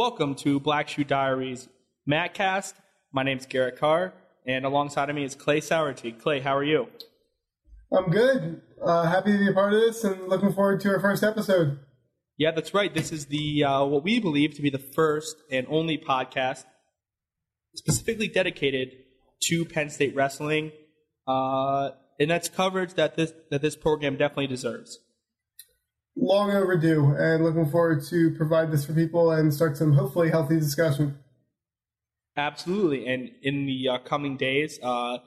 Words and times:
Welcome 0.00 0.34
to 0.36 0.58
Black 0.58 0.88
Shoe 0.88 1.04
Diaries 1.04 1.68
Mattcast. 2.08 2.72
My 3.12 3.22
name's 3.22 3.44
Garrett 3.44 3.78
Carr, 3.78 4.14
and 4.46 4.64
alongside 4.64 5.10
of 5.10 5.14
me 5.14 5.24
is 5.24 5.34
Clay 5.34 5.60
Sauertieg. 5.60 6.22
Clay, 6.22 6.40
how 6.40 6.56
are 6.56 6.64
you? 6.64 6.88
I'm 7.92 8.08
good. 8.08 8.62
Uh, 8.82 9.02
happy 9.02 9.32
to 9.32 9.38
be 9.38 9.50
a 9.50 9.52
part 9.52 9.74
of 9.74 9.80
this, 9.82 10.02
and 10.02 10.26
looking 10.26 10.54
forward 10.54 10.80
to 10.80 10.88
our 10.88 11.00
first 11.00 11.22
episode. 11.22 11.80
Yeah, 12.38 12.50
that's 12.52 12.72
right. 12.72 12.94
This 12.94 13.12
is 13.12 13.26
the 13.26 13.62
uh, 13.62 13.84
what 13.84 14.02
we 14.02 14.18
believe 14.20 14.54
to 14.54 14.62
be 14.62 14.70
the 14.70 14.78
first 14.78 15.36
and 15.50 15.66
only 15.68 15.98
podcast 15.98 16.64
specifically 17.74 18.28
dedicated 18.28 18.92
to 19.48 19.66
Penn 19.66 19.90
State 19.90 20.14
wrestling, 20.14 20.72
uh, 21.28 21.90
and 22.18 22.30
that's 22.30 22.48
coverage 22.48 22.94
that 22.94 23.16
this 23.16 23.34
that 23.50 23.60
this 23.60 23.76
program 23.76 24.16
definitely 24.16 24.46
deserves 24.46 24.98
long 26.20 26.50
overdue 26.50 27.14
and 27.18 27.42
looking 27.42 27.66
forward 27.66 28.04
to 28.04 28.30
provide 28.36 28.70
this 28.70 28.84
for 28.84 28.92
people 28.92 29.32
and 29.32 29.52
start 29.52 29.76
some 29.76 29.94
hopefully 29.94 30.30
healthy 30.30 30.58
discussion. 30.58 31.18
Absolutely. 32.36 33.06
And 33.06 33.30
in 33.42 33.66
the 33.66 33.88
uh, 33.88 33.98
coming 33.98 34.36
days, 34.36 34.78
uh, 34.82 35.18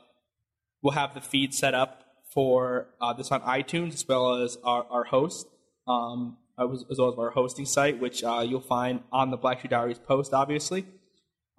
we'll 0.81 0.93
have 0.93 1.13
the 1.15 1.21
feed 1.21 1.53
set 1.53 1.73
up 1.73 2.03
for 2.31 2.87
uh, 3.01 3.13
this 3.13 3.31
on 3.31 3.41
iTunes 3.41 3.93
as 3.93 4.07
well 4.07 4.35
as 4.35 4.57
our, 4.63 4.85
our 4.89 5.03
host, 5.03 5.48
um, 5.87 6.37
as 6.57 6.85
well 6.98 7.12
as 7.12 7.17
our 7.17 7.31
hosting 7.31 7.65
site, 7.65 7.99
which 7.99 8.23
uh, 8.23 8.43
you'll 8.48 8.62
find 8.62 9.01
on 9.12 9.31
the 9.31 9.37
Black 9.37 9.62
Shoe 9.62 9.67
Diaries 9.67 9.99
post, 9.99 10.34
obviously. 10.34 10.85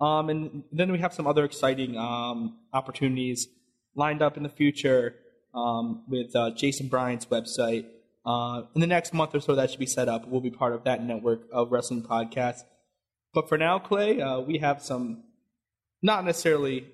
Um, 0.00 0.28
and 0.28 0.64
then 0.72 0.90
we 0.90 0.98
have 0.98 1.12
some 1.12 1.26
other 1.26 1.44
exciting 1.44 1.96
um, 1.96 2.56
opportunities 2.72 3.48
lined 3.94 4.22
up 4.22 4.36
in 4.36 4.42
the 4.42 4.48
future 4.48 5.14
um, 5.54 6.04
with 6.08 6.34
uh, 6.34 6.50
Jason 6.50 6.88
Bryant's 6.88 7.26
website 7.26 7.86
uh, 8.26 8.62
in 8.74 8.80
the 8.80 8.86
next 8.86 9.12
month 9.12 9.34
or 9.34 9.40
so, 9.40 9.54
that 9.54 9.70
should 9.70 9.80
be 9.80 9.86
set 9.86 10.08
up. 10.08 10.26
We'll 10.26 10.40
be 10.40 10.50
part 10.50 10.72
of 10.72 10.84
that 10.84 11.02
network 11.02 11.42
of 11.52 11.70
wrestling 11.70 12.02
podcasts. 12.02 12.60
But 13.34 13.48
for 13.48 13.58
now, 13.58 13.78
Clay, 13.78 14.20
uh, 14.20 14.40
we 14.40 14.58
have 14.58 14.82
some 14.82 15.24
not 16.02 16.24
necessarily 16.24 16.86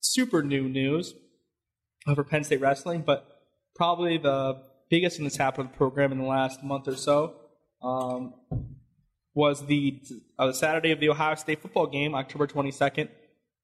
super 0.00 0.42
new 0.42 0.68
news 0.68 1.14
for 2.14 2.22
Penn 2.22 2.44
State 2.44 2.60
wrestling, 2.60 3.02
but 3.02 3.26
probably 3.74 4.18
the 4.18 4.62
biggest 4.90 5.16
thing 5.16 5.24
that's 5.24 5.36
happened 5.36 5.68
to 5.68 5.72
the 5.72 5.76
program 5.76 6.12
in 6.12 6.18
the 6.18 6.24
last 6.24 6.62
month 6.62 6.86
or 6.86 6.96
so 6.96 7.34
um, 7.82 8.34
was 9.34 9.66
the 9.66 10.00
uh, 10.38 10.52
Saturday 10.52 10.92
of 10.92 11.00
the 11.00 11.08
Ohio 11.08 11.34
State 11.34 11.60
football 11.60 11.86
game, 11.86 12.14
October 12.14 12.46
22nd. 12.46 13.08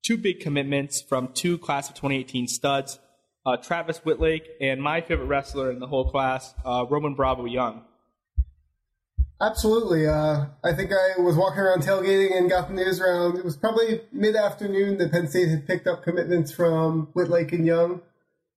Two 0.05 0.17
big 0.17 0.41
commitments 0.41 1.01
from 1.01 1.29
two 1.33 1.59
class 1.59 1.89
of 1.89 1.95
2018 1.95 2.48
studs 2.48 2.98
uh, 3.45 3.57
Travis 3.57 4.05
Wittlake, 4.05 4.48
and 4.61 4.81
my 4.81 5.01
favorite 5.01 5.27
wrestler 5.27 5.71
in 5.71 5.79
the 5.79 5.87
whole 5.87 6.11
class, 6.11 6.55
uh, 6.65 6.85
Roman 6.89 7.15
Bravo 7.15 7.45
Young. 7.45 7.85
Absolutely. 9.41 10.07
Uh, 10.07 10.47
I 10.62 10.73
think 10.73 10.93
I 10.93 11.21
was 11.21 11.35
walking 11.35 11.59
around 11.59 11.83
tailgating 11.83 12.37
and 12.37 12.48
got 12.48 12.69
the 12.69 12.75
news 12.75 13.01
around. 13.01 13.37
It 13.37 13.45
was 13.45 13.57
probably 13.57 14.03
mid 14.13 14.37
afternoon 14.37 14.98
that 14.98 15.11
Penn 15.11 15.27
State 15.27 15.48
had 15.48 15.67
picked 15.67 15.89
up 15.89 16.05
commitments 16.05 16.53
from 16.53 17.09
Wittlake 17.15 17.53
and 17.53 17.67
Young, 17.67 18.03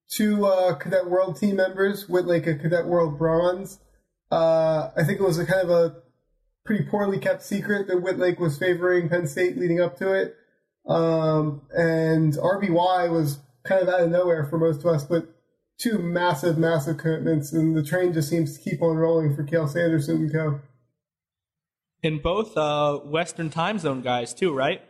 two 0.08 0.46
uh, 0.46 0.76
Cadet 0.76 1.10
World 1.10 1.40
team 1.40 1.56
members, 1.56 2.08
Wittlake 2.08 2.46
a 2.46 2.56
Cadet 2.56 2.86
World 2.86 3.18
Bronze. 3.18 3.80
Uh, 4.32 4.92
I 4.96 5.04
think 5.04 5.20
it 5.20 5.24
was 5.24 5.40
a 5.40 5.46
kind 5.46 5.68
of 5.68 5.72
a 5.72 5.96
pretty 6.66 6.86
poorly 6.86 7.18
kept 7.18 7.42
secret 7.42 7.88
that 7.88 8.04
Wittlake 8.04 8.40
was 8.40 8.60
favoring 8.60 9.10
Penn 9.10 9.28
State 9.28 9.58
leading 9.58 9.82
up 9.82 9.98
to 9.98 10.14
it. 10.14 10.36
Um, 10.88 11.64
and 11.76 12.34
RBY 12.34 13.12
was 13.12 13.40
kind 13.66 13.82
of 13.82 13.90
out 13.90 14.02
of 14.02 14.10
nowhere 14.10 14.46
for 14.46 14.58
most 14.58 14.80
of 14.80 14.88
us, 14.88 15.04
but 15.04 15.28
two 15.78 16.00
massive, 16.00 16.58
massive 16.58 16.98
commitments, 16.98 17.52
and 17.52 17.76
the 17.76 17.84
train 17.84 18.14
just 18.14 18.30
seems 18.30 18.58
to 18.58 18.70
keep 18.70 18.82
on 18.82 18.98
rolling 18.98 19.36
for 19.36 19.44
Cael 19.44 19.68
Sanderson 19.68 20.18
and 20.18 20.32
co. 20.32 20.60
In 22.04 22.20
both 22.20 22.56
uh, 22.56 22.98
Western 23.00 23.50
time 23.50 23.80
zone 23.80 24.02
guys, 24.02 24.34
too, 24.34 24.54
right? 24.54 24.82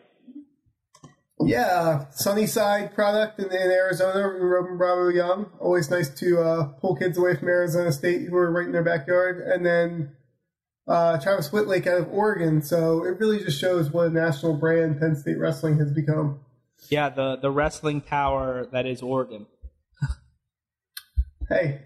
Yeah, 1.41 2.05
Sunnyside 2.11 2.95
product 2.95 3.39
in, 3.39 3.45
in 3.45 3.72
Arizona, 3.72 4.27
Roman 4.27 4.77
Bravo 4.77 5.09
Young. 5.09 5.51
Always 5.59 5.89
nice 5.89 6.09
to 6.19 6.41
uh, 6.41 6.63
pull 6.79 6.95
kids 6.95 7.17
away 7.17 7.35
from 7.35 7.50
Arizona 7.50 7.91
State 7.91 8.27
who 8.27 8.35
are 8.38 8.51
right 8.51 8.66
in 8.66 8.71
their 8.71 8.83
backyard. 8.83 9.45
And 9.45 9.66
then 9.66 10.16
uh, 10.88 11.19
Travis 11.19 11.51
Wittlake 11.51 11.88
out 11.88 12.00
of 12.00 12.13
Oregon. 12.13 12.61
So 12.61 13.03
it 13.03 13.19
really 13.19 13.39
just 13.39 13.59
shows 13.59 13.91
what 13.91 14.07
a 14.07 14.09
national 14.11 14.55
brand 14.55 15.00
Penn 15.00 15.16
State 15.16 15.38
wrestling 15.38 15.77
has 15.79 15.91
become. 15.91 16.39
Yeah, 16.90 17.09
the 17.09 17.38
the 17.38 17.52
wrestling 17.52 18.02
power 18.02 18.68
that 18.72 18.86
is 18.86 19.02
Oregon. 19.02 19.47
hey, 21.50 21.81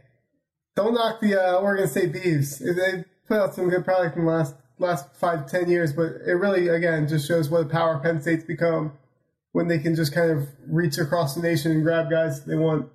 don't 0.75 0.93
knock 0.93 1.21
the 1.21 1.35
uh, 1.35 1.57
Oregon 1.57 1.87
State 1.87 2.13
Beavs. 2.13 2.59
They 2.59 3.05
put 3.27 3.37
out 3.37 3.55
some 3.55 3.69
good 3.69 3.85
product 3.85 4.17
in 4.17 4.25
the 4.25 4.31
last 4.31 4.55
last 4.77 5.15
five 5.15 5.49
ten 5.49 5.69
years, 5.69 5.93
but 5.93 6.13
it 6.25 6.33
really 6.33 6.67
again 6.67 7.07
just 7.07 7.27
shows 7.27 7.49
what 7.49 7.61
a 7.61 7.65
power 7.65 7.99
Penn 7.99 8.21
State's 8.21 8.43
become 8.43 8.93
when 9.51 9.67
they 9.67 9.79
can 9.79 9.95
just 9.95 10.13
kind 10.13 10.31
of 10.31 10.47
reach 10.67 10.97
across 10.97 11.35
the 11.35 11.41
nation 11.41 11.71
and 11.71 11.83
grab 11.83 12.09
guys 12.09 12.43
they 12.45 12.55
want. 12.55 12.89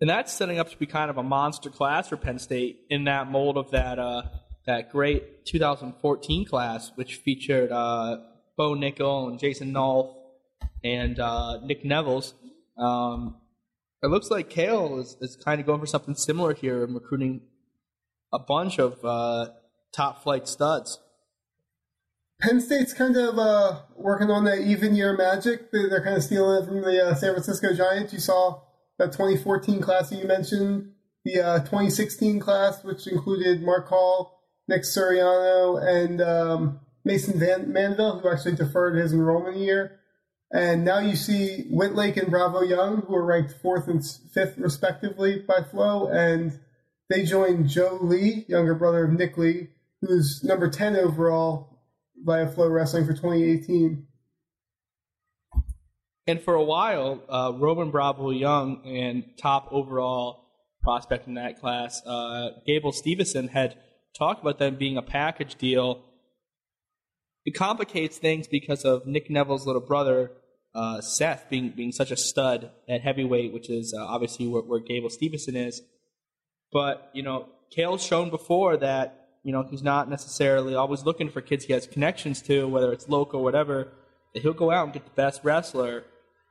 And 0.00 0.08
that's 0.08 0.32
setting 0.32 0.58
up 0.58 0.70
to 0.70 0.78
be 0.78 0.86
kind 0.86 1.10
of 1.10 1.18
a 1.18 1.22
monster 1.22 1.68
class 1.68 2.08
for 2.08 2.16
Penn 2.16 2.38
State 2.38 2.80
in 2.88 3.04
that 3.04 3.30
mold 3.30 3.58
of 3.58 3.70
that 3.72 3.98
uh, 3.98 4.22
that 4.66 4.90
great 4.90 5.44
2014 5.46 6.44
class, 6.46 6.92
which 6.94 7.16
featured 7.16 7.70
uh, 7.70 8.18
Bo 8.60 8.74
Nickal 8.74 9.30
and 9.30 9.38
Jason 9.38 9.72
Nolf 9.72 10.14
and 10.84 11.18
uh, 11.18 11.60
Nick 11.64 11.82
Nevills. 11.82 12.34
Um, 12.76 13.36
it 14.02 14.08
looks 14.08 14.30
like 14.30 14.50
Cael 14.50 15.00
is, 15.00 15.16
is 15.22 15.34
kind 15.42 15.62
of 15.62 15.66
going 15.66 15.80
for 15.80 15.86
something 15.86 16.14
similar 16.14 16.52
here 16.52 16.84
and 16.84 16.94
recruiting 16.94 17.40
a 18.34 18.38
bunch 18.38 18.78
of 18.78 19.02
uh, 19.02 19.46
top 19.94 20.22
flight 20.22 20.46
studs. 20.46 21.00
Penn 22.42 22.60
State's 22.60 22.92
kind 22.92 23.16
of 23.16 23.38
uh, 23.38 23.80
working 23.96 24.30
on 24.30 24.44
that 24.44 24.58
even 24.58 24.94
year 24.94 25.16
magic. 25.16 25.72
They're 25.72 26.04
kind 26.04 26.18
of 26.18 26.22
stealing 26.22 26.62
it 26.62 26.66
from 26.66 26.82
the 26.82 27.02
uh, 27.02 27.14
San 27.14 27.32
Francisco 27.32 27.72
Giants. 27.72 28.12
You 28.12 28.20
saw 28.20 28.60
that 28.98 29.12
2014 29.12 29.80
class 29.80 30.10
that 30.10 30.16
you 30.16 30.28
mentioned, 30.28 30.92
the 31.24 31.40
uh, 31.40 31.58
2016 31.60 32.38
class, 32.40 32.84
which 32.84 33.06
included 33.06 33.62
Mark 33.62 33.88
Hall, 33.88 34.38
Nick 34.68 34.82
Suriano, 34.82 35.82
and 35.82 36.20
um, 36.20 36.80
Mason 37.04 37.38
Van 37.38 37.72
Manville, 37.72 38.20
who 38.20 38.30
actually 38.30 38.56
deferred 38.56 38.96
his 38.96 39.12
enrollment 39.12 39.56
year. 39.56 40.00
And 40.52 40.84
now 40.84 40.98
you 40.98 41.14
see 41.14 41.66
Wittlake 41.70 42.16
and 42.16 42.30
Bravo 42.30 42.62
Young, 42.62 43.02
who 43.02 43.14
are 43.14 43.24
ranked 43.24 43.54
fourth 43.62 43.86
and 43.86 44.04
fifth 44.34 44.58
respectively 44.58 45.38
by 45.46 45.62
Flow, 45.62 46.08
and 46.08 46.58
they 47.08 47.24
joined 47.24 47.68
Joe 47.68 47.98
Lee, 48.00 48.44
younger 48.48 48.74
brother 48.74 49.04
of 49.04 49.12
Nick 49.12 49.38
Lee, 49.38 49.68
who's 50.00 50.42
number 50.42 50.68
10 50.68 50.96
overall 50.96 51.78
via 52.16 52.48
Flow 52.48 52.68
Wrestling 52.68 53.06
for 53.06 53.12
2018. 53.12 54.06
And 56.26 56.40
for 56.40 56.54
a 56.54 56.62
while, 56.62 57.22
uh, 57.28 57.52
Roman 57.56 57.90
Bravo 57.90 58.30
Young 58.30 58.82
and 58.84 59.24
top 59.36 59.68
overall 59.70 60.44
prospect 60.82 61.26
in 61.26 61.34
that 61.34 61.60
class, 61.60 62.04
uh, 62.06 62.50
Gable 62.66 62.92
Stevenson, 62.92 63.48
had 63.48 63.76
talked 64.16 64.40
about 64.40 64.58
them 64.58 64.76
being 64.76 64.96
a 64.96 65.02
package 65.02 65.56
deal 65.56 66.04
it 67.44 67.52
complicates 67.52 68.18
things 68.18 68.46
because 68.46 68.84
of 68.84 69.06
Nick 69.06 69.28
Nevills' 69.28 69.66
little 69.66 69.80
brother, 69.80 70.32
uh, 70.74 71.00
Seth, 71.00 71.48
being 71.48 71.70
being 71.70 71.92
such 71.92 72.10
a 72.10 72.16
stud 72.16 72.70
at 72.88 73.00
heavyweight, 73.00 73.52
which 73.52 73.70
is 73.70 73.94
uh, 73.96 74.04
obviously 74.04 74.46
where, 74.46 74.62
where 74.62 74.80
Gable 74.80 75.10
Stevenson 75.10 75.56
is. 75.56 75.82
But 76.72 77.10
you 77.12 77.22
know, 77.22 77.48
Cael's 77.74 78.04
shown 78.04 78.30
before 78.30 78.76
that 78.76 79.28
you 79.42 79.52
know 79.52 79.66
he's 79.68 79.82
not 79.82 80.08
necessarily 80.08 80.74
always 80.74 81.04
looking 81.04 81.30
for 81.30 81.40
kids 81.40 81.64
he 81.64 81.72
has 81.72 81.86
connections 81.86 82.42
to, 82.42 82.68
whether 82.68 82.92
it's 82.92 83.08
local 83.08 83.40
or 83.40 83.44
whatever. 83.44 83.88
That 84.34 84.42
he'll 84.42 84.52
go 84.52 84.70
out 84.70 84.84
and 84.84 84.92
get 84.92 85.04
the 85.04 85.10
best 85.10 85.42
wrestler, 85.42 86.04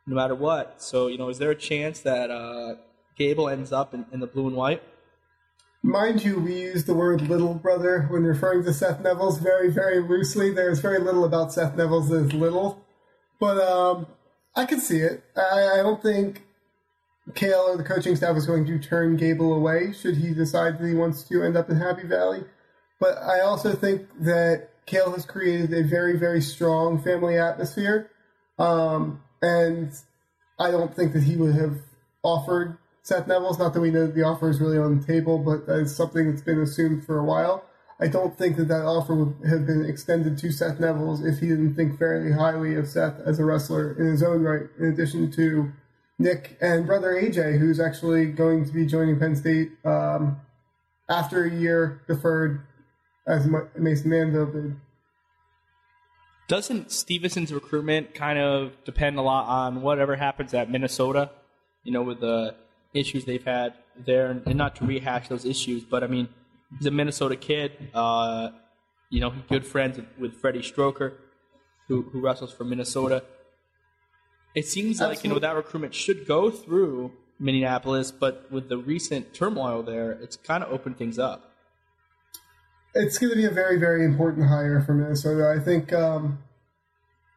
no 0.06 0.16
matter 0.16 0.36
what. 0.36 0.82
So 0.82 1.08
you 1.08 1.18
know, 1.18 1.30
is 1.30 1.38
there 1.38 1.52
a 1.52 1.56
chance 1.56 2.00
that 2.02 2.30
uh, 2.32 2.76
Gable 3.18 3.48
ends 3.48 3.72
up 3.72 3.94
in, 3.94 4.06
in 4.12 4.20
the 4.20 4.28
blue 4.28 4.48
and 4.48 4.56
white? 4.56 4.84
Mind 5.82 6.24
you, 6.26 6.40
we 6.40 6.60
use 6.60 6.84
the 6.84 6.94
word 6.94 7.22
little 7.30 7.54
brother 7.54 8.06
when 8.10 8.24
referring 8.24 8.64
to 8.66 8.74
Seth 8.74 9.02
Nevills 9.02 9.42
very, 9.42 9.72
very 9.72 10.02
loosely. 10.02 10.52
There's 10.52 10.80
very 10.80 11.00
little 11.00 11.24
about 11.24 11.54
Seth 11.54 11.76
Nevills 11.76 12.12
as 12.12 12.34
little. 12.34 12.84
But 13.40 13.58
um, 13.60 14.08
I 14.56 14.66
can 14.66 14.82
see 14.82 14.98
it. 14.98 15.24
I, 15.38 15.76
I 15.76 15.78
don't 15.78 16.02
think 16.02 16.44
Cael 17.32 17.70
or 17.70 17.78
the 17.78 17.84
coaching 17.84 18.18
staff 18.18 18.36
is 18.36 18.46
going 18.46 18.66
to 18.66 18.78
turn 18.78 19.16
Gable 19.16 19.54
away 19.54 19.94
should 19.94 20.18
he 20.18 20.34
decide 20.34 20.80
that 20.80 20.88
he 20.88 20.96
wants 20.96 21.24
to 21.24 21.44
end 21.44 21.56
up 21.56 21.70
in 21.70 21.78
Happy 21.78 22.06
Valley. 22.06 22.44
But 23.00 23.18
I 23.18 23.40
also 23.40 23.74
think 23.74 24.08
that 24.20 24.70
Cael 24.86 25.14
has 25.14 25.26
created 25.26 25.74
a 25.74 25.84
very, 25.84 26.18
very 26.18 26.42
strong 26.42 27.02
family 27.02 27.38
atmosphere. 27.38 28.12
Um, 28.58 29.22
and 29.42 29.92
I 30.60 30.72
don't 30.72 30.94
think 30.94 31.14
that 31.14 31.24
he 31.24 31.38
would 31.38 31.56
have 31.56 31.78
offered 32.22 32.78
Seth 33.10 33.26
Nevills 33.26 33.58
Not 33.58 33.74
that 33.74 33.82
we 33.82 33.90
know 33.90 34.06
the 34.06 34.22
offer 34.22 34.52
is 34.52 34.62
really 34.62 34.78
on 34.78 35.00
the 35.00 35.04
table, 35.04 35.40
but 35.40 35.64
it's 35.68 35.96
something 35.96 36.30
that's 36.30 36.44
been 36.44 36.62
assumed 36.62 37.04
for 37.08 37.18
a 37.18 37.24
while. 37.24 37.66
I 38.00 38.08
don't 38.08 38.38
think 38.38 38.56
that 38.58 38.68
that 38.68 38.86
offer 38.86 39.16
would 39.16 39.50
have 39.50 39.66
been 39.66 39.84
extended 39.84 40.38
to 40.38 40.52
Seth 40.52 40.78
Nevills 40.78 41.26
if 41.26 41.40
he 41.40 41.48
didn't 41.48 41.74
think 41.74 41.98
fairly 41.98 42.32
highly 42.32 42.76
of 42.76 42.88
Seth 42.88 43.20
as 43.26 43.40
a 43.40 43.46
wrestler 43.46 43.94
in 44.00 44.06
his 44.06 44.22
own 44.22 44.44
right, 44.44 44.70
in 44.78 44.86
addition 44.86 45.32
to 45.32 45.72
Nick 46.20 46.56
and 46.62 46.86
brother 46.86 47.20
AJ, 47.20 47.58
who's 47.58 47.80
actually 47.80 48.28
going 48.28 48.64
to 48.66 48.72
be 48.72 48.86
joining 48.86 49.18
Penn 49.18 49.36
State 49.36 49.72
um, 49.84 50.40
after 51.10 51.46
a 51.46 51.52
year 51.52 52.04
deferred 52.08 52.62
as 53.26 53.48
Mason 53.76 54.12
Manville 54.12 54.52
did. 54.52 54.76
Doesn't 56.48 56.92
Stevenson's 56.92 57.52
recruitment 57.52 58.14
kind 58.14 58.38
of 58.38 58.74
depend 58.86 59.18
a 59.18 59.24
lot 59.24 59.48
on 59.48 59.82
whatever 59.82 60.16
happens 60.16 60.54
at 60.54 60.70
Minnesota? 60.70 61.32
You 61.84 61.92
know, 61.92 62.04
with 62.04 62.20
the 62.20 62.54
issues 62.94 63.26
they've 63.26 63.44
had 63.44 63.74
there, 63.98 64.32
and 64.46 64.56
not 64.56 64.76
to 64.78 64.86
rehash 64.86 65.28
those 65.28 65.46
issues, 65.46 65.84
but 65.84 66.04
I 66.04 66.08
mean, 66.08 66.30
he's 66.78 66.88
a 66.88 66.92
Minnesota 66.92 67.36
kid. 67.36 67.72
Uh, 67.94 68.50
you 69.10 69.20
know, 69.20 69.34
good 69.50 69.66
friends 69.66 70.00
with 70.18 70.36
Freddie 70.36 70.62
Stroker, 70.62 71.14
who, 71.88 72.04
who 72.04 72.22
wrestles 72.22 72.54
for 72.54 72.64
Minnesota. 72.64 73.24
It 74.56 74.68
seems 74.68 75.00
like 75.00 75.24
you 75.24 75.30
know 75.30 75.40
that 75.40 75.56
recruitment 75.56 75.94
should 75.94 76.28
go 76.28 76.50
through 76.50 77.12
Minneapolis, 77.40 78.12
but 78.12 78.52
with 78.52 78.70
the 78.70 78.78
recent 78.78 79.34
turmoil 79.34 79.84
there, 79.84 80.12
it's 80.12 80.36
kind 80.36 80.64
of 80.64 80.72
opened 80.72 80.98
things 80.98 81.20
up 81.20 81.50
it's 82.96 83.18
going 83.18 83.32
to 83.32 83.36
be 83.36 83.46
a 83.46 83.52
very, 83.52 83.78
very 83.78 84.04
important 84.04 84.48
hire 84.48 84.82
for 84.82 84.94
Minnesota. 84.94 85.56
I 85.56 85.64
think 85.64 85.94
um, 85.94 86.40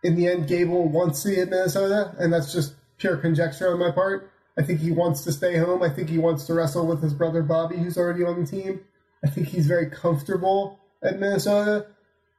in 0.02 0.16
the 0.16 0.28
end, 0.28 0.48
Gable 0.48 0.88
wants 0.88 1.22
to 1.22 1.28
be 1.28 1.40
at 1.40 1.48
Minnesota, 1.48 2.14
and 2.19 2.32
that's 2.32 2.52
just 2.52 2.75
pure 2.98 3.16
conjecture 3.16 3.72
on 3.72 3.78
my 3.78 3.90
part. 3.90 4.31
I 4.58 4.62
think 4.62 4.81
he 4.81 4.90
wants 4.90 5.25
to 5.25 5.32
stay 5.32 5.56
home. 5.56 5.82
I 5.82 5.88
think 5.88 6.08
he 6.10 6.19
wants 6.19 6.44
to 6.46 6.54
wrestle 6.54 6.87
with 6.87 7.02
his 7.02 7.14
brother 7.14 7.43
Bobby, 7.43 7.78
who's 7.78 7.96
already 7.96 8.25
on 8.25 8.40
the 8.40 8.46
team. 8.46 8.81
I 9.25 9.28
think 9.28 9.49
he's 9.49 9.66
very 9.66 9.88
comfortable 9.88 10.78
at 11.02 11.19
Minnesota. 11.19 11.87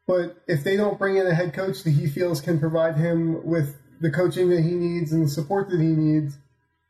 But 0.06 0.38
if 0.48 0.64
they 0.64 0.76
don't 0.76 1.00
bring 1.00 1.18
in 1.18 1.26
a 1.26 1.34
head 1.34 1.54
coach 1.54 1.84
that 1.84 1.92
he 1.92 2.08
feels 2.08 2.42
can 2.42 2.60
provide 2.60 2.98
him 2.98 3.44
with 3.46 3.78
the 4.02 4.12
coaching 4.12 4.50
that 4.50 4.62
he 4.62 4.72
needs 4.72 5.12
and 5.12 5.24
the 5.24 5.30
support 5.30 5.70
that 5.70 5.80
he 5.80 5.88
needs, 5.88 6.38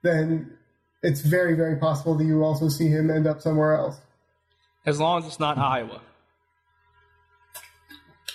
then 0.02 0.58
it's 1.04 1.22
very, 1.22 1.54
very 1.54 1.78
possible 1.78 2.16
that 2.16 2.26
you 2.26 2.44
also 2.44 2.70
see 2.70 2.88
him 2.88 3.12
end 3.12 3.28
up 3.28 3.40
somewhere 3.42 3.76
else. 3.76 3.98
As 4.86 5.00
long 5.00 5.20
as 5.20 5.28
it's 5.28 5.40
not 5.40 5.58
Iowa. 5.58 6.02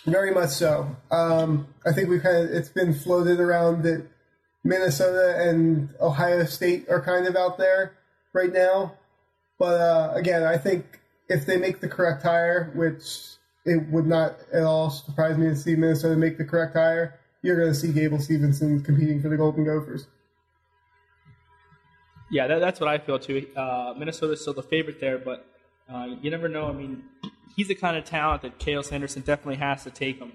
Very 0.06 0.32
much 0.32 0.50
so. 0.50 0.96
Um, 1.10 1.66
I 1.84 1.92
think 1.92 2.08
we've 2.08 2.22
kind 2.22 2.36
of, 2.36 2.50
it's 2.50 2.70
been 2.70 2.94
floated 2.94 3.40
around 3.40 3.82
that 3.82 4.06
Minnesota 4.64 5.48
and 5.48 5.88
Ohio 6.00 6.44
State 6.44 6.88
are 6.88 7.00
kind 7.00 7.26
of 7.26 7.36
out 7.36 7.58
there 7.58 7.92
right 8.32 8.52
now. 8.52 8.94
But 9.58 9.80
uh, 9.80 10.12
again, 10.14 10.42
I 10.42 10.58
think 10.58 11.00
if 11.28 11.46
they 11.46 11.56
make 11.56 11.80
the 11.80 11.88
correct 11.88 12.22
hire, 12.22 12.70
which 12.74 13.02
it 13.64 13.88
would 13.90 14.06
not 14.06 14.36
at 14.52 14.62
all 14.62 14.90
surprise 14.90 15.36
me 15.36 15.46
to 15.46 15.56
see 15.56 15.76
Minnesota 15.76 16.16
make 16.16 16.38
the 16.38 16.44
correct 16.44 16.74
hire, 16.74 17.18
you're 17.42 17.56
going 17.56 17.68
to 17.68 17.74
see 17.74 17.92
Gable 17.92 18.20
Stevenson 18.20 18.82
competing 18.82 19.20
for 19.22 19.28
the 19.28 19.36
Golden 19.36 19.64
Gophers. 19.64 20.06
Yeah, 22.30 22.46
that, 22.46 22.58
that's 22.58 22.80
what 22.80 22.88
I 22.88 22.98
feel 22.98 23.18
too. 23.18 23.46
Uh, 23.56 23.94
Minnesota's 23.96 24.40
still 24.40 24.54
the 24.54 24.62
favorite 24.62 25.00
there, 25.00 25.18
but 25.18 25.46
uh, 25.92 26.08
you 26.20 26.30
never 26.30 26.48
know. 26.48 26.68
I 26.68 26.72
mean, 26.72 27.02
he's 27.56 27.68
the 27.68 27.74
kind 27.74 27.96
of 27.96 28.04
talent 28.04 28.42
that 28.42 28.58
Cael 28.58 28.84
Sanderson 28.84 29.22
definitely 29.22 29.56
has 29.56 29.84
to 29.84 29.90
take 29.90 30.18
him 30.18 30.32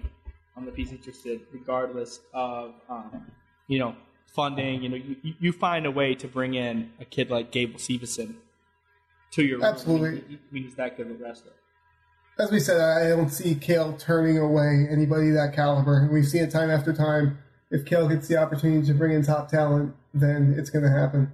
um, 0.56 0.68
if 0.68 0.74
he's 0.74 0.90
interested, 0.90 1.40
regardless 1.52 2.20
of 2.32 2.74
um, 2.88 3.26
you 3.68 3.78
know 3.78 3.94
funding. 4.34 4.82
You 4.82 4.88
know, 4.88 4.96
you, 4.96 5.34
you 5.40 5.52
find 5.52 5.86
a 5.86 5.90
way 5.90 6.14
to 6.16 6.28
bring 6.28 6.54
in 6.54 6.90
a 7.00 7.04
kid 7.04 7.30
like 7.30 7.50
Gable 7.50 7.78
Stevenson 7.78 8.36
to 9.32 9.44
your 9.44 9.64
absolutely. 9.64 10.08
Room. 10.10 10.24
He, 10.28 10.38
he, 10.52 10.62
he's 10.64 10.74
that 10.74 10.96
good 10.96 11.10
of 11.10 11.20
a 11.20 11.24
wrestler. 11.24 11.52
As 12.38 12.50
we 12.50 12.58
said, 12.58 12.80
I 12.80 13.08
don't 13.10 13.30
see 13.30 13.54
Cael 13.54 13.98
turning 13.98 14.38
away 14.38 14.88
anybody 14.90 15.30
that 15.30 15.54
caliber. 15.54 16.08
We've 16.12 16.26
seen 16.26 16.42
it 16.42 16.50
time 16.50 16.70
after 16.70 16.92
time. 16.92 17.38
If 17.70 17.84
Cael 17.84 18.08
gets 18.08 18.26
the 18.28 18.36
opportunity 18.36 18.86
to 18.88 18.94
bring 18.94 19.12
in 19.12 19.24
top 19.24 19.48
talent, 19.48 19.94
then 20.12 20.54
it's 20.58 20.68
going 20.68 20.84
to 20.84 20.90
happen 20.90 21.30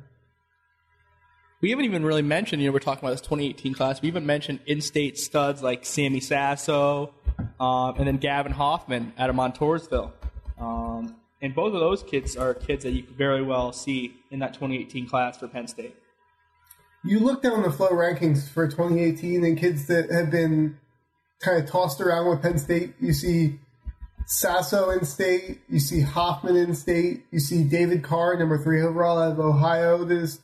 we 1.60 1.70
haven't 1.70 1.84
even 1.84 2.04
really 2.04 2.22
mentioned, 2.22 2.62
you 2.62 2.68
know, 2.68 2.72
we're 2.72 2.78
talking 2.78 3.04
about 3.04 3.12
this 3.12 3.20
2018 3.20 3.74
class. 3.74 4.00
We 4.00 4.08
even 4.08 4.24
mentioned 4.24 4.60
in-state 4.66 5.18
studs 5.18 5.62
like 5.62 5.84
Sammy 5.84 6.20
Sasso, 6.20 7.12
um, 7.58 7.96
and 7.98 8.06
then 8.06 8.16
Gavin 8.16 8.52
Hoffman 8.52 9.12
out 9.18 9.28
of 9.28 9.36
Montoursville. 9.36 10.12
Um, 10.58 11.16
and 11.42 11.54
both 11.54 11.74
of 11.74 11.80
those 11.80 12.02
kids 12.02 12.36
are 12.36 12.54
kids 12.54 12.84
that 12.84 12.92
you 12.92 13.02
could 13.02 13.16
very 13.16 13.42
well 13.42 13.72
see 13.72 14.14
in 14.30 14.38
that 14.40 14.54
2018 14.54 15.08
class 15.08 15.38
for 15.38 15.48
Penn 15.48 15.66
State. 15.66 15.96
You 17.04 17.18
look 17.20 17.42
down 17.42 17.62
the 17.62 17.70
flow 17.70 17.90
rankings 17.90 18.48
for 18.48 18.68
2018 18.68 19.44
and 19.44 19.58
kids 19.58 19.86
that 19.86 20.10
have 20.10 20.30
been 20.30 20.78
kind 21.40 21.62
of 21.62 21.70
tossed 21.70 22.00
around 22.00 22.28
with 22.28 22.42
Penn 22.42 22.58
State. 22.58 22.94
You 23.00 23.14
see 23.14 23.58
Sasso 24.26 24.90
in 24.90 25.04
state, 25.04 25.60
you 25.68 25.80
see 25.80 26.02
Hoffman 26.02 26.56
in 26.56 26.74
state, 26.74 27.24
you 27.32 27.40
see 27.40 27.64
David 27.64 28.04
Carr, 28.04 28.36
number 28.36 28.62
three 28.62 28.82
overall 28.82 29.18
out 29.18 29.32
of 29.32 29.40
Ohio, 29.40 30.04
that 30.04 30.16
is 30.16 30.40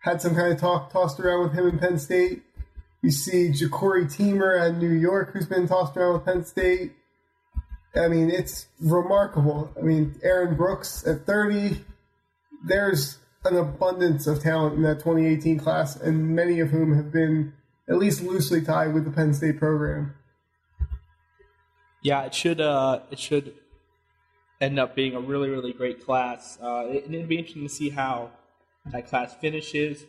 had 0.00 0.22
some 0.22 0.34
kind 0.34 0.52
of 0.52 0.60
talk 0.60 0.92
tossed 0.92 1.18
around 1.18 1.42
with 1.42 1.52
him 1.52 1.66
in 1.68 1.78
Penn 1.78 1.98
State. 1.98 2.44
You 3.02 3.10
see 3.10 3.50
Jacori 3.50 4.04
Teemer 4.04 4.58
at 4.58 4.78
New 4.78 4.92
York, 4.92 5.32
who's 5.32 5.46
been 5.46 5.66
tossed 5.66 5.96
around 5.96 6.14
with 6.14 6.24
Penn 6.24 6.44
State. 6.44 6.92
I 7.96 8.08
mean, 8.08 8.30
it's 8.30 8.66
remarkable. 8.80 9.72
I 9.78 9.82
mean, 9.82 10.18
Aaron 10.22 10.56
Brooks 10.56 11.06
at 11.06 11.24
30. 11.26 11.84
There's 12.66 13.18
an 13.44 13.56
abundance 13.56 14.26
of 14.26 14.42
talent 14.42 14.74
in 14.74 14.82
that 14.82 14.98
2018 14.98 15.58
class, 15.58 15.96
and 15.96 16.34
many 16.34 16.60
of 16.60 16.70
whom 16.70 16.94
have 16.96 17.12
been 17.12 17.52
at 17.88 17.98
least 17.98 18.22
loosely 18.22 18.60
tied 18.60 18.92
with 18.92 19.04
the 19.04 19.10
Penn 19.10 19.32
State 19.32 19.58
program. 19.58 20.14
Yeah, 22.02 22.22
it 22.24 22.34
should. 22.34 22.60
Uh, 22.60 23.00
it 23.10 23.18
should 23.18 23.54
end 24.60 24.78
up 24.78 24.94
being 24.94 25.14
a 25.14 25.20
really, 25.20 25.48
really 25.48 25.72
great 25.72 26.04
class. 26.04 26.58
Uh, 26.62 26.84
it, 26.88 27.04
it'd 27.08 27.28
be 27.28 27.38
interesting 27.38 27.62
to 27.62 27.68
see 27.68 27.90
how 27.90 28.30
that 28.86 29.08
class 29.08 29.34
finishes. 29.34 30.04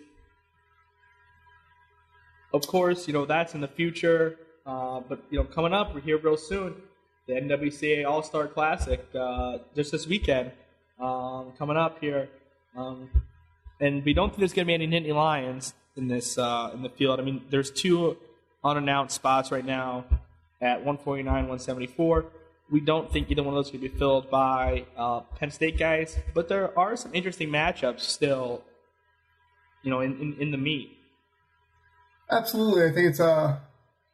Of 2.53 2.65
course, 2.65 3.07
you 3.07 3.13
know 3.13 3.25
that's 3.25 3.53
in 3.53 3.61
the 3.61 3.67
future, 3.67 4.37
uh, 4.65 5.01
but 5.01 5.23
you 5.29 5.37
know 5.37 5.45
coming 5.45 5.73
up, 5.73 5.93
we're 5.93 6.01
here 6.01 6.17
real 6.17 6.37
soon. 6.37 6.75
The 7.27 7.33
NWCA 7.33 8.07
All 8.07 8.24
Star 8.24 8.47
Classic 8.47 9.06
uh, 9.13 9.59
just 9.75 9.91
this 9.91 10.07
weekend 10.07 10.51
um, 11.00 11.51
coming 11.57 11.77
up 11.77 12.00
here, 12.00 12.29
um, 12.75 13.09
and 13.79 14.03
we 14.06 14.13
don't 14.13 14.29
think 14.29 14.39
there's 14.39 14.53
going 14.53 14.65
to 14.65 14.68
be 14.68 14.74
any 14.74 14.88
Nittany 14.88 15.13
Lions 15.13 15.74
in 15.95 16.07
this 16.07 16.38
uh, 16.38 16.71
in 16.74 16.83
the 16.83 16.89
field. 16.89 17.19
I 17.19 17.24
mean, 17.24 17.44
there's 17.50 17.69
two 17.69 18.18
unannounced 18.63 19.15
spots 19.15 19.51
right 19.51 19.65
now 19.65 20.06
at 20.62 20.77
149, 20.77 21.25
174 21.25 22.25
we 22.69 22.80
don't 22.81 23.11
think 23.11 23.31
either 23.31 23.44
one 23.44 23.54
of 23.54 23.63
those 23.63 23.71
could 23.71 23.81
be 23.81 23.87
filled 23.87 24.30
by 24.30 24.85
uh, 24.97 25.21
Penn 25.35 25.51
State 25.51 25.78
guys, 25.78 26.18
but 26.33 26.49
there 26.49 26.78
are 26.78 26.95
some 26.95 27.13
interesting 27.13 27.49
matchups 27.49 28.01
still, 28.01 28.63
you 29.83 29.90
know, 29.90 30.01
in, 30.01 30.19
in, 30.19 30.35
in 30.40 30.51
the 30.51 30.57
meet. 30.57 30.97
Absolutely, 32.30 32.85
I 32.85 32.92
think 32.94 33.07
it's 33.09 33.21
uh, 33.21 33.57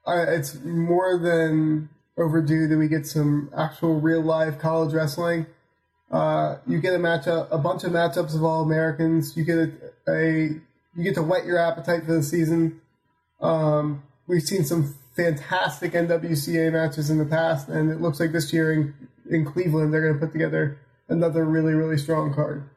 it's 0.07 0.55
more 0.63 1.17
than 1.17 1.89
overdue 2.17 2.67
that 2.67 2.77
we 2.77 2.87
get 2.87 3.05
some 3.07 3.49
actual 3.55 3.99
real 3.99 4.21
live 4.21 4.59
college 4.59 4.93
wrestling. 4.93 5.45
Uh, 6.11 6.57
you 6.67 6.79
get 6.79 6.93
a 6.93 6.99
matchup, 6.99 7.47
a 7.51 7.57
bunch 7.57 7.83
of 7.83 7.91
matchups 7.91 8.35
of 8.35 8.43
all 8.43 8.61
Americans. 8.61 9.35
You 9.35 9.43
get 9.43 9.57
a, 9.57 9.71
a 10.07 10.59
you 10.95 11.03
get 11.03 11.15
to 11.15 11.23
whet 11.23 11.45
your 11.45 11.57
appetite 11.57 12.05
for 12.05 12.13
the 12.13 12.23
season. 12.23 12.81
Um, 13.41 14.03
we've 14.27 14.43
seen 14.43 14.63
some 14.63 14.95
fantastic 15.15 15.93
NWCA 15.93 16.71
matches 16.71 17.09
in 17.09 17.17
the 17.17 17.25
past, 17.25 17.67
and 17.67 17.91
it 17.91 18.01
looks 18.01 18.19
like 18.19 18.31
this 18.31 18.53
year 18.53 18.73
in, 18.73 18.93
in 19.29 19.45
Cleveland 19.45 19.93
they're 19.93 20.01
going 20.01 20.13
to 20.13 20.19
put 20.19 20.31
together 20.31 20.79
another 21.09 21.43
really, 21.43 21.73
really 21.73 21.97
strong 21.97 22.33
card. 22.33 22.69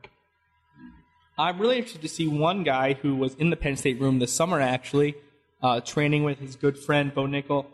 I'm 1.39 1.59
really 1.59 1.77
interested 1.77 2.03
to 2.03 2.09
see 2.09 2.27
one 2.27 2.63
guy 2.63 2.95
who 2.95 3.15
was 3.15 3.35
in 3.35 3.51
the 3.51 3.57
Penn 3.57 3.77
State 3.77 4.01
room 4.01 4.19
this 4.19 4.33
summer, 4.33 4.61
actually, 4.61 5.15
uh, 5.63 5.81
training 5.81 6.25
with 6.25 6.39
his 6.39 6.57
good 6.57 6.79
friend 6.79 7.15
Bo 7.15 7.27
Nickal, 7.27 7.67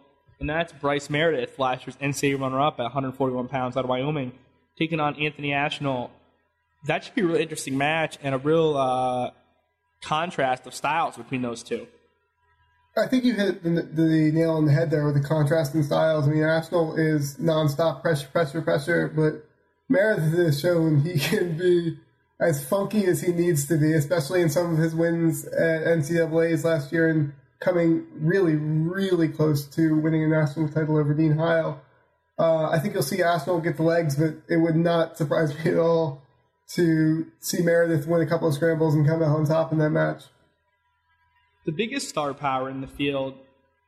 and 0.43 0.51
that's 0.51 0.73
Bryce 0.73 1.09
Meredith, 1.09 1.57
last 1.57 1.87
year's 1.87 1.97
NCAA 1.99 2.41
runner-up 2.41 2.81
at 2.81 2.83
141 2.83 3.47
pounds 3.47 3.77
out 3.77 3.85
of 3.85 3.89
Wyoming, 3.89 4.33
taking 4.77 4.99
on 4.99 5.15
Anthony 5.15 5.51
Ashnault. 5.51 6.11
That 6.89 7.05
should 7.05 7.15
be 7.15 7.23
a 7.23 7.27
really 7.27 7.43
interesting 7.43 7.79
match 7.79 8.19
and 8.25 8.35
a 8.35 8.39
real 8.39 8.77
uh, 8.77 9.31
contrast 10.03 10.67
of 10.67 10.75
styles 10.75 11.17
between 11.17 11.43
those 11.43 11.63
two. 11.63 11.87
I 12.97 13.07
think 13.07 13.23
you 13.23 13.35
hit 13.35 13.63
the, 13.63 13.83
the, 13.83 14.33
nail 14.33 14.55
on 14.55 14.67
the 14.67 14.73
head 14.73 14.91
there 14.91 15.07
with 15.07 15.15
the 15.15 15.27
contrasting 15.27 15.85
styles. 15.85 16.27
I 16.27 16.33
mean, 16.33 16.43
Ashnault 16.43 16.99
is 16.99 17.37
nonstop 17.37 18.03
pressure, 18.03 18.27
pressure, 18.27 18.63
pressure, 18.63 19.13
but 19.15 19.49
Meredith 19.89 20.37
has 20.37 20.61
shown 20.61 21.03
he 21.03 21.19
can 21.21 21.57
be 21.57 21.99
as 22.41 22.67
funky 22.69 23.05
as 23.05 23.21
he 23.21 23.31
needs 23.31 23.69
to 23.69 23.77
be, 23.77 23.93
especially 23.93 24.41
in 24.43 24.51
some 24.51 24.73
of 24.73 24.79
his 24.79 24.93
wins 24.93 25.47
at 25.47 25.85
NCAA's 25.85 26.65
last 26.65 26.91
year 26.91 27.09
and 27.09 27.33
coming 27.63 28.07
really, 28.15 28.57
really 28.57 29.29
close 29.29 29.67
to 29.67 29.97
winning 29.99 30.25
a 30.25 30.29
national 30.29 30.69
title 30.69 30.97
over 30.97 31.15
Dean 31.15 31.37
Heil. 31.37 31.81
Uh, 32.39 32.71
I 32.71 32.79
think 32.79 32.95
you'll 32.95 33.03
see 33.03 33.23
Ashnault 33.23 33.61
get 33.63 33.77
the 33.77 33.83
legs, 33.83 34.17
but 34.17 34.35
it 34.49 34.57
would 34.57 34.77
not 34.77 35.17
surprise 35.17 35.55
me 35.65 35.73
at 35.73 35.79
all 35.79 36.23
to 36.75 37.27
see 37.41 37.63
Meredith 37.63 38.07
win 38.07 38.23
a 38.23 38.27
couple 38.27 38.49
of 38.49 38.55
scrambles 38.55 38.95
and 38.95 39.07
come 39.07 39.23
out 39.23 39.37
on 39.37 39.45
top 39.45 39.73
in 39.73 39.79
that 39.79 39.91
match 39.91 40.25
the 41.65 41.73
biggest 41.73 42.09
star 42.09 42.35
power 42.35 42.69
in 42.69 42.81
the 42.81 42.87
field 42.87 43.35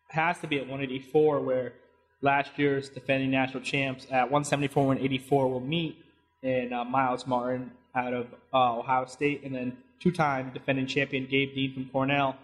has 0.08 0.38
to 0.40 0.46
be 0.46 0.56
at 0.56 0.62
184, 0.62 1.40
where 1.40 1.72
last 2.20 2.52
year's 2.56 2.88
defending 2.88 3.30
national 3.30 3.62
champs 3.62 4.04
at 4.10 4.30
174 4.30 4.80
and 4.80 5.00
184 5.00 5.50
will 5.50 5.60
meet 5.60 5.98
in 6.42 6.72
uh, 6.72 6.84
Myles 6.84 7.26
Martin 7.26 7.72
out 7.94 8.12
of 8.12 8.26
uh, 8.52 8.78
Ohio 8.78 9.06
State, 9.06 9.42
and 9.44 9.54
then 9.54 9.76
two-time 9.98 10.50
defending 10.52 10.86
champion 10.86 11.26
Gabe 11.26 11.54
Dean 11.54 11.74
from 11.74 11.86
Cornell. 11.86 12.36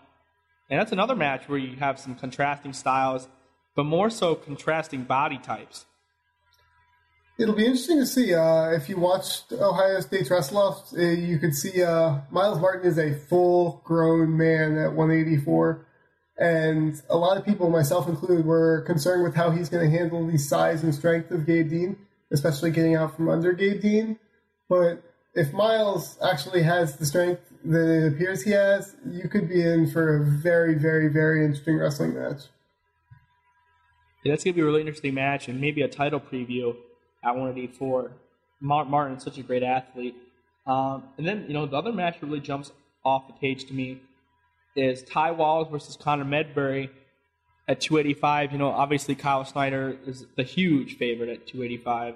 And 0.70 0.78
that's 0.78 0.92
another 0.92 1.16
match 1.16 1.48
where 1.48 1.58
you 1.58 1.76
have 1.76 1.98
some 1.98 2.14
contrasting 2.14 2.72
styles, 2.72 3.28
but 3.74 3.84
more 3.84 4.08
so 4.08 4.36
contrasting 4.36 5.02
body 5.02 5.38
types. 5.38 5.84
It'll 7.38 7.54
be 7.54 7.64
interesting 7.64 7.98
to 7.98 8.06
see. 8.06 8.34
Uh, 8.34 8.70
if 8.70 8.88
you 8.88 8.98
watched 8.98 9.52
Ohio 9.52 9.98
State's 10.00 10.30
wrestle 10.30 10.58
off, 10.58 10.92
uh, 10.96 11.00
you 11.00 11.38
could 11.38 11.54
see 11.54 11.82
uh, 11.82 12.18
Myles 12.30 12.60
Martin 12.60 12.88
is 12.88 12.98
a 12.98 13.14
full 13.14 13.80
grown 13.82 14.36
man 14.36 14.76
at 14.76 14.92
184. 14.92 15.86
And 16.38 17.00
a 17.08 17.16
lot 17.16 17.36
of 17.36 17.44
people, 17.44 17.68
myself 17.70 18.08
included, 18.08 18.44
were 18.44 18.82
concerned 18.82 19.22
with 19.22 19.34
how 19.34 19.50
he's 19.50 19.68
going 19.68 19.90
to 19.90 19.98
handle 19.98 20.26
the 20.26 20.38
size 20.38 20.82
and 20.82 20.94
strength 20.94 21.30
of 21.30 21.46
Gabe 21.46 21.70
Dean, 21.70 21.96
especially 22.30 22.70
getting 22.70 22.94
out 22.94 23.16
from 23.16 23.28
under 23.28 23.52
Gabe 23.52 23.80
Dean. 23.80 24.18
But 24.68 25.02
if 25.34 25.52
Myles 25.52 26.18
actually 26.22 26.62
has 26.62 26.96
the 26.96 27.06
strength 27.06 27.42
that 27.64 27.88
it 27.88 28.12
appears 28.12 28.42
he 28.42 28.50
has, 28.50 28.96
you 29.06 29.28
could 29.28 29.48
be 29.48 29.62
in 29.62 29.90
for 29.90 30.16
a 30.16 30.24
very, 30.24 30.74
very, 30.74 31.08
very 31.08 31.44
interesting 31.44 31.78
wrestling 31.78 32.14
match. 32.14 32.42
Yeah, 34.24 34.32
that's 34.32 34.44
to 34.44 34.52
be 34.52 34.60
a 34.60 34.64
really 34.64 34.80
interesting 34.80 35.14
match 35.14 35.48
and 35.48 35.60
maybe 35.60 35.82
a 35.82 35.88
title 35.88 36.20
preview 36.20 36.76
at 37.24 37.30
184. 37.30 38.12
Martin's 38.60 39.24
such 39.24 39.38
a 39.38 39.42
great 39.42 39.62
athlete. 39.62 40.14
Um, 40.66 41.04
and 41.16 41.26
then, 41.26 41.44
you 41.48 41.54
know, 41.54 41.66
the 41.66 41.76
other 41.76 41.92
match 41.92 42.20
that 42.20 42.26
really 42.26 42.40
jumps 42.40 42.72
off 43.04 43.26
the 43.26 43.32
page 43.34 43.64
to 43.66 43.74
me 43.74 44.00
is 44.76 45.02
Ty 45.02 45.32
Walz 45.32 45.68
versus 45.70 45.96
Connor 45.96 46.24
Medbery 46.24 46.90
at 47.66 47.80
285. 47.80 48.52
You 48.52 48.58
know, 48.58 48.68
obviously 48.68 49.14
Kyle 49.14 49.44
Snyder 49.44 49.96
is 50.06 50.26
the 50.36 50.42
huge 50.42 50.96
favorite 50.96 51.30
at 51.30 51.46
285. 51.46 52.14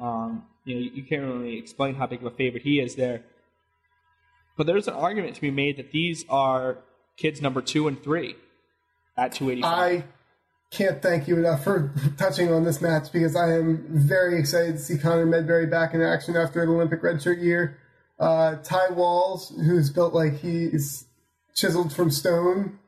Um, 0.00 0.44
you 0.66 0.74
know, 0.74 0.90
you 0.92 1.02
can't 1.04 1.22
really 1.22 1.56
explain 1.56 1.94
how 1.94 2.06
big 2.06 2.20
of 2.20 2.26
a 2.26 2.36
favorite 2.36 2.64
he 2.64 2.80
is 2.80 2.96
there. 2.96 3.22
But 4.56 4.66
there's 4.66 4.88
an 4.88 4.94
argument 4.94 5.36
to 5.36 5.40
be 5.40 5.50
made 5.50 5.76
that 5.76 5.92
these 5.92 6.24
are 6.28 6.78
kids 7.16 7.40
number 7.40 7.62
two 7.62 7.88
and 7.88 8.02
three 8.02 8.34
at 9.16 9.32
285. 9.32 9.64
I 9.64 10.04
can't 10.70 11.00
thank 11.00 11.28
you 11.28 11.38
enough 11.38 11.62
for 11.62 11.94
touching 12.18 12.52
on 12.52 12.64
this 12.64 12.82
match 12.82 13.12
because 13.12 13.36
I 13.36 13.54
am 13.54 13.86
very 13.88 14.38
excited 14.38 14.72
to 14.72 14.78
see 14.78 14.98
Connor 14.98 15.26
Medbery 15.26 15.70
back 15.70 15.94
in 15.94 16.02
action 16.02 16.36
after 16.36 16.62
an 16.62 16.68
Olympic 16.68 17.02
redshirt 17.02 17.42
year. 17.42 17.78
Uh, 18.18 18.56
Ty 18.56 18.90
Walz, 18.90 19.54
who's 19.56 19.90
built 19.90 20.14
like 20.14 20.38
he's 20.38 21.06
chiseled 21.54 21.92
from 21.92 22.10
stone, 22.10 22.78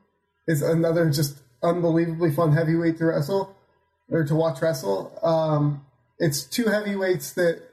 is 0.47 0.61
another 0.61 1.09
just 1.09 1.37
unbelievably 1.63 2.31
fun 2.31 2.51
heavyweight 2.51 2.97
to 2.97 3.05
wrestle 3.05 3.55
or 4.09 4.25
to 4.25 4.35
watch 4.35 4.61
wrestle. 4.61 5.17
Um, 5.23 5.85
it's 6.17 6.43
two 6.43 6.65
heavyweights 6.65 7.33
that 7.33 7.68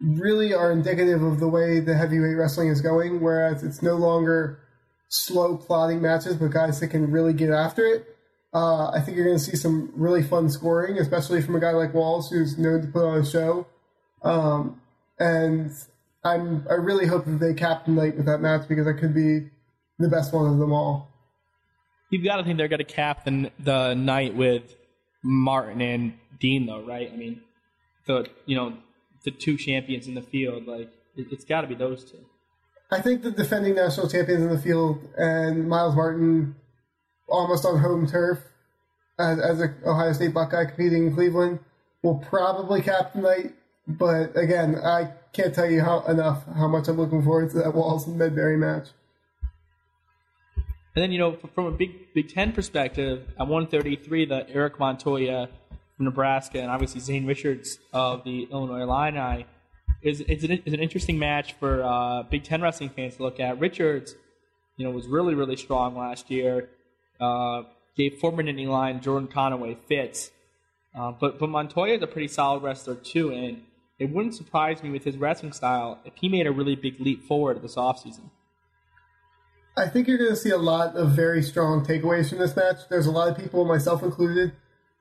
really 0.00 0.52
are 0.52 0.70
indicative 0.70 1.22
of 1.22 1.40
the 1.40 1.48
way 1.48 1.80
the 1.80 1.94
heavyweight 1.94 2.36
wrestling 2.36 2.68
is 2.68 2.80
going, 2.80 3.20
whereas 3.20 3.62
it's 3.62 3.82
no 3.82 3.94
longer 3.94 4.60
slow 5.08 5.56
plotting 5.56 6.02
matches, 6.02 6.36
but 6.36 6.50
guys 6.50 6.80
that 6.80 6.88
can 6.88 7.10
really 7.10 7.32
get 7.32 7.50
after 7.50 7.84
it. 7.84 8.16
Uh, 8.52 8.90
I 8.90 9.00
think 9.00 9.16
you're 9.16 9.26
going 9.26 9.38
to 9.38 9.44
see 9.44 9.56
some 9.56 9.92
really 9.94 10.22
fun 10.22 10.48
scoring, 10.50 10.98
especially 10.98 11.42
from 11.42 11.56
a 11.56 11.60
guy 11.60 11.72
like 11.72 11.94
Walz, 11.94 12.30
who's 12.30 12.56
known 12.58 12.82
to 12.82 12.88
put 12.88 13.04
on 13.04 13.18
a 13.18 13.24
show. 13.24 13.66
Um, 14.22 14.80
and 15.18 15.70
I'm 16.24 16.66
I 16.68 16.74
really 16.74 17.06
hope 17.06 17.24
that 17.26 17.38
they 17.38 17.54
captain 17.54 17.94
night 17.94 18.16
with 18.16 18.26
that 18.26 18.38
match 18.38 18.68
because 18.68 18.86
that 18.86 18.94
could 18.94 19.14
be 19.14 19.48
the 19.98 20.08
best 20.08 20.32
one 20.32 20.50
of 20.50 20.58
them 20.58 20.72
all. 20.72 21.08
You've 22.10 22.24
got 22.24 22.36
to 22.36 22.44
think 22.44 22.56
they're 22.56 22.68
going 22.68 22.78
to 22.78 22.84
cap 22.84 23.24
the, 23.24 23.50
the 23.58 23.94
night 23.94 24.34
with 24.34 24.76
Martin 25.22 25.80
and 25.80 26.14
Dean, 26.38 26.66
though, 26.66 26.82
right? 26.82 27.10
I 27.12 27.16
mean, 27.16 27.40
the 28.06 28.26
you 28.46 28.56
know 28.56 28.76
the 29.24 29.30
two 29.30 29.56
champions 29.56 30.06
in 30.06 30.14
the 30.14 30.22
field. 30.22 30.66
Like 30.66 30.90
it, 31.16 31.28
has 31.30 31.44
got 31.44 31.62
to 31.62 31.66
be 31.66 31.74
those 31.74 32.04
two. 32.04 32.24
I 32.90 33.00
think 33.00 33.22
the 33.22 33.30
defending 33.30 33.74
national 33.74 34.08
champions 34.08 34.42
in 34.42 34.50
the 34.50 34.58
field 34.58 35.00
and 35.18 35.68
Myles 35.68 35.96
Martin, 35.96 36.54
almost 37.28 37.64
on 37.64 37.80
home 37.80 38.06
turf, 38.06 38.38
as, 39.18 39.38
as 39.40 39.60
a 39.60 39.74
Ohio 39.84 40.12
State 40.12 40.34
Buckeye 40.34 40.66
competing 40.66 41.08
in 41.08 41.14
Cleveland, 41.14 41.58
will 42.02 42.18
probably 42.18 42.82
cap 42.82 43.12
the 43.14 43.20
night. 43.20 43.54
But 43.88 44.36
again, 44.36 44.76
I 44.76 45.12
can't 45.32 45.54
tell 45.54 45.70
you 45.70 45.80
how 45.80 46.04
enough 46.06 46.44
how 46.54 46.68
much 46.68 46.88
I'm 46.88 46.96
looking 46.96 47.22
forward 47.22 47.50
to 47.50 47.58
that 47.58 47.74
Walz 47.74 48.06
and 48.06 48.20
Medbery 48.20 48.58
match. 48.58 48.88
And 50.96 51.02
then 51.02 51.12
you 51.12 51.18
know, 51.18 51.36
from 51.54 51.66
a 51.66 51.70
Big 51.72 52.14
Big 52.14 52.32
Ten 52.32 52.52
perspective, 52.52 53.28
at 53.38 53.46
133, 53.46 54.26
the 54.26 54.48
Eric 54.48 54.78
Montoya 54.78 55.48
Nebraska, 55.98 56.60
and 56.60 56.70
obviously 56.70 57.00
Zane 57.00 57.26
Richards 57.26 57.78
of 57.92 58.24
the 58.24 58.48
Illinois 58.50 58.82
Illini. 58.82 59.46
Is 60.02 60.20
it's 60.20 60.44
an, 60.44 60.52
it's 60.52 60.74
an 60.74 60.80
interesting 60.80 61.18
match 61.18 61.54
for 61.54 61.82
uh, 61.82 62.22
Big 62.24 62.44
Ten 62.44 62.60
wrestling 62.60 62.90
fans 62.90 63.16
to 63.16 63.22
look 63.22 63.40
at. 63.40 63.58
Richards, 63.58 64.14
you 64.76 64.84
know, 64.84 64.90
was 64.90 65.06
really 65.06 65.34
really 65.34 65.56
strong 65.56 65.96
last 65.96 66.30
year. 66.30 66.68
Uh, 67.18 67.62
gave 67.96 68.18
former 68.18 68.42
Nittany 68.42 68.66
Lion 68.68 69.00
Jordan 69.00 69.28
Conaway 69.28 69.76
fits, 69.88 70.30
uh, 70.94 71.12
but 71.12 71.38
but 71.38 71.48
Montoya 71.48 71.94
is 71.96 72.02
a 72.02 72.06
pretty 72.06 72.28
solid 72.28 72.62
wrestler 72.62 72.94
too, 72.94 73.32
and 73.32 73.62
it 73.98 74.10
wouldn't 74.10 74.34
surprise 74.34 74.82
me 74.82 74.90
with 74.90 75.04
his 75.04 75.16
wrestling 75.16 75.52
style 75.52 75.98
if 76.04 76.12
he 76.16 76.28
made 76.28 76.46
a 76.46 76.52
really 76.52 76.76
big 76.76 77.00
leap 77.00 77.24
forward 77.24 77.62
this 77.62 77.76
offseason. 77.76 78.30
I 79.78 79.88
think 79.88 80.08
you're 80.08 80.18
going 80.18 80.30
to 80.30 80.36
see 80.36 80.50
a 80.50 80.58
lot 80.58 80.96
of 80.96 81.10
very 81.10 81.42
strong 81.42 81.84
takeaways 81.84 82.30
from 82.30 82.38
this 82.38 82.56
match. 82.56 82.88
There's 82.88 83.06
a 83.06 83.10
lot 83.10 83.28
of 83.28 83.36
people, 83.36 83.64
myself 83.66 84.02
included, 84.02 84.52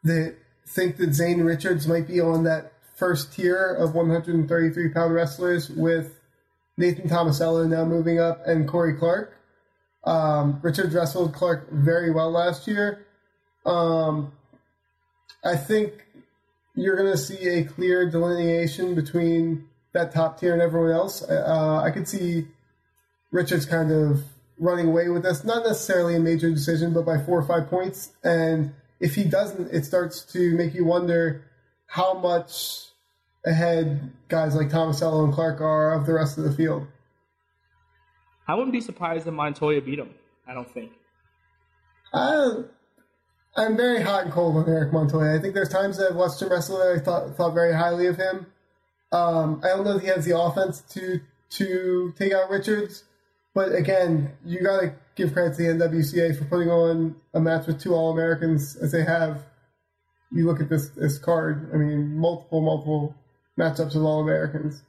that 0.03 0.35
think 0.67 0.97
that 0.97 1.13
Zane 1.13 1.41
Richards 1.41 1.87
might 1.87 2.07
be 2.07 2.19
on 2.19 2.43
that 2.43 2.73
first 2.95 3.33
tier 3.33 3.73
of 3.73 3.93
133 3.93 4.89
pound 4.89 5.13
wrestlers 5.13 5.69
with 5.69 6.19
Nathan 6.77 7.09
Tomasello 7.09 7.67
now 7.67 7.85
moving 7.85 8.19
up 8.19 8.45
and 8.45 8.67
Cory 8.67 8.93
Clark. 8.93 9.33
Um, 10.03 10.59
Richards 10.61 10.93
wrestled 10.93 11.33
Clark 11.33 11.71
very 11.71 12.11
well 12.11 12.31
last 12.31 12.67
year. 12.67 13.05
Um, 13.65 14.33
I 15.43 15.55
think 15.55 16.05
you're 16.75 16.95
going 16.95 17.11
to 17.11 17.17
see 17.17 17.47
a 17.47 17.63
clear 17.63 18.09
delineation 18.09 18.95
between 18.95 19.67
that 19.93 20.13
top 20.13 20.39
tier 20.39 20.53
and 20.53 20.61
everyone 20.61 20.91
else. 20.91 21.23
Uh, 21.23 21.81
I 21.83 21.91
could 21.91 22.07
see 22.07 22.47
Richards 23.31 23.65
kind 23.65 23.91
of 23.91 24.23
running 24.59 24.87
away 24.87 25.09
with 25.09 25.23
this, 25.23 25.43
not 25.43 25.63
necessarily 25.63 26.15
a 26.15 26.19
major 26.19 26.49
decision, 26.49 26.93
but 26.93 27.05
by 27.05 27.17
four 27.17 27.39
or 27.39 27.43
five 27.43 27.69
points. 27.69 28.11
And 28.23 28.73
if 29.05 29.13
he 29.13 29.23
doesn't, 29.23 29.71
it 29.71 29.85
starts 29.85 30.23
to 30.33 30.57
make 30.57 30.73
you 30.73 30.83
wonder 30.83 31.45
how 31.85 32.15
much 32.15 32.87
ahead 33.45 34.11
guys 34.29 34.55
like 34.55 34.69
Tomasello 34.69 35.23
and 35.23 35.31
Clark 35.31 35.61
are 35.61 35.93
of 35.93 36.07
the 36.07 36.13
rest 36.13 36.39
of 36.39 36.43
the 36.43 36.51
field. 36.51 36.87
I 38.47 38.55
wouldn't 38.55 38.73
be 38.73 38.81
surprised 38.81 39.27
if 39.27 39.33
Montoya 39.33 39.81
beat 39.81 39.99
him. 39.99 40.09
I 40.47 40.55
don't 40.55 40.71
think. 40.73 40.91
I, 42.15 42.63
I'm 43.55 43.77
very 43.77 44.01
hot 44.01 44.23
and 44.23 44.33
cold 44.33 44.55
on 44.55 44.67
Eric 44.67 44.91
Montoya. 44.91 45.35
I 45.35 45.39
think 45.39 45.53
there's 45.53 45.69
times 45.69 45.97
that 45.97 46.09
I've 46.09 46.15
watched 46.15 46.41
him 46.41 46.49
wrestle 46.49 46.79
that 46.79 46.95
I 46.95 46.99
thought 46.99 47.37
thought 47.37 47.53
very 47.53 47.73
highly 47.73 48.07
of 48.07 48.17
him. 48.17 48.47
Um, 49.11 49.61
I 49.63 49.67
don't 49.67 49.85
know 49.85 49.97
if 49.97 50.01
he 50.01 50.07
has 50.07 50.25
the 50.25 50.35
offense 50.35 50.81
to 50.93 51.21
to 51.51 52.11
take 52.17 52.33
out 52.33 52.49
Richards, 52.49 53.03
but 53.55 53.73
again, 53.73 54.33
you 54.45 54.61
got 54.61 54.81
to 54.81 54.93
give 55.15 55.33
credit 55.33 55.55
to 55.55 55.63
the 55.63 55.69
NWCA 55.69 56.37
for 56.37 56.43
putting 56.45 56.69
on 56.69 57.15
a 57.33 57.39
match 57.39 57.65
with 57.65 57.81
two 57.81 57.95
All 57.95 58.11
Americans 58.11 58.75
as 58.75 58.91
they 58.91 59.03
have. 59.03 59.45
You 60.31 60.45
look 60.45 60.59
at 60.59 60.69
this 60.69 60.89
this 60.89 61.17
card. 61.17 61.71
I 61.73 61.77
mean, 61.77 62.17
multiple 62.17 62.61
multiple 62.61 63.15
matchups 63.57 63.95
of 63.95 64.03
All 64.03 64.21
Americans. 64.21 64.83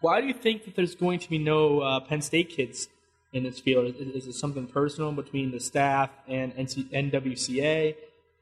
Why 0.00 0.20
do 0.20 0.28
you 0.28 0.32
think 0.32 0.64
that 0.64 0.76
there's 0.76 0.94
going 0.94 1.18
to 1.18 1.28
be 1.28 1.38
no 1.38 1.80
uh, 1.80 2.00
Penn 2.00 2.22
State 2.22 2.50
kids 2.50 2.88
in 3.32 3.42
this 3.42 3.58
field? 3.58 3.86
Is, 3.86 4.24
is, 4.24 4.26
it 4.28 4.34
something 4.34 4.66
personal 4.66 5.12
between 5.12 5.50
the 5.50 5.60
staff 5.60 6.10
and 6.26 6.54
NC, 6.56 6.88
NWCA? 6.90 7.96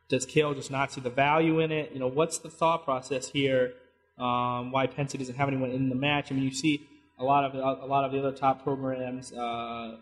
Does 0.08 0.24
Cael 0.24 0.54
just 0.54 0.70
not 0.70 0.92
see 0.92 1.00
the 1.00 1.10
value 1.10 1.58
in 1.58 1.72
it? 1.72 1.90
You 1.92 1.98
know, 1.98 2.06
what's 2.06 2.38
the 2.38 2.48
thought 2.48 2.84
process 2.84 3.30
here? 3.30 3.72
Um, 4.18 4.70
why 4.70 4.86
Penn 4.86 5.08
State 5.08 5.18
doesn't 5.18 5.34
have 5.34 5.48
anyone 5.48 5.70
in 5.70 5.88
the 5.88 5.96
match? 5.96 6.30
I 6.30 6.34
mean, 6.34 6.44
you 6.44 6.52
see 6.52 6.86
a 7.18 7.24
lot 7.24 7.44
of 7.44 7.54
a 7.54 7.86
lot 7.86 8.04
of 8.04 8.12
the 8.12 8.18
other 8.18 8.32
top 8.32 8.62
programs 8.62 9.32
uh, 9.32 9.96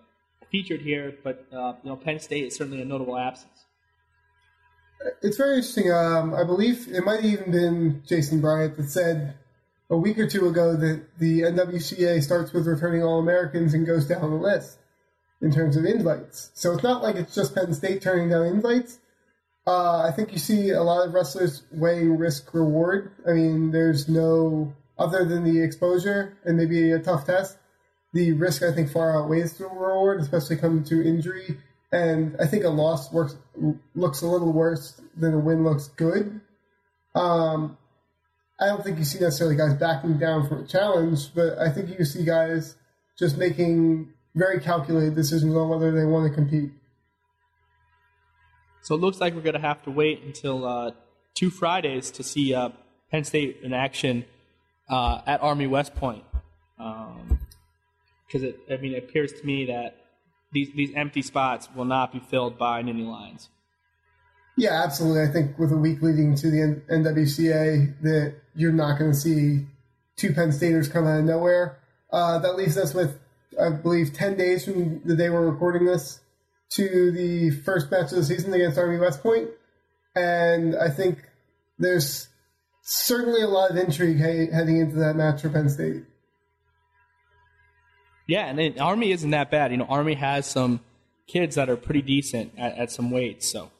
featured 0.50 0.80
here, 0.80 1.14
but 1.22 1.46
uh, 1.52 1.74
you 1.82 1.90
know 1.90 1.96
Penn 1.96 2.18
State 2.20 2.44
is 2.44 2.56
certainly 2.56 2.82
a 2.82 2.84
notable 2.84 3.16
absence. 3.16 3.64
It's 5.22 5.36
very 5.36 5.56
interesting. 5.56 5.92
Um, 5.92 6.34
I 6.34 6.44
believe 6.44 6.88
it 6.88 7.04
might 7.04 7.20
have 7.20 7.24
even 7.24 7.50
been 7.50 8.02
Jason 8.06 8.40
Bryant 8.40 8.76
that 8.76 8.90
said 8.90 9.34
a 9.90 9.96
week 9.96 10.18
or 10.18 10.26
two 10.26 10.48
ago 10.48 10.74
that 10.74 11.18
the 11.18 11.42
NWCA 11.42 12.22
starts 12.22 12.52
with 12.52 12.66
returning 12.66 13.02
All 13.02 13.18
Americans 13.18 13.74
and 13.74 13.86
goes 13.86 14.06
down 14.06 14.30
the 14.30 14.36
list 14.36 14.78
in 15.40 15.52
terms 15.52 15.76
of 15.76 15.84
invites. 15.84 16.50
So 16.54 16.72
it's 16.72 16.82
not 16.82 17.02
like 17.02 17.16
it's 17.16 17.34
just 17.34 17.54
Penn 17.54 17.72
State 17.74 18.02
turning 18.02 18.30
down 18.30 18.46
invites. 18.46 18.98
Uh, 19.66 20.02
I 20.02 20.12
think 20.12 20.32
you 20.32 20.38
see 20.38 20.70
a 20.70 20.82
lot 20.82 21.06
of 21.06 21.12
wrestlers 21.12 21.64
weighing 21.72 22.16
risk 22.16 22.54
reward. 22.54 23.12
I 23.28 23.32
mean, 23.32 23.72
there's 23.72 24.08
no 24.08 24.72
other 24.98 25.24
than 25.24 25.44
the 25.44 25.62
exposure 25.62 26.36
and 26.44 26.56
maybe 26.56 26.92
a 26.92 26.98
tough 26.98 27.26
test, 27.26 27.56
the 28.12 28.32
risk 28.32 28.62
I 28.62 28.72
think 28.72 28.90
far 28.90 29.16
outweighs 29.16 29.58
the 29.58 29.64
reward, 29.64 30.20
especially 30.20 30.56
coming 30.56 30.84
to 30.84 31.06
injury. 31.06 31.58
And 31.92 32.36
I 32.40 32.46
think 32.46 32.64
a 32.64 32.68
loss 32.68 33.12
works 33.12 33.36
looks 33.94 34.22
a 34.22 34.26
little 34.26 34.52
worse 34.52 35.00
than 35.16 35.34
a 35.34 35.38
win 35.38 35.64
looks 35.64 35.88
good. 35.88 36.40
Um, 37.14 37.78
I 38.58 38.66
don't 38.66 38.82
think 38.82 38.98
you 38.98 39.04
see 39.04 39.20
necessarily 39.20 39.56
guys 39.56 39.74
backing 39.74 40.18
down 40.18 40.48
from 40.48 40.64
a 40.64 40.66
challenge, 40.66 41.34
but 41.34 41.58
I 41.58 41.70
think 41.70 41.98
you 41.98 42.04
see 42.04 42.24
guys 42.24 42.76
just 43.18 43.36
making 43.36 44.12
very 44.34 44.60
calculated 44.60 45.14
decisions 45.14 45.54
on 45.54 45.68
whether 45.68 45.92
they 45.92 46.04
want 46.04 46.28
to 46.28 46.34
compete. 46.34 46.70
So 48.82 48.94
it 48.94 49.00
looks 49.00 49.20
like 49.20 49.34
we're 49.34 49.40
going 49.40 49.54
to 49.54 49.60
have 49.60 49.82
to 49.82 49.90
wait 49.90 50.22
until 50.22 50.64
uh, 50.64 50.92
two 51.34 51.50
Fridays 51.50 52.10
to 52.12 52.22
see 52.22 52.54
uh, 52.54 52.70
Penn 53.10 53.24
State 53.24 53.60
in 53.62 53.72
action 53.72 54.24
uh, 54.88 55.20
at 55.26 55.42
Army 55.42 55.66
West 55.66 55.94
Point. 55.94 56.24
Because 56.76 58.42
it, 58.42 58.58
I 58.70 58.76
mean, 58.76 58.94
it 58.94 59.04
appears 59.04 59.32
to 59.32 59.46
me 59.46 59.66
that 59.66 59.96
these 60.52 60.72
these 60.74 60.92
empty 60.94 61.22
spots 61.22 61.68
will 61.74 61.84
not 61.84 62.12
be 62.12 62.18
filled 62.18 62.58
by 62.58 62.82
Nittany 62.82 63.06
Lions. 63.06 63.48
Yeah, 64.56 64.82
absolutely. 64.82 65.22
I 65.22 65.26
think 65.32 65.58
with 65.58 65.70
a 65.70 65.76
week 65.76 66.00
leading 66.00 66.34
to 66.36 66.50
the 66.50 66.82
NWCA, 66.90 68.00
that 68.02 68.36
you're 68.54 68.72
not 68.72 68.98
going 68.98 69.12
to 69.12 69.16
see 69.16 69.66
two 70.16 70.32
Penn 70.32 70.50
Staters 70.50 70.88
come 70.88 71.06
out 71.06 71.18
of 71.18 71.24
nowhere. 71.26 71.78
Uh, 72.10 72.38
that 72.38 72.56
leaves 72.56 72.78
us 72.78 72.94
with, 72.94 73.18
I 73.60 73.70
believe, 73.70 74.14
10 74.14 74.36
days 74.36 74.64
from 74.64 75.02
the 75.04 75.14
day 75.14 75.28
we're 75.28 75.50
recording 75.50 75.84
this 75.84 76.20
to 76.70 77.12
the 77.12 77.50
first 77.50 77.90
match 77.90 78.12
of 78.12 78.16
the 78.18 78.24
season 78.24 78.54
against 78.54 78.78
Army 78.78 78.98
West 78.98 79.20
And 80.14 80.74
I 80.74 80.88
think 80.88 81.18
there's 81.78 82.28
certainly 82.86 83.42
a 83.42 83.48
lot 83.48 83.70
of 83.70 83.76
intrigue 83.76 84.16
he- 84.16 84.52
heading 84.52 84.78
into 84.78 84.96
that 84.96 85.16
match 85.16 85.42
for 85.42 85.48
Penn 85.50 85.68
State. 85.68 86.04
Yeah, 88.28 88.46
and 88.46 88.58
then 88.58 88.78
Army 88.80 89.10
isn't 89.10 89.30
that 89.30 89.50
bad. 89.50 89.72
You 89.72 89.76
know, 89.76 89.86
Army 89.86 90.14
has 90.14 90.46
some 90.46 90.80
kids 91.26 91.56
that 91.56 91.68
are 91.68 91.76
pretty 91.76 92.02
decent 92.02 92.52
at, 92.56 92.78
at 92.78 92.92
some 92.92 93.10
weights. 93.10 93.50
So 93.50 93.70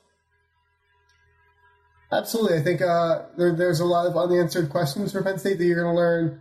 Absolutely. 2.10 2.58
I 2.58 2.62
think 2.62 2.82
uh, 2.82 3.22
there, 3.36 3.54
there's 3.54 3.80
a 3.80 3.84
lot 3.84 4.06
of 4.06 4.16
unanswered 4.16 4.70
questions 4.70 5.12
for 5.12 5.22
Penn 5.22 5.38
State 5.38 5.58
that 5.58 5.64
you're 5.64 5.82
going 5.82 5.94
to 5.94 5.96
learn 5.96 6.40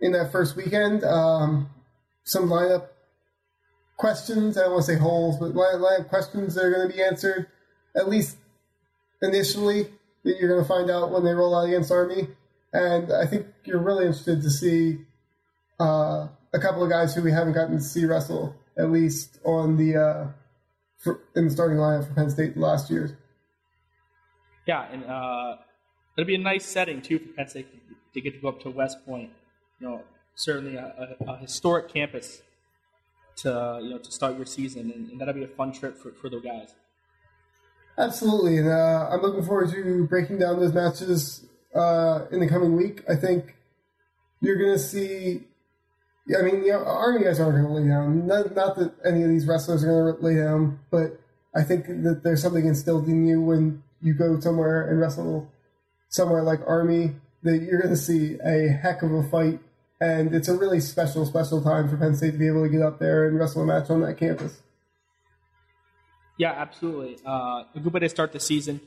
in 0.00 0.12
that 0.12 0.32
first 0.32 0.56
weekend. 0.56 1.04
Um, 1.04 1.70
some 2.24 2.48
lineup 2.48 2.88
questions, 3.96 4.56
I 4.56 4.62
don't 4.62 4.72
want 4.72 4.86
to 4.86 4.92
say 4.92 4.98
holes, 4.98 5.38
but 5.38 5.54
line- 5.54 5.76
lineup 5.76 6.08
questions 6.08 6.54
that 6.54 6.64
are 6.64 6.70
going 6.70 6.88
to 6.88 6.94
be 6.94 7.02
answered, 7.02 7.48
at 7.96 8.08
least 8.08 8.36
initially, 9.22 9.88
that 10.24 10.36
you're 10.38 10.48
going 10.48 10.62
to 10.62 10.68
find 10.68 10.90
out 10.90 11.10
when 11.10 11.24
they 11.24 11.32
roll 11.32 11.54
out 11.54 11.66
against 11.68 11.90
Army. 11.90 12.28
And 12.72 13.12
I 13.12 13.26
think 13.26 13.46
you're 13.64 13.82
really 13.82 14.06
interested 14.06 14.42
to 14.42 14.50
see 14.50 14.98
uh, 15.80 16.28
a 16.52 16.58
couple 16.60 16.82
of 16.82 16.90
guys 16.90 17.14
who 17.14 17.22
we 17.22 17.32
haven't 17.32 17.54
gotten 17.54 17.76
to 17.76 17.82
see 17.82 18.04
wrestle, 18.04 18.54
at 18.78 18.90
least 18.90 19.38
on 19.44 19.76
the 19.76 19.96
uh, 19.96 20.28
for, 20.98 21.20
in 21.34 21.46
the 21.46 21.50
starting 21.50 21.78
lineup 21.78 22.06
for 22.06 22.14
Penn 22.14 22.30
State 22.30 22.56
last 22.56 22.90
year. 22.90 23.18
yeah, 24.66 24.86
and 24.90 25.04
uh, 25.04 25.56
it'll 26.16 26.26
be 26.26 26.34
a 26.34 26.38
nice 26.38 26.64
setting 26.64 27.02
too 27.02 27.18
for 27.18 27.28
Penn 27.28 27.48
State 27.48 27.68
to 28.14 28.20
get 28.20 28.34
to 28.34 28.40
go 28.40 28.48
up 28.48 28.60
to 28.62 28.70
West 28.70 29.04
Point. 29.04 29.30
You 29.80 29.88
know, 29.88 30.02
certainly 30.34 30.76
a, 30.76 31.16
a, 31.20 31.32
a 31.32 31.36
historic 31.38 31.92
campus 31.92 32.42
to 33.36 33.80
you 33.82 33.90
know 33.90 33.98
to 33.98 34.12
start 34.12 34.36
your 34.36 34.46
season, 34.46 34.92
and, 34.94 35.10
and 35.10 35.20
that'll 35.20 35.34
be 35.34 35.44
a 35.44 35.48
fun 35.48 35.72
trip 35.72 35.98
for 35.98 36.12
for 36.12 36.28
the 36.28 36.40
guys. 36.40 36.74
Absolutely, 38.02 38.58
and 38.58 38.68
uh, 38.68 39.10
I'm 39.12 39.22
looking 39.22 39.44
forward 39.44 39.70
to 39.70 40.06
breaking 40.08 40.40
down 40.40 40.58
those 40.58 40.72
matches 40.72 41.46
uh, 41.72 42.26
in 42.32 42.40
the 42.40 42.48
coming 42.48 42.76
week. 42.76 43.02
I 43.08 43.14
think 43.14 43.54
you're 44.40 44.58
going 44.58 44.72
to 44.72 44.78
see. 44.78 45.44
Yeah, 46.26 46.38
I 46.38 46.42
mean, 46.42 46.62
the 46.62 46.72
Army 46.72 47.22
guys 47.22 47.38
aren't 47.38 47.54
going 47.54 47.66
to 47.66 47.80
lay 47.80 47.88
down. 47.88 48.26
Not, 48.26 48.54
not 48.56 48.76
that 48.76 48.94
any 49.04 49.22
of 49.22 49.28
these 49.28 49.46
wrestlers 49.46 49.84
are 49.84 49.86
going 49.86 50.16
to 50.16 50.26
lay 50.26 50.34
down, 50.34 50.80
but 50.90 51.20
I 51.54 51.62
think 51.62 51.86
that 51.86 52.22
there's 52.24 52.42
something 52.42 52.66
instilled 52.66 53.06
in 53.06 53.24
you 53.24 53.40
when 53.40 53.84
you 54.00 54.14
go 54.14 54.40
somewhere 54.40 54.88
and 54.88 55.00
wrestle 55.00 55.48
somewhere 56.08 56.42
like 56.42 56.58
Army 56.66 57.12
that 57.44 57.58
you're 57.58 57.80
going 57.80 57.94
to 57.94 58.00
see 58.00 58.36
a 58.44 58.68
heck 58.68 59.02
of 59.02 59.12
a 59.12 59.22
fight, 59.28 59.60
and 60.00 60.34
it's 60.34 60.48
a 60.48 60.56
really 60.56 60.80
special, 60.80 61.24
special 61.24 61.62
time 61.62 61.88
for 61.88 61.96
Penn 61.96 62.16
State 62.16 62.32
to 62.32 62.38
be 62.38 62.48
able 62.48 62.64
to 62.64 62.68
get 62.68 62.82
up 62.82 62.98
there 62.98 63.28
and 63.28 63.38
wrestle 63.38 63.62
a 63.62 63.66
match 63.66 63.90
on 63.90 64.00
that 64.00 64.18
campus. 64.18 64.60
Yeah, 66.38 66.52
absolutely. 66.52 67.18
Uh, 67.24 67.64
a 67.74 67.80
good 67.80 67.92
way 67.92 68.00
to 68.00 68.08
start 68.08 68.32
the 68.32 68.40
season 68.40 68.80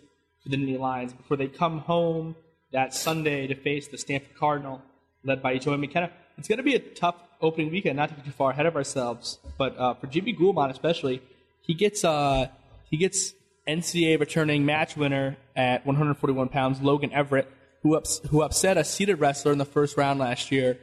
for 0.43 0.49
the 0.49 0.58
Nittany 0.58 0.79
Lions 0.79 1.13
before 1.13 1.38
they 1.38 1.47
come 1.47 1.79
home 1.79 2.36
that 2.71 2.93
Sunday 2.93 3.47
to 3.47 3.55
face 3.55 3.88
the 3.88 3.97
Stanford 3.97 4.36
Cardinal, 4.36 4.81
led 5.23 5.41
by 5.41 5.58
Joey 5.58 5.77
McKenna. 5.77 6.12
It's 6.38 6.47
going 6.47 6.58
to 6.58 6.63
be 6.63 6.75
a 6.75 6.79
tough 6.79 7.15
opening 7.41 7.71
weekend, 7.71 7.97
not 7.97 8.10
to 8.10 8.15
get 8.15 8.25
too 8.25 8.31
far 8.31 8.51
ahead 8.51 8.65
of 8.65 8.75
ourselves, 8.75 9.39
but 9.58 9.77
uh, 9.77 9.93
for 9.93 10.08
Jimmy 10.08 10.36
Gulibon 10.36 10.69
especially, 10.69 11.21
he 11.62 11.73
gets 11.73 12.03
uh, 12.03 12.47
he 12.89 12.97
gets 12.97 13.34
NCAA 13.67 14.19
returning 14.19 14.65
match 14.65 14.95
winner 14.95 15.38
at 15.55 15.86
141 15.86 16.49
pounds, 16.49 16.81
Logan 16.81 17.12
Everett, 17.13 17.51
who 17.81 17.95
ups, 17.95 18.21
who 18.29 18.41
upset 18.41 18.77
a 18.77 18.84
seeded 18.84 19.19
wrestler 19.19 19.51
in 19.51 19.58
the 19.58 19.65
first 19.65 19.97
round 19.97 20.19
last 20.19 20.51
year 20.51 20.77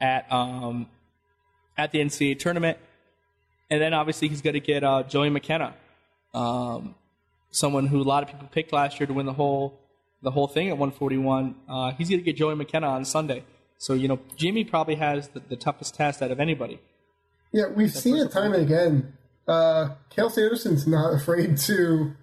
at 0.00 0.30
um, 0.32 0.88
at 1.76 1.92
the 1.92 1.98
NCAA 1.98 2.38
tournament, 2.38 2.78
and 3.70 3.80
then 3.80 3.92
obviously 3.92 4.28
he's 4.28 4.42
going 4.42 4.54
to 4.54 4.60
get 4.60 4.82
uh, 4.82 5.02
Joey 5.02 5.30
McKenna, 5.30 5.74
um, 6.34 6.94
someone 7.50 7.86
who 7.86 8.00
a 8.00 8.04
lot 8.04 8.22
of 8.22 8.28
people 8.28 8.48
picked 8.50 8.72
last 8.72 9.00
year 9.00 9.06
to 9.06 9.12
win 9.12 9.26
the 9.26 9.32
whole 9.32 9.80
the 10.22 10.30
whole 10.30 10.48
thing 10.48 10.68
at 10.68 10.78
141. 10.78 11.54
Uh, 11.68 11.92
he's 11.92 12.08
going 12.08 12.18
to 12.18 12.24
get 12.24 12.36
Joey 12.36 12.54
McKenna 12.54 12.88
on 12.88 13.04
Sunday. 13.04 13.44
So 13.78 13.94
you 13.94 14.08
know, 14.08 14.18
Jimmy 14.36 14.64
probably 14.64 14.96
has 14.96 15.28
the, 15.28 15.40
the 15.40 15.56
toughest 15.56 15.94
test 15.94 16.22
out 16.22 16.30
of 16.30 16.40
anybody. 16.40 16.80
Yeah, 17.52 17.68
we've 17.68 17.92
seen 17.92 18.16
it 18.16 18.32
time 18.32 18.52
and 18.52 18.62
again. 18.62 19.12
Uh, 19.46 19.90
Cael 20.10 20.30
Sanderson's 20.30 20.86
not 20.86 21.14
afraid 21.20 21.58
to 21.58 22.14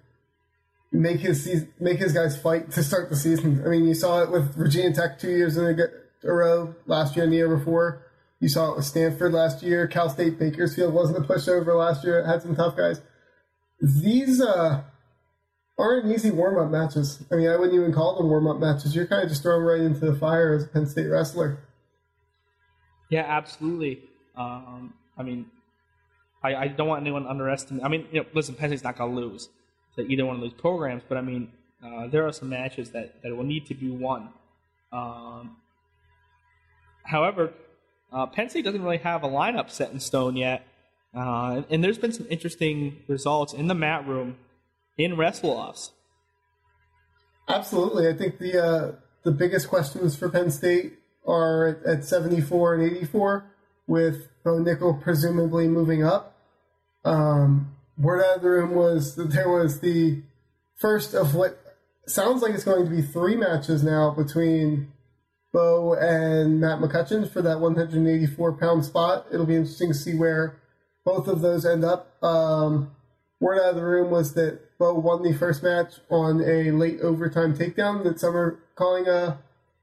make 0.90 1.20
his 1.20 1.44
seas- 1.44 1.66
make 1.80 1.98
his 1.98 2.12
guys 2.12 2.40
fight 2.40 2.70
to 2.72 2.82
start 2.82 3.08
the 3.08 3.16
season. 3.16 3.62
I 3.64 3.68
mean, 3.68 3.86
you 3.86 3.94
saw 3.94 4.22
it 4.22 4.30
with 4.30 4.54
Virginia 4.54 4.92
Tech 4.92 5.18
two 5.18 5.30
years 5.30 5.56
in 5.56 5.64
a 5.64 6.32
row 6.32 6.74
last 6.86 7.16
year 7.16 7.24
and 7.24 7.32
the 7.32 7.36
year 7.36 7.56
before. 7.56 8.06
You 8.40 8.48
saw 8.48 8.72
it 8.72 8.76
with 8.76 8.84
Stanford 8.84 9.32
last 9.32 9.62
year. 9.62 9.86
Cal 9.86 10.10
State 10.10 10.38
Bakersfield 10.38 10.92
wasn't 10.92 11.18
a 11.18 11.28
pushover 11.28 11.78
last 11.78 12.04
year. 12.04 12.18
It 12.20 12.26
had 12.26 12.42
some 12.42 12.56
tough 12.56 12.76
guys. 12.76 13.00
These 13.82 14.40
uh, 14.40 14.84
aren't 15.76 16.06
easy 16.06 16.30
warm 16.30 16.56
up 16.56 16.70
matches. 16.70 17.22
I 17.30 17.34
mean, 17.34 17.48
I 17.48 17.56
wouldn't 17.56 17.74
even 17.74 17.92
call 17.92 18.16
them 18.16 18.28
warm 18.28 18.46
up 18.46 18.58
matches. 18.58 18.94
You're 18.94 19.06
kind 19.06 19.24
of 19.24 19.28
just 19.28 19.42
thrown 19.42 19.62
right 19.62 19.80
into 19.80 20.06
the 20.06 20.14
fire 20.14 20.54
as 20.54 20.64
a 20.64 20.68
Penn 20.68 20.86
State 20.86 21.08
wrestler. 21.08 21.58
Yeah, 23.10 23.24
absolutely. 23.26 24.00
Um, 24.36 24.94
I 25.18 25.24
mean, 25.24 25.46
I, 26.42 26.54
I 26.54 26.68
don't 26.68 26.88
want 26.88 27.02
anyone 27.02 27.24
to 27.24 27.28
underestimate. 27.30 27.84
I 27.84 27.88
mean, 27.88 28.06
you 28.12 28.20
know, 28.20 28.26
listen, 28.32 28.54
Penn 28.54 28.70
State's 28.70 28.84
not 28.84 28.96
going 28.96 29.14
to 29.14 29.20
lose 29.20 29.48
to 29.96 30.02
either 30.02 30.24
one 30.24 30.36
of 30.36 30.40
those 30.40 30.54
programs, 30.54 31.02
but 31.08 31.18
I 31.18 31.20
mean, 31.20 31.50
uh, 31.84 32.06
there 32.06 32.26
are 32.26 32.32
some 32.32 32.48
matches 32.48 32.90
that, 32.92 33.20
that 33.22 33.36
will 33.36 33.44
need 33.44 33.66
to 33.66 33.74
be 33.74 33.90
won. 33.90 34.28
Um, 34.92 35.56
however, 37.04 37.52
uh, 38.12 38.26
Penn 38.26 38.48
State 38.48 38.64
doesn't 38.64 38.82
really 38.82 38.98
have 38.98 39.24
a 39.24 39.28
lineup 39.28 39.70
set 39.70 39.90
in 39.90 40.00
stone 40.00 40.36
yet, 40.36 40.66
uh, 41.14 41.62
and, 41.68 41.84
there's 41.84 41.98
been 41.98 42.12
some 42.12 42.26
interesting 42.30 43.02
results 43.06 43.52
in 43.52 43.66
the 43.68 43.74
mat 43.74 44.06
room 44.06 44.36
in 44.96 45.16
wrestle 45.16 45.50
offs. 45.50 45.92
Absolutely. 47.48 48.08
I 48.08 48.14
think 48.14 48.38
the 48.38 48.64
uh, 48.64 48.92
the 49.22 49.32
biggest 49.32 49.68
questions 49.68 50.16
for 50.16 50.28
Penn 50.30 50.50
State 50.50 50.94
are 51.26 51.66
at, 51.66 51.98
at 51.98 52.04
74 52.04 52.74
and 52.74 52.96
84, 52.96 53.44
with 53.86 54.28
Bo 54.44 54.58
Nickal 54.58 55.02
presumably 55.02 55.68
moving 55.68 56.04
up. 56.04 56.36
Um, 57.04 57.76
word 57.98 58.24
out 58.24 58.36
of 58.36 58.42
the 58.42 58.48
room 58.48 58.74
was 58.74 59.14
that 59.16 59.32
there 59.32 59.50
was 59.50 59.80
the 59.80 60.22
first 60.76 61.14
of 61.14 61.34
what 61.34 61.58
sounds 62.06 62.42
like 62.42 62.54
it's 62.54 62.64
going 62.64 62.84
to 62.84 62.90
be 62.90 63.02
three 63.02 63.36
matches 63.36 63.82
now 63.82 64.10
between 64.10 64.92
Bo 65.52 65.94
and 65.94 66.60
Matt 66.60 66.80
McCutcheon 66.80 67.30
for 67.30 67.42
that 67.42 67.60
184 67.60 68.52
pound 68.54 68.84
spot. 68.84 69.26
It'll 69.32 69.46
be 69.46 69.56
interesting 69.56 69.88
to 69.88 69.94
see 69.94 70.14
where 70.14 70.61
both 71.04 71.28
of 71.28 71.40
those 71.40 71.64
end 71.66 71.84
up. 71.84 72.22
Um, 72.22 72.92
word 73.40 73.58
out 73.60 73.70
of 73.70 73.76
the 73.76 73.84
room 73.84 74.10
was 74.10 74.34
that 74.34 74.60
Bo 74.78 74.94
won 74.94 75.22
the 75.22 75.32
first 75.32 75.62
match 75.62 75.94
on 76.10 76.40
a 76.40 76.70
late 76.70 77.00
overtime 77.00 77.56
takedown 77.56 78.04
that 78.04 78.20
some 78.20 78.36
are 78.36 78.58
calling 78.74 79.06
a 79.08 79.38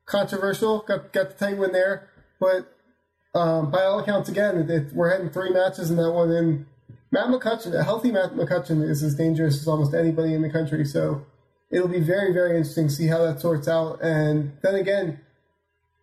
controversial. 0.05 0.79
Got 0.87 1.11
got 1.13 1.29
the 1.29 1.35
tag 1.35 1.59
win 1.59 1.71
there, 1.71 2.09
but 2.39 2.73
um, 3.35 3.69
by 3.71 3.83
all 3.83 3.99
accounts, 3.99 4.29
again, 4.29 4.69
it- 4.69 4.93
we're 4.93 5.09
heading 5.09 5.29
three 5.29 5.51
matches 5.51 5.91
in 5.91 5.97
that 5.97 6.11
one. 6.11 6.31
And 6.31 6.65
Matt 7.11 7.27
McCutcheon, 7.27 7.73
a 7.73 7.83
healthy 7.83 8.11
Matt 8.11 8.33
McCutcheon, 8.35 8.81
is 8.87 9.03
as 9.03 9.15
dangerous 9.15 9.61
as 9.61 9.67
almost 9.67 9.93
anybody 9.93 10.33
in 10.33 10.41
the 10.41 10.49
country. 10.49 10.85
So 10.85 11.25
it'll 11.69 11.87
be 11.87 11.99
very 11.99 12.33
very 12.33 12.57
interesting 12.57 12.87
to 12.87 12.93
see 12.93 13.07
how 13.07 13.19
that 13.25 13.39
sorts 13.39 13.67
out. 13.67 13.99
And 14.01 14.57
then 14.61 14.75
again. 14.75 15.19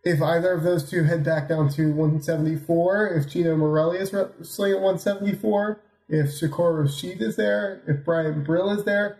If 0.07 0.21
either 0.21 0.53
of 0.53 0.63
those 0.63 0.89
two 0.89 1.03
head 1.03 1.25
back 1.25 1.49
down 1.49 1.67
to 1.71 1.87
174, 1.87 3.07
if 3.07 3.29
Geno 3.29 3.57
Morelli 3.57 3.97
is 3.97 4.13
wrestling 4.13 4.71
at 4.71 4.79
174, 4.79 5.81
if 6.07 6.27
Shakur 6.27 6.81
Rashid 6.81 7.21
is 7.21 7.35
there, 7.35 7.81
if 7.85 8.05
Brian 8.05 8.41
Brill 8.41 8.69
is 8.71 8.85
there, 8.85 9.17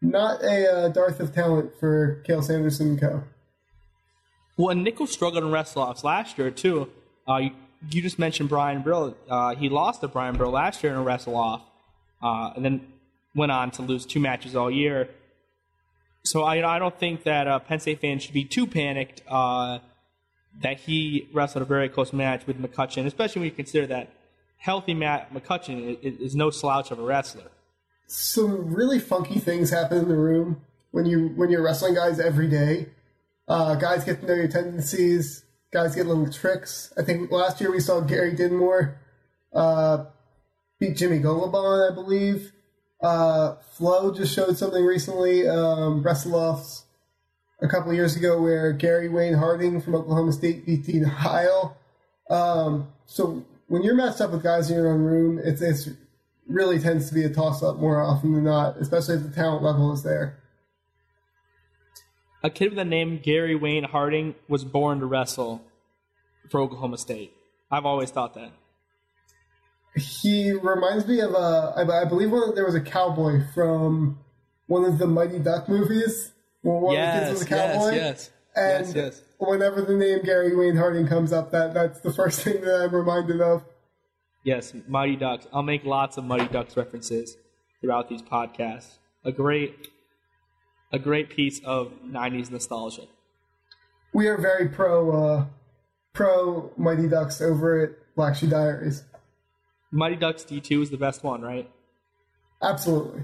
not 0.00 0.42
a 0.42 0.72
uh, 0.72 0.88
dearth 0.88 1.20
of 1.20 1.34
talent 1.34 1.72
for 1.78 2.22
Cael 2.26 2.42
Sanderson 2.42 2.88
and 2.88 3.00
co. 3.00 3.22
Well, 4.56 4.70
and 4.70 4.86
Nickal 4.86 5.06
struggled 5.06 5.44
in 5.44 5.50
wrestle 5.50 5.82
offs 5.82 6.04
last 6.04 6.38
year 6.38 6.50
too. 6.50 6.88
Uh, 7.28 7.36
you, 7.36 7.50
you 7.90 8.00
just 8.00 8.18
mentioned 8.18 8.48
Brian 8.48 8.80
Brill. 8.80 9.14
Uh, 9.28 9.54
he 9.56 9.68
lost 9.68 10.00
to 10.00 10.08
Brian 10.08 10.38
Brill 10.38 10.52
last 10.52 10.82
year 10.82 10.94
in 10.94 10.98
a 10.98 11.02
wrestle 11.02 11.36
off, 11.36 11.60
uh, 12.22 12.52
and 12.56 12.64
then 12.64 12.86
went 13.34 13.52
on 13.52 13.70
to 13.72 13.82
lose 13.82 14.06
two 14.06 14.20
matches 14.20 14.56
all 14.56 14.70
year. 14.70 15.10
So 16.24 16.44
I, 16.44 16.76
I 16.76 16.78
don't 16.78 16.98
think 16.98 17.24
that 17.24 17.46
uh, 17.46 17.58
Penn 17.58 17.80
State 17.80 18.00
fans 18.00 18.22
should 18.22 18.32
be 18.32 18.44
too 18.44 18.66
panicked 18.66 19.20
uh, 19.28 19.80
that 20.62 20.80
he 20.80 21.28
wrestled 21.32 21.62
a 21.62 21.64
very 21.64 21.88
close 21.88 22.12
match 22.12 22.46
with 22.46 22.60
McCutcheon, 22.60 23.06
especially 23.06 23.40
when 23.40 23.46
you 23.50 23.54
consider 23.54 23.86
that 23.86 24.10
healthy 24.56 24.94
Matt 24.94 25.32
McCutcheon 25.32 25.98
is, 26.02 26.16
is 26.18 26.34
no 26.34 26.50
slouch 26.50 26.90
of 26.90 26.98
a 26.98 27.02
wrestler. 27.02 27.50
Some 28.06 28.74
really 28.74 28.98
funky 28.98 29.38
things 29.38 29.70
happen 29.70 29.98
in 29.98 30.08
the 30.08 30.16
room 30.16 30.62
when 30.90 31.06
you 31.06 31.28
when 31.36 31.50
you're 31.50 31.62
wrestling 31.62 31.94
guys 31.94 32.18
every 32.18 32.48
day. 32.48 32.88
Uh, 33.48 33.74
guys 33.76 34.04
get 34.04 34.20
to 34.20 34.26
know 34.26 34.34
your 34.34 34.48
tendencies. 34.48 35.44
Guys 35.72 35.94
get 35.94 36.06
little 36.06 36.30
tricks. 36.30 36.92
I 36.98 37.02
think 37.02 37.30
last 37.30 37.60
year 37.60 37.70
we 37.70 37.80
saw 37.80 38.00
Gary 38.00 38.34
Dinmore 38.34 38.96
uh, 39.52 40.04
beat 40.78 40.96
Jimmy 40.96 41.20
Gulibon, 41.20 41.90
I 41.90 41.94
believe. 41.94 42.52
Uh, 43.00 43.56
Flo 43.72 44.12
just 44.12 44.34
showed 44.34 44.58
something 44.58 44.84
recently, 44.84 45.48
um, 45.48 46.02
Wrestle-Offs 46.02 46.84
a 47.62 47.68
couple 47.68 47.92
years 47.92 48.16
ago, 48.16 48.40
where 48.40 48.72
Gary 48.72 49.08
Wayne 49.08 49.34
Harding 49.34 49.80
from 49.80 49.94
Oklahoma 49.94 50.32
State 50.32 50.66
beat 50.66 50.84
Dean 50.84 51.04
Heil. 51.04 51.76
Um, 52.28 52.88
so 53.06 53.44
when 53.68 53.82
you're 53.82 53.94
matched 53.94 54.20
up 54.20 54.30
with 54.30 54.42
guys 54.42 54.70
in 54.70 54.76
your 54.76 54.92
own 54.92 55.02
room, 55.02 55.40
it's, 55.42 55.60
it's 55.60 55.88
really 56.48 56.78
tends 56.78 57.08
to 57.08 57.14
be 57.14 57.24
a 57.24 57.30
toss 57.30 57.62
up 57.62 57.76
more 57.76 58.00
often 58.00 58.32
than 58.32 58.44
not, 58.44 58.76
especially 58.78 59.16
if 59.16 59.22
the 59.22 59.30
talent 59.30 59.62
level 59.62 59.92
is 59.92 60.02
there. 60.02 60.38
A 62.42 62.50
kid 62.50 62.70
with 62.70 62.76
the 62.76 62.84
name 62.84 63.20
Gary 63.22 63.54
Wayne 63.54 63.84
Harding 63.84 64.34
was 64.48 64.64
born 64.64 65.00
to 65.00 65.06
wrestle 65.06 65.62
for 66.48 66.60
Oklahoma 66.60 66.98
State. 66.98 67.32
I've 67.70 67.84
always 67.84 68.10
thought 68.10 68.34
that. 68.34 68.52
He 69.94 70.52
reminds 70.52 71.06
me 71.06 71.20
of 71.20 71.32
a, 71.32 71.74
I, 71.76 72.02
I 72.02 72.04
believe 72.06 72.30
one, 72.30 72.54
there 72.54 72.64
was 72.64 72.74
a 72.74 72.80
cowboy 72.80 73.42
from 73.54 74.18
one 74.66 74.84
of 74.84 74.98
the 74.98 75.06
Mighty 75.06 75.38
Duck 75.38 75.68
movies. 75.68 76.32
Well, 76.62 76.80
one 76.80 76.96
of 76.96 77.14
the 77.14 77.20
kids 77.20 77.30
was 77.32 77.42
a 77.42 77.50
yes, 77.50 77.74
cowboy. 77.74 77.94
yes, 77.94 78.30
And 78.56 78.86
yes, 78.86 78.94
yes. 78.96 79.22
whenever 79.38 79.82
the 79.82 79.94
name 79.96 80.22
Gary 80.24 80.54
Wayne 80.54 80.76
Harding 80.76 81.06
comes 81.06 81.32
up, 81.32 81.50
that 81.52 81.72
that's 81.74 82.00
the 82.00 82.12
first 82.12 82.40
thing 82.42 82.60
that 82.62 82.82
I'm 82.82 82.94
reminded 82.94 83.40
of. 83.40 83.64
Yes, 84.44 84.72
Mighty 84.88 85.16
Ducks. 85.16 85.46
I'll 85.52 85.62
make 85.62 85.84
lots 85.84 86.16
of 86.16 86.24
Mighty 86.24 86.48
Ducks 86.48 86.76
references 86.76 87.36
throughout 87.80 88.08
these 88.08 88.22
podcasts. 88.22 88.98
A 89.24 89.32
great, 89.32 89.88
a 90.92 90.98
great 90.98 91.28
piece 91.30 91.60
of 91.64 91.92
'90s 92.06 92.50
nostalgia. 92.50 93.02
We 94.12 94.28
are 94.28 94.38
very 94.38 94.68
pro 94.68 95.10
uh, 95.10 95.44
pro 96.14 96.72
Mighty 96.76 97.06
Ducks 97.08 97.40
over 97.40 97.82
at 97.84 97.90
Black 98.16 98.34
Shoe 98.36 98.48
Diaries. 98.48 99.04
Mighty 99.92 100.16
Ducks 100.16 100.44
D2 100.44 100.82
is 100.84 100.90
the 100.90 100.96
best 100.96 101.22
one, 101.22 101.42
right? 101.42 101.68
Absolutely. 102.62 103.22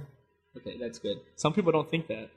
Okay, 0.57 0.77
that's 0.79 0.99
good. 0.99 1.19
Some 1.37 1.53
people 1.53 1.73
don't 1.73 1.91
think 1.91 2.09
that. 2.09 2.31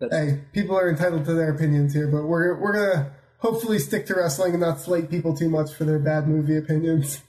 Hey, 0.00 0.40
people 0.52 0.78
are 0.78 0.88
entitled 0.88 1.26
to 1.26 1.34
their 1.34 1.52
opinions 1.52 1.92
here, 1.92 2.08
but 2.08 2.24
we're 2.24 2.58
we're 2.58 2.72
gonna 2.72 3.12
hopefully 3.38 3.78
stick 3.78 4.06
to 4.06 4.14
wrestling 4.14 4.52
and 4.52 4.60
not 4.60 4.80
slate 4.80 5.10
people 5.10 5.36
too 5.36 5.48
much 5.48 5.72
for 5.74 5.84
their 5.84 5.98
bad 5.98 6.26
movie 6.26 6.56
opinions. 6.56 7.22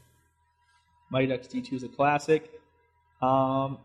Mighty 1.12 1.28
Ducks 1.28 1.48
D2 1.48 1.74
is 1.74 1.84
a 1.84 1.90
classic. 1.90 2.50
Um, 3.22 3.78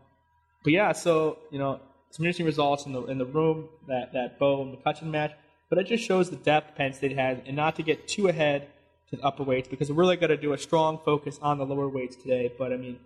but 0.62 0.72
yeah, 0.72 0.92
so 0.92 1.38
you 1.50 1.58
know 1.58 1.80
some 2.10 2.24
interesting 2.24 2.46
results 2.46 2.86
in 2.86 2.92
the 2.92 3.02
in 3.06 3.18
the 3.18 3.26
room 3.26 3.68
that 3.88 4.12
that 4.12 4.38
Bo 4.38 4.62
and 4.62 4.76
McCutcheon 4.76 5.10
match. 5.10 5.32
But 5.68 5.78
it 5.78 5.88
just 5.88 6.04
shows 6.04 6.30
the 6.30 6.36
depth 6.36 6.76
Penn 6.76 6.92
State 6.92 7.16
has, 7.18 7.38
and 7.44 7.56
not 7.56 7.76
to 7.76 7.82
get 7.82 8.06
too 8.06 8.28
ahead 8.28 8.68
to 9.10 9.16
the 9.16 9.22
upper 9.22 9.42
weights 9.42 9.68
because 9.68 9.90
we're 9.90 9.96
really 9.96 10.16
going 10.16 10.30
to 10.30 10.36
do 10.36 10.52
a 10.52 10.58
strong 10.58 11.00
focus 11.04 11.38
on 11.42 11.58
the 11.58 11.66
lower 11.66 11.88
weights 11.88 12.16
today. 12.16 12.52
But 12.56 12.72
I 12.72 12.76
mean, 12.76 13.00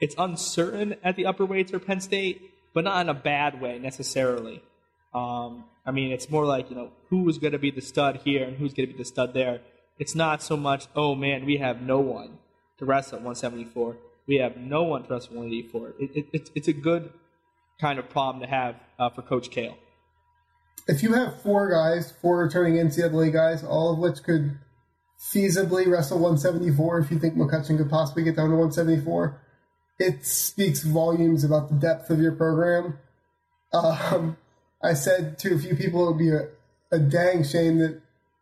it's 0.00 0.14
uncertain 0.16 0.96
at 1.02 1.16
the 1.16 1.26
upper 1.26 1.44
weights 1.44 1.70
for 1.70 1.78
Penn 1.78 2.00
State, 2.00 2.50
but 2.76 2.84
not 2.84 3.00
in 3.00 3.08
a 3.08 3.14
bad 3.14 3.58
way 3.58 3.78
necessarily. 3.78 4.62
Um, 5.14 5.64
I 5.86 5.92
mean, 5.92 6.12
it's 6.12 6.28
more 6.28 6.44
like 6.44 6.68
you 6.68 6.76
know 6.76 6.90
who 7.08 7.26
is 7.26 7.38
going 7.38 7.54
to 7.54 7.58
be 7.58 7.70
the 7.70 7.80
stud 7.80 8.20
here 8.22 8.44
and 8.44 8.58
who's 8.58 8.74
going 8.74 8.86
to 8.86 8.92
be 8.92 8.98
the 8.98 9.06
stud 9.06 9.32
there. 9.32 9.62
It's 9.98 10.14
not 10.14 10.42
so 10.42 10.58
much, 10.58 10.86
oh 10.94 11.14
man, 11.14 11.46
we 11.46 11.56
have 11.56 11.80
no 11.80 12.00
one 12.00 12.36
to 12.78 12.84
wrestle 12.84 13.16
at 13.16 13.22
174. 13.22 13.96
We 14.28 14.36
have 14.36 14.58
no 14.58 14.82
one 14.82 15.04
to 15.04 15.08
wrestle 15.08 15.32
at 15.32 15.38
184. 15.38 15.94
It, 15.98 16.10
it, 16.14 16.26
it's, 16.34 16.50
it's 16.54 16.68
a 16.68 16.74
good 16.74 17.14
kind 17.80 17.98
of 17.98 18.10
problem 18.10 18.42
to 18.42 18.46
have 18.46 18.74
uh, 18.98 19.08
for 19.08 19.22
Coach 19.22 19.48
Cael. 19.48 19.74
If 20.86 21.02
you 21.02 21.14
have 21.14 21.40
four 21.40 21.70
guys, 21.70 22.12
four 22.20 22.36
returning 22.40 22.74
NCAA 22.74 23.32
guys, 23.32 23.64
all 23.64 23.90
of 23.90 23.98
which 23.98 24.22
could 24.22 24.58
feasibly 25.32 25.86
wrestle 25.86 26.18
174, 26.18 26.98
if 26.98 27.10
you 27.10 27.18
think 27.18 27.36
McCutcheon 27.36 27.78
could 27.78 27.88
possibly 27.88 28.22
get 28.22 28.36
down 28.36 28.50
to 28.50 28.56
174, 28.56 29.40
it 29.98 30.24
speaks 30.24 30.82
volumes 30.82 31.44
about 31.44 31.68
the 31.68 31.74
depth 31.74 32.10
of 32.10 32.20
your 32.20 32.32
program. 32.32 32.98
Um, 33.72 34.36
I 34.82 34.94
said 34.94 35.38
to 35.40 35.54
a 35.54 35.58
few 35.58 35.74
people 35.74 36.06
it 36.06 36.10
would 36.12 36.18
be 36.18 36.30
a, 36.30 36.48
a 36.92 36.98
dang 36.98 37.44
shame 37.44 37.78
that 37.78 38.00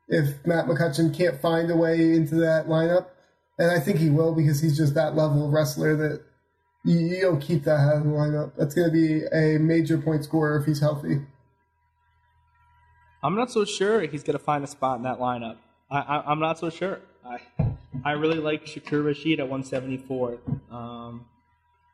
if 0.08 0.46
Matt 0.46 0.66
McCutcheon 0.66 1.16
can't 1.16 1.40
find 1.40 1.70
a 1.70 1.76
way 1.76 2.12
into 2.12 2.36
that 2.36 2.66
lineup, 2.66 3.06
and 3.58 3.70
I 3.70 3.80
think 3.80 3.98
he 3.98 4.10
will 4.10 4.34
because 4.34 4.60
he's 4.60 4.76
just 4.76 4.94
that 4.94 5.14
level 5.14 5.46
of 5.46 5.52
wrestler 5.52 5.96
that 5.96 6.22
you, 6.84 6.98
you 6.98 7.20
don't 7.20 7.40
keep 7.40 7.64
that 7.64 7.78
out 7.78 7.96
of 7.98 8.04
the 8.04 8.10
lineup. 8.10 8.52
That's 8.56 8.74
going 8.74 8.88
to 8.88 8.92
be 8.92 9.24
a 9.32 9.58
major 9.58 9.98
point 9.98 10.24
scorer 10.24 10.58
if 10.58 10.66
he's 10.66 10.80
healthy. 10.80 11.20
I'm 13.22 13.36
not 13.36 13.50
so 13.50 13.64
sure 13.64 14.02
he's 14.02 14.22
going 14.22 14.36
to 14.36 14.44
find 14.44 14.62
a 14.64 14.66
spot 14.66 14.98
in 14.98 15.04
that 15.04 15.18
lineup. 15.18 15.56
I, 15.90 16.22
I'm 16.26 16.40
not 16.40 16.58
so 16.58 16.68
sure. 16.68 17.00
I, 17.24 17.38
I 18.04 18.12
really 18.12 18.38
like 18.38 18.66
Shakur 18.66 19.04
Rashid 19.04 19.40
at 19.40 19.48
174. 19.48 20.38
Um, 20.70 21.24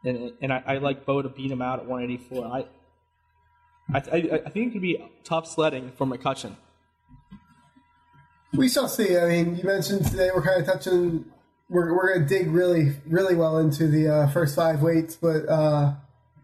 and 0.04 0.32
and 0.40 0.52
I, 0.52 0.62
I 0.66 0.78
like 0.78 1.04
Bo 1.04 1.22
to 1.22 1.28
beat 1.28 1.50
him 1.50 1.62
out 1.62 1.80
at 1.80 1.86
184. 1.86 2.46
I, 2.46 2.66
I, 3.92 3.98
I, 4.46 4.50
think 4.50 4.68
it 4.68 4.72
could 4.72 4.82
be 4.82 5.04
tough 5.24 5.46
sledding 5.46 5.92
for 5.96 6.06
McCutcheon. 6.06 6.56
We 8.52 8.68
shall 8.68 8.88
see. 8.88 9.18
I 9.18 9.26
mean, 9.26 9.56
you 9.56 9.64
mentioned 9.64 10.06
today 10.06 10.30
we're 10.34 10.42
kind 10.42 10.60
of 10.60 10.66
touching. 10.66 11.26
We're 11.68 11.94
we're 11.94 12.14
going 12.14 12.26
to 12.26 12.38
dig 12.38 12.48
really 12.50 12.96
really 13.06 13.34
well 13.34 13.58
into 13.58 13.86
the 13.88 14.08
uh, 14.08 14.28
first 14.28 14.56
five 14.56 14.82
weights, 14.82 15.16
but 15.16 15.48
uh, 15.48 15.94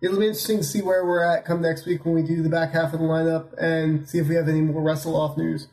it'll 0.01 0.19
be 0.19 0.27
interesting 0.27 0.59
to 0.59 0.64
see 0.64 0.83
where 0.83 1.05
we're 1.05 1.25
at 1.25 1.45
come 1.45 1.62
next 1.62 1.87
week 1.87 2.05
when 2.05 2.14
we 2.14 2.23
do 2.23 2.42
the 2.42 2.49
back 2.49 2.73
half 2.73 2.92
of 2.92 3.01
the 3.01 3.07
lineup 3.07 3.53
and 3.59 4.09
see 4.09 4.19
if 4.19 4.29
we 4.29 4.35
have 4.35 4.49
any 4.49 4.61
more 4.61 4.83
wrestle 4.83 5.16
off 5.16 5.37
news. 5.37 5.69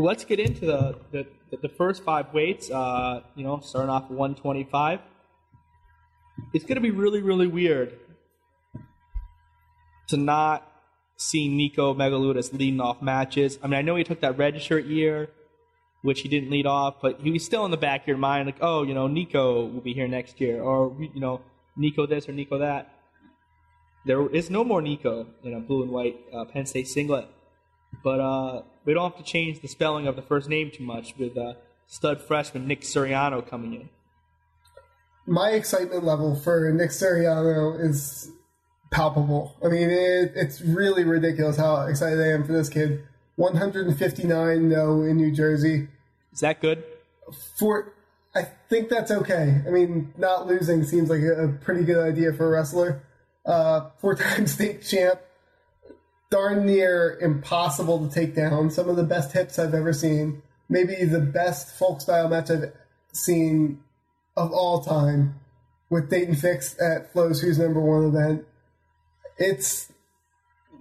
Let's 0.00 0.24
get 0.24 0.38
into 0.38 0.64
the, 0.64 0.96
the, 1.10 1.26
the 1.60 1.68
first 1.68 2.04
five 2.04 2.32
weights. 2.32 2.70
Uh, 2.70 3.22
you 3.34 3.42
know, 3.42 3.58
starting 3.60 3.90
off 3.90 4.08
125. 4.08 5.00
It's 6.54 6.64
going 6.64 6.76
to 6.76 6.80
be 6.80 6.92
really, 6.92 7.20
really 7.20 7.48
weird 7.48 7.98
to 10.08 10.16
not 10.16 10.70
see 11.16 11.48
Nico 11.48 11.94
Megaludis 11.94 12.52
leading 12.52 12.80
off 12.80 13.02
matches. 13.02 13.58
I 13.60 13.66
mean, 13.66 13.74
I 13.74 13.82
know 13.82 13.96
he 13.96 14.04
took 14.04 14.20
that 14.20 14.38
red 14.38 14.62
shirt 14.62 14.84
year, 14.84 15.30
which 16.02 16.20
he 16.20 16.28
didn't 16.28 16.50
lead 16.50 16.66
off, 16.66 16.96
but 17.02 17.20
he 17.20 17.32
was 17.32 17.44
still 17.44 17.64
in 17.64 17.72
the 17.72 17.76
back 17.76 18.02
of 18.02 18.08
your 18.08 18.18
mind, 18.18 18.46
like, 18.46 18.58
oh, 18.60 18.84
you 18.84 18.94
know, 18.94 19.08
Nico 19.08 19.66
will 19.66 19.80
be 19.80 19.94
here 19.94 20.06
next 20.06 20.40
year, 20.40 20.62
or 20.62 20.96
you 21.00 21.20
know, 21.20 21.40
Nico 21.76 22.06
this 22.06 22.28
or 22.28 22.32
Nico 22.32 22.58
that. 22.58 22.94
There 24.06 24.28
is 24.28 24.48
no 24.48 24.62
more 24.62 24.80
Nico 24.80 25.26
in 25.42 25.54
a 25.54 25.60
blue 25.60 25.82
and 25.82 25.90
white 25.90 26.20
uh, 26.32 26.44
Penn 26.44 26.66
State 26.66 26.86
singlet, 26.86 27.26
but 28.04 28.20
uh, 28.20 28.62
we 28.88 28.94
don't 28.94 29.12
have 29.12 29.22
to 29.22 29.30
change 29.30 29.60
the 29.60 29.68
spelling 29.68 30.06
of 30.06 30.16
the 30.16 30.22
first 30.22 30.48
name 30.48 30.70
too 30.70 30.82
much 30.82 31.14
with 31.18 31.36
uh, 31.36 31.52
stud 31.86 32.22
freshman 32.22 32.66
Nick 32.66 32.80
Suriano 32.80 33.46
coming 33.46 33.74
in. 33.74 33.90
My 35.26 35.50
excitement 35.50 36.04
level 36.04 36.34
for 36.34 36.72
Nick 36.72 36.88
Suriano 36.88 37.78
is 37.78 38.30
palpable. 38.90 39.54
I 39.62 39.68
mean, 39.68 39.90
it, 39.90 40.32
it's 40.34 40.62
really 40.62 41.04
ridiculous 41.04 41.58
how 41.58 41.82
excited 41.82 42.18
I 42.18 42.28
am 42.28 42.46
for 42.46 42.54
this 42.54 42.70
kid. 42.70 43.04
159 43.36 44.68
no 44.70 45.02
in 45.02 45.18
New 45.18 45.32
Jersey. 45.32 45.88
Is 46.32 46.40
that 46.40 46.62
good? 46.62 46.82
For 47.58 47.92
I 48.34 48.44
think 48.70 48.88
that's 48.88 49.10
okay. 49.10 49.60
I 49.66 49.70
mean, 49.70 50.14
not 50.16 50.46
losing 50.46 50.82
seems 50.84 51.10
like 51.10 51.20
a, 51.20 51.44
a 51.44 51.48
pretty 51.48 51.84
good 51.84 51.98
idea 51.98 52.32
for 52.32 52.46
a 52.46 52.48
wrestler. 52.48 53.02
Uh, 53.44 53.90
four-time 53.98 54.46
state 54.56 54.82
champ, 54.82 55.20
darn 56.30 56.66
near 56.66 57.18
impossible 57.20 58.06
to 58.06 58.14
take 58.14 58.34
down. 58.34 58.70
Some 58.70 58.88
of 58.88 58.96
the 58.96 59.04
best 59.04 59.32
hips 59.32 59.58
I've 59.58 59.74
ever 59.74 59.92
seen. 59.92 60.42
Maybe 60.68 61.04
the 61.04 61.20
best 61.20 61.78
folk 61.78 62.00
style 62.00 62.28
match 62.28 62.50
I've 62.50 62.72
seen 63.12 63.82
of 64.36 64.52
all 64.52 64.82
time 64.82 65.40
with 65.90 66.10
Daton 66.10 66.38
Fix 66.38 66.76
at 66.80 67.12
Flo's 67.12 67.40
Who's 67.40 67.58
Number 67.58 67.80
One 67.80 68.04
event. 68.04 68.44
It's 69.38 69.90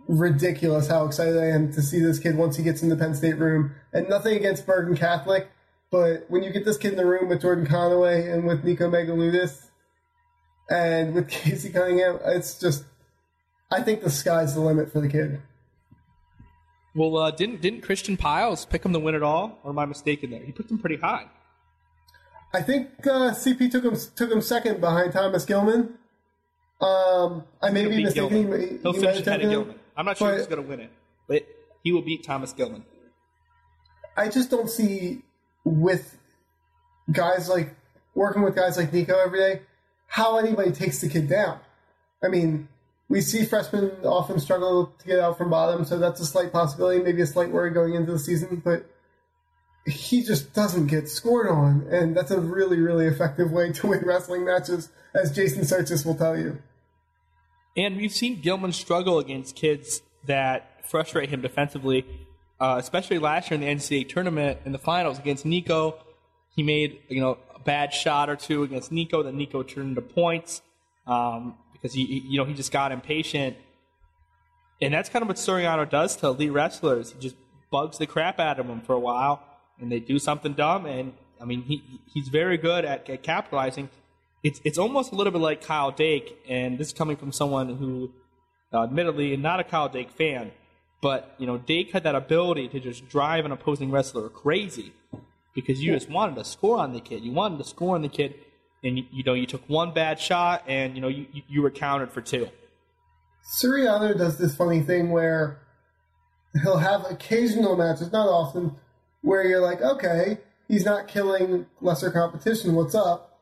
ridiculous 0.07 0.87
how 0.87 1.05
excited 1.05 1.37
I 1.37 1.47
am 1.47 1.71
to 1.73 1.81
see 1.81 1.99
this 1.99 2.19
kid 2.19 2.37
once 2.37 2.57
he 2.57 2.63
gets 2.63 2.81
in 2.81 2.89
the 2.89 2.95
Penn 2.95 3.15
State 3.15 3.37
room. 3.37 3.75
And 3.93 4.09
nothing 4.09 4.35
against 4.35 4.65
Bergen 4.65 4.95
Catholic, 4.97 5.49
but 5.91 6.25
when 6.29 6.43
you 6.43 6.51
get 6.51 6.65
this 6.65 6.77
kid 6.77 6.91
in 6.91 6.97
the 6.97 7.05
room 7.05 7.29
with 7.29 7.41
Jordan 7.41 7.65
Conaway 7.65 8.33
and 8.33 8.45
with 8.45 8.63
Nico 8.63 8.89
Megaludis 8.89 9.67
and 10.69 11.13
with 11.13 11.29
Casey 11.29 11.69
Cunningham, 11.69 12.19
it's 12.25 12.59
just, 12.59 12.83
I 13.71 13.81
think 13.81 14.01
the 14.01 14.09
sky's 14.09 14.53
the 14.53 14.61
limit 14.61 14.91
for 14.91 15.01
the 15.01 15.09
kid. 15.09 15.41
Well, 16.95 17.17
uh, 17.17 17.31
didn't 17.31 17.61
didn't 17.61 17.81
Christian 17.81 18.17
Pyles 18.17 18.65
pick 18.65 18.83
him 18.83 18.93
to 18.93 18.99
win 18.99 19.13
it 19.15 19.23
all, 19.23 19.59
or 19.63 19.71
am 19.71 19.79
I 19.79 19.85
mistaken 19.85 20.31
there? 20.31 20.41
He 20.43 20.51
picked 20.51 20.71
him 20.71 20.79
pretty 20.79 20.97
high. 20.97 21.25
I 22.53 22.61
think 22.61 22.89
uh, 23.05 23.31
CP 23.31 23.69
took 23.69 23.83
him 23.83 23.95
took 24.15 24.31
him 24.31 24.41
second 24.41 24.79
behind 24.81 25.11
Thomas 25.13 25.45
Gilman. 25.45 25.93
Um, 26.81 27.43
I 27.61 27.69
may 27.71 27.85
be 27.87 28.03
mistaken. 28.03 28.29
Gilman. 28.29 28.59
He, 28.61 28.77
He'll 28.77 28.93
he 28.93 28.99
finish 29.01 29.27
ahead 29.27 29.41
of 29.41 29.45
him. 29.45 29.49
Gilman. 29.49 29.75
I'm 29.95 30.05
not 30.05 30.17
sure 30.17 30.29
But- 30.29 30.37
who's 30.37 30.47
going 30.47 30.61
to 30.61 30.67
win 30.67 30.79
it, 30.79 30.91
but 31.27 31.43
he 31.83 31.91
will 31.91 32.01
beat 32.03 32.23
Thomas 32.23 32.53
Gilman. 32.53 32.85
I 34.15 34.29
just 34.29 34.49
don't 34.49 34.69
see 34.69 35.21
with 35.63 36.17
guys 37.11 37.49
like 37.49 37.75
working 38.15 38.41
with 38.41 38.55
guys 38.55 38.77
like 38.77 38.91
Nico 38.91 39.19
every 39.19 39.39
day. 39.39 39.61
how 40.07 40.37
anybody 40.37 40.71
takes 40.71 41.01
the 41.01 41.09
kid 41.09 41.27
down. 41.29 41.59
I 42.23 42.29
mean, 42.29 42.67
we 43.09 43.21
see 43.21 43.45
freshmen 43.45 43.91
often 44.03 44.39
struggle 44.39 44.93
to 44.99 45.07
get 45.07 45.19
out 45.19 45.37
from 45.37 45.49
bottom, 45.49 45.85
so 45.85 45.97
that's 45.97 46.19
a 46.19 46.25
slight 46.25 46.51
possibility, 46.51 47.01
maybe 47.01 47.21
a 47.21 47.27
slight 47.27 47.51
worry 47.51 47.71
going 47.71 47.93
into 47.93 48.11
the 48.11 48.19
season, 48.19 48.61
but 48.63 48.89
he 49.85 50.21
just 50.21 50.53
doesn't 50.53 50.87
get 50.87 51.07
scored 51.07 51.47
on, 51.47 51.87
and 51.89 52.15
that's 52.15 52.31
a 52.31 52.41
really, 52.41 52.79
really 52.79 53.05
effective 53.05 53.51
way 53.51 53.71
to 53.71 53.87
win 53.87 54.01
wrestling 54.05 54.43
matches, 54.43 54.89
as 55.13 55.33
Jason 55.33 55.61
Tsirtsis 55.61 56.05
will 56.05 56.15
tell 56.15 56.37
you. 56.37 56.61
And 57.77 57.95
we've 57.95 58.11
seen 58.11 58.41
Gilman 58.41 58.73
struggle 58.73 59.19
against 59.19 59.55
kids 59.55 60.01
that 60.25 60.85
frustrate 60.85 61.29
him 61.29 61.41
defensively, 61.41 62.05
uh, 62.59 62.75
especially 62.79 63.19
last 63.19 63.49
year 63.49 63.55
in 63.55 63.61
the 63.61 63.67
NCAA 63.67 64.09
tournament 64.09 64.59
in 64.65 64.73
the 64.73 64.79
finals 64.79 65.19
against 65.19 65.45
Nico. 65.45 65.97
He 66.55 66.63
made 66.63 66.99
you 67.07 67.21
know 67.21 67.37
a 67.55 67.59
bad 67.59 67.93
shot 67.93 68.29
or 68.29 68.35
two 68.35 68.63
against 68.63 68.91
Nico, 68.91 69.23
then 69.23 69.37
Nico 69.37 69.63
turned 69.63 69.89
into 69.89 70.01
points 70.01 70.61
um, 71.05 71.55
because 71.81 71.93
he 71.93 72.23
you 72.27 72.37
know 72.37 72.45
he 72.45 72.53
just 72.53 72.71
got 72.71 72.91
impatient, 72.91 73.57
and 74.81 74.93
that's 74.93 75.09
kind 75.09 75.23
of 75.23 75.27
what 75.27 75.37
Suriano 75.37 75.89
does 75.89 76.15
to 76.17 76.27
elite 76.27 76.51
wrestlers. 76.51 77.11
He 77.11 77.19
just 77.19 77.35
bugs 77.71 77.97
the 77.97 78.07
crap 78.07 78.39
out 78.39 78.59
of 78.59 78.67
them 78.67 78.81
for 78.81 78.93
a 78.93 78.99
while, 78.99 79.43
and 79.79 79.91
they 79.91 79.99
do 79.99 80.19
something 80.19 80.53
dumb, 80.53 80.85
and 80.85 81.13
I 81.41 81.45
mean 81.45 81.63
he 81.63 81.83
he's 82.13 82.27
very 82.27 82.57
good 82.57 82.85
at, 82.85 83.09
at 83.09 83.23
capitalizing 83.23 83.89
it's 84.43 84.61
it's 84.63 84.77
almost 84.77 85.11
a 85.11 85.15
little 85.15 85.31
bit 85.31 85.41
like 85.41 85.61
Kyle 85.61 85.91
Dake, 85.91 86.37
and 86.47 86.77
this 86.77 86.87
is 86.87 86.93
coming 86.93 87.17
from 87.17 87.31
someone 87.31 87.75
who, 87.75 88.11
uh, 88.73 88.83
admittedly, 88.83 89.35
not 89.37 89.59
a 89.59 89.63
Kyle 89.63 89.89
Dake 89.89 90.11
fan, 90.11 90.51
but 91.01 91.35
you 91.37 91.47
know 91.47 91.57
Dake 91.57 91.91
had 91.91 92.03
that 92.03 92.15
ability 92.15 92.67
to 92.69 92.79
just 92.79 93.09
drive 93.09 93.45
an 93.45 93.51
opposing 93.51 93.91
wrestler 93.91 94.29
crazy 94.29 94.93
because 95.55 95.83
you 95.83 95.91
just 95.93 96.09
wanted 96.09 96.35
to 96.35 96.45
score 96.45 96.77
on 96.77 96.93
the 96.93 97.01
kid. 97.01 97.23
You 97.23 97.31
wanted 97.31 97.57
to 97.57 97.63
score 97.63 97.95
on 97.95 98.03
the 98.03 98.09
kid, 98.09 98.35
and 98.83 98.97
you, 99.11 99.23
know 99.23 99.33
you 99.33 99.45
took 99.45 99.67
one 99.67 99.93
bad 99.93 100.19
shot, 100.19 100.63
and 100.67 100.95
you 100.95 101.01
know 101.01 101.07
you 101.07 101.25
you 101.47 101.61
were 101.61 101.71
counted 101.71 102.11
for 102.11 102.21
two. 102.21 102.49
Suriano 103.61 104.17
does 104.17 104.37
this 104.37 104.55
funny 104.55 104.81
thing 104.81 105.09
where 105.09 105.59
he'll 106.63 106.77
have 106.77 107.09
occasional 107.09 107.77
matches, 107.77 108.11
not 108.11 108.27
often, 108.27 108.75
where 109.21 109.45
you're 109.45 109.61
like, 109.61 109.81
okay, 109.81 110.39
he's 110.67 110.85
not 110.85 111.07
killing 111.07 111.65
lesser 111.81 112.11
competition. 112.11 112.75
What's 112.75 112.95
up? 112.95 113.39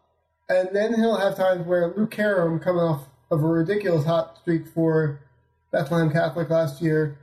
And 0.48 0.69
then 0.74 0.93
he'll 0.93 1.17
have 1.17 1.36
times 1.36 1.65
where 1.65 1.93
Luke 1.95 2.12
Karam, 2.12 2.60
coming 2.60 2.84
off 2.84 3.06
of 3.32 3.43
a 3.43 3.48
ridiculous 3.48 4.06
hot 4.06 4.38
streak 4.38 4.67
for 4.67 5.21
Bethlehem 5.71 6.12
Catholic 6.12 6.50
last 6.50 6.82
year, 6.82 7.17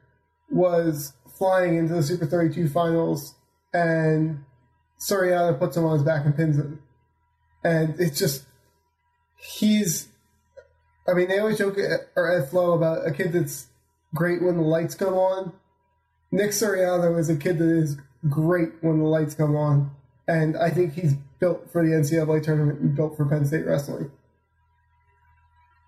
was 0.51 1.13
flying 1.39 1.77
into 1.77 1.95
the 1.95 2.03
Super 2.03 2.27
32 2.27 2.69
finals, 2.69 3.35
and 3.73 4.45
Suriano 4.99 5.57
puts 5.59 5.77
him 5.77 5.85
on 5.85 5.95
his 5.95 6.03
back 6.03 6.25
and 6.25 6.37
pins 6.37 6.59
him. 6.59 6.82
And 7.65 7.99
it's 7.99 8.19
just, 8.19 8.45
he's, 9.37 10.09
I 11.09 11.15
mean, 11.15 11.29
they 11.29 11.39
always 11.39 11.59
joke 11.59 11.79
at, 11.79 12.09
or 12.17 12.31
at 12.31 12.51
Flow 12.51 12.73
about 12.73 13.07
a 13.07 13.13
kid 13.13 13.33
that's 13.33 13.69
great 14.15 14.43
when 14.43 14.57
the 14.57 14.63
lights 14.63 14.95
come 14.95 15.15
on. 15.15 15.53
Nick 16.31 16.51
Suriano 16.51 17.19
is 17.19 17.29
a 17.29 17.37
kid 17.37 17.59
that 17.59 17.69
is 17.69 17.97
great 18.29 18.71
when 18.81 18.99
the 18.99 19.05
lights 19.05 19.35
come 19.35 19.57
on. 19.57 19.91
And 20.27 20.57
I 20.57 20.71
think 20.71 20.95
he's 20.95 21.15
built 21.41 21.71
for 21.71 21.85
the 21.85 21.93
NCAA 21.93 22.43
tournament 22.43 22.81
and 22.81 22.95
built 22.95 23.17
for 23.17 23.27
Penn 23.27 23.45
State 23.45 23.67
wrestling. 23.67 24.11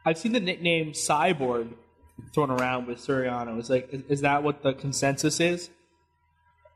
I've 0.05 0.19
seen 0.19 0.33
the 0.33 0.41
nickname 0.41 0.93
Cyborg 0.93 1.73
thrown 2.35 2.51
around 2.51 2.87
with 2.87 2.99
Suriano. 2.99 3.59
Is 3.59 3.71
like, 3.71 3.89
is, 3.93 4.03
is, 4.09 4.21
that 4.21 4.43
what 4.43 4.63
the 4.63 4.75
consensus 4.75 5.41
is? 5.41 5.71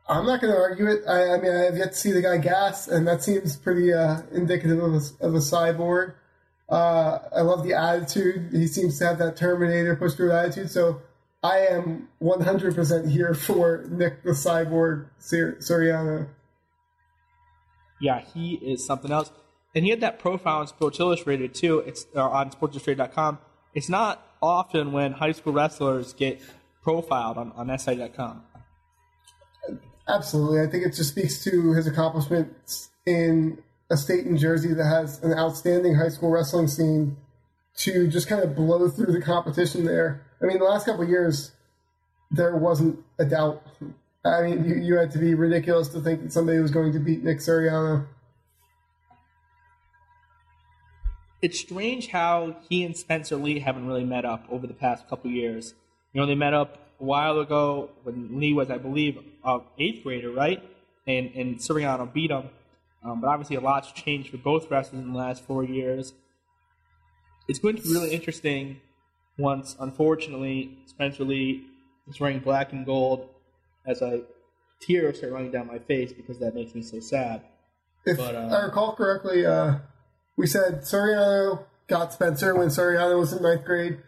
I'm 0.08 0.24
not 0.26 0.40
going 0.40 0.52
to 0.52 0.58
argue 0.58 0.86
it. 0.86 1.02
I, 1.06 1.34
I, 1.34 1.40
mean, 1.40 1.54
I 1.54 1.64
have 1.64 1.76
yet 1.76 1.92
to 1.92 1.98
see 1.98 2.12
the 2.12 2.22
guy 2.22 2.38
gas, 2.38 2.88
and 2.88 3.06
that 3.06 3.22
seems 3.22 3.56
pretty 3.56 3.92
uh, 3.92 4.22
indicative 4.32 4.78
of 4.78 4.94
a, 4.94 5.26
of 5.26 5.34
a 5.34 5.38
cyborg. 5.38 6.14
Uh, 6.68 7.18
I 7.34 7.42
love 7.42 7.64
the 7.64 7.74
attitude. 7.74 8.50
He 8.52 8.66
seems 8.66 8.98
to 8.98 9.06
have 9.06 9.18
that 9.18 9.36
Terminator 9.36 9.96
push 9.96 10.14
through 10.14 10.32
attitude. 10.32 10.70
So 10.70 11.02
I 11.42 11.58
am 11.66 12.08
100% 12.22 13.10
here 13.10 13.34
for 13.34 13.84
Nick 13.90 14.22
the 14.22 14.30
Cyborg 14.30 15.08
Sir- 15.18 15.56
Suriano 15.60 16.28
yeah, 18.00 18.20
he 18.20 18.54
is 18.54 18.84
something 18.84 19.10
else. 19.10 19.30
And 19.74 19.84
he 19.84 19.90
had 19.90 20.00
that 20.00 20.18
profile 20.18 20.60
on 20.60 20.66
Sports 20.66 20.98
Illustrated 21.00 21.54
too. 21.54 21.80
It's 21.80 22.06
uh, 22.14 22.28
on 22.28 22.50
SportsIllustrated.com. 22.50 23.38
It's 23.74 23.88
not 23.88 24.26
often 24.42 24.92
when 24.92 25.12
high 25.12 25.32
school 25.32 25.52
wrestlers 25.52 26.12
get 26.12 26.40
profiled 26.82 27.36
on, 27.36 27.52
on 27.52 27.76
SI.com. 27.78 28.42
Absolutely. 30.08 30.60
I 30.60 30.66
think 30.66 30.86
it 30.86 30.94
just 30.94 31.10
speaks 31.10 31.44
to 31.44 31.72
his 31.72 31.86
accomplishments 31.86 32.88
in 33.06 33.62
a 33.90 33.96
state 33.96 34.26
in 34.26 34.36
Jersey 34.36 34.72
that 34.74 34.84
has 34.84 35.22
an 35.22 35.32
outstanding 35.32 35.94
high 35.94 36.08
school 36.08 36.30
wrestling 36.30 36.68
scene 36.68 37.16
to 37.78 38.08
just 38.08 38.28
kind 38.28 38.42
of 38.42 38.56
blow 38.56 38.88
through 38.88 39.12
the 39.12 39.20
competition 39.20 39.84
there. 39.84 40.22
I 40.42 40.46
mean, 40.46 40.58
the 40.58 40.64
last 40.64 40.86
couple 40.86 41.04
years, 41.06 41.52
there 42.30 42.56
wasn't 42.56 42.98
a 43.18 43.24
doubt 43.24 43.62
I 44.24 44.42
mean, 44.42 44.64
you, 44.64 44.74
you 44.76 44.96
had 44.96 45.10
to 45.12 45.18
be 45.18 45.34
ridiculous 45.34 45.88
to 45.88 46.00
think 46.00 46.22
that 46.22 46.32
somebody 46.32 46.58
was 46.58 46.70
going 46.70 46.92
to 46.92 46.98
beat 46.98 47.22
Nick 47.22 47.38
Suriano. 47.38 48.06
It's 51.40 51.58
strange 51.58 52.08
how 52.08 52.56
he 52.68 52.84
and 52.84 52.96
Spencer 52.96 53.36
Lee 53.36 53.60
haven't 53.60 53.86
really 53.86 54.04
met 54.04 54.24
up 54.24 54.44
over 54.50 54.66
the 54.66 54.74
past 54.74 55.08
couple 55.08 55.30
years. 55.30 55.74
You 56.12 56.20
know, 56.20 56.26
they 56.26 56.34
met 56.34 56.52
up 56.52 56.87
a 57.00 57.04
while 57.04 57.38
ago 57.38 57.90
when 58.02 58.38
Lee 58.38 58.52
was, 58.52 58.70
I 58.70 58.78
believe, 58.78 59.18
a 59.44 59.60
eighth 59.78 60.02
grader, 60.02 60.30
right? 60.30 60.62
And 61.06 61.30
and 61.34 61.58
Suriano 61.58 62.12
beat 62.12 62.30
him. 62.30 62.50
Um, 63.04 63.20
but 63.20 63.28
obviously, 63.28 63.56
a 63.56 63.60
lot's 63.60 63.92
changed 63.92 64.30
for 64.30 64.38
both 64.38 64.70
wrestlers 64.70 65.02
in 65.02 65.12
the 65.12 65.18
last 65.18 65.44
four 65.44 65.64
years. 65.64 66.12
It's 67.48 67.58
going 67.58 67.76
to 67.76 67.82
be 67.82 67.92
really 67.92 68.10
interesting 68.10 68.80
once, 69.38 69.76
unfortunately, 69.78 70.78
Spencer 70.86 71.24
Lee 71.24 71.64
is 72.08 72.20
wearing 72.20 72.40
black 72.40 72.72
and 72.72 72.84
gold 72.84 73.28
as 73.86 74.02
I 74.02 74.20
tears 74.80 75.18
start 75.18 75.32
running 75.32 75.50
down 75.50 75.66
my 75.66 75.78
face 75.78 76.12
because 76.12 76.38
that 76.40 76.54
makes 76.54 76.74
me 76.74 76.82
so 76.82 77.00
sad. 77.00 77.42
If 78.04 78.16
but, 78.18 78.34
uh, 78.34 78.48
I 78.48 78.64
recall 78.64 78.94
correctly, 78.94 79.46
uh, 79.46 79.78
we 80.36 80.46
said 80.46 80.82
Suriano 80.82 81.64
got 81.88 82.12
Spencer 82.12 82.54
when 82.54 82.68
Suriano 82.68 83.18
was 83.18 83.32
in 83.32 83.42
ninth 83.42 83.64
grade, 83.64 83.98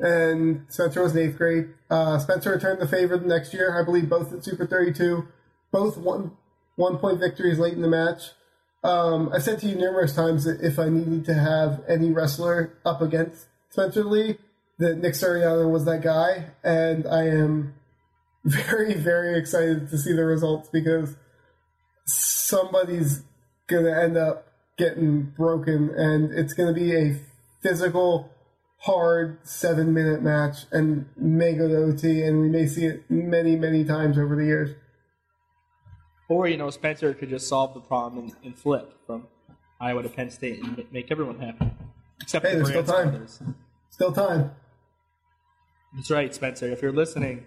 and 0.00 0.66
Spencer 0.68 1.02
was 1.02 1.14
in 1.14 1.28
eighth 1.28 1.38
grade. 1.38 1.68
Uh, 1.90 2.18
Spencer 2.18 2.52
returned 2.52 2.80
the 2.80 2.88
favor 2.88 3.16
the 3.16 3.26
next 3.26 3.52
year, 3.52 3.78
I 3.78 3.84
believe, 3.84 4.08
both 4.08 4.32
at 4.32 4.44
Super 4.44 4.66
32, 4.66 5.26
both 5.72 5.96
one 5.96 6.32
one 6.76 6.98
point 6.98 7.18
victories 7.18 7.58
late 7.58 7.74
in 7.74 7.82
the 7.82 7.88
match. 7.88 8.30
Um, 8.84 9.30
I 9.32 9.38
said 9.38 9.58
to 9.60 9.66
you 9.66 9.74
numerous 9.74 10.14
times 10.14 10.44
that 10.44 10.60
if 10.60 10.78
I 10.78 10.88
needed 10.88 11.24
to 11.24 11.34
have 11.34 11.82
any 11.88 12.10
wrestler 12.10 12.78
up 12.86 13.02
against 13.02 13.46
Spencer 13.70 14.04
Lee, 14.04 14.38
that 14.78 14.98
Nick 14.98 15.14
Suriano 15.14 15.70
was 15.70 15.84
that 15.86 16.02
guy, 16.02 16.50
and 16.62 17.06
I 17.06 17.26
am 17.26 17.74
very, 18.44 18.94
very 18.94 19.36
excited 19.36 19.90
to 19.90 19.98
see 19.98 20.12
the 20.12 20.24
results 20.24 20.68
because 20.68 21.16
somebody's 22.06 23.24
to 23.84 24.00
end 24.00 24.16
up 24.16 24.46
getting 24.78 25.22
broken 25.36 25.90
and 25.90 26.32
it's 26.32 26.54
to 26.72 26.80
be 26.80 26.94
a 26.94 27.20
physical, 27.62 28.30
hard 28.78 29.38
seven 29.46 29.92
minute 29.92 30.22
match 30.22 30.58
and 30.70 31.06
may 31.16 31.54
go 31.54 31.68
to 31.68 31.76
OT 31.84 32.22
and 32.22 32.40
we 32.40 32.48
may 32.48 32.66
see 32.66 32.86
it 32.86 33.10
many, 33.10 33.56
many 33.56 33.84
times 33.84 34.18
over 34.18 34.36
the 34.36 34.44
years. 34.44 34.76
Or, 36.28 36.46
you 36.46 36.56
know, 36.56 36.70
Spencer 36.70 37.14
could 37.14 37.30
just 37.30 37.48
solve 37.48 37.74
the 37.74 37.80
problem 37.80 38.24
and, 38.24 38.36
and 38.44 38.56
flip 38.56 38.94
from 39.06 39.26
Iowa 39.80 40.02
to 40.02 40.08
Penn 40.08 40.30
State 40.30 40.62
and 40.62 40.84
make 40.92 41.10
everyone 41.10 41.38
happy. 41.38 41.70
Except 42.20 42.46
hey, 42.46 42.54
there's 42.54 42.68
still 42.68 42.84
time. 42.84 43.26
Still 43.90 44.12
time. 44.12 44.50
That's 45.94 46.10
right, 46.10 46.34
Spencer. 46.34 46.70
If 46.70 46.82
you're 46.82 46.92
listening, 46.92 47.46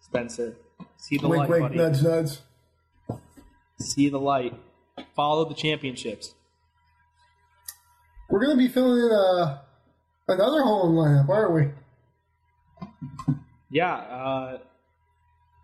Spencer. 0.00 0.56
See 0.96 1.18
the 1.18 1.28
wink, 1.28 1.40
light, 1.40 1.50
wink, 1.50 1.62
buddy. 1.62 1.76
nudge, 1.76 2.02
nudge. 2.02 3.18
See 3.80 4.08
the 4.08 4.20
light. 4.20 4.54
Follow 5.16 5.44
the 5.44 5.54
championships. 5.54 6.34
We're 8.30 8.44
going 8.44 8.56
to 8.56 8.62
be 8.62 8.68
filling 8.68 9.04
in 9.04 9.10
a, 9.10 9.62
another 10.28 10.62
hole 10.62 10.88
in 10.88 10.94
the 10.94 11.00
lineup, 11.00 11.28
aren't 11.28 11.52
we? 11.52 13.34
Yeah. 13.70 13.94
Uh, 13.94 14.58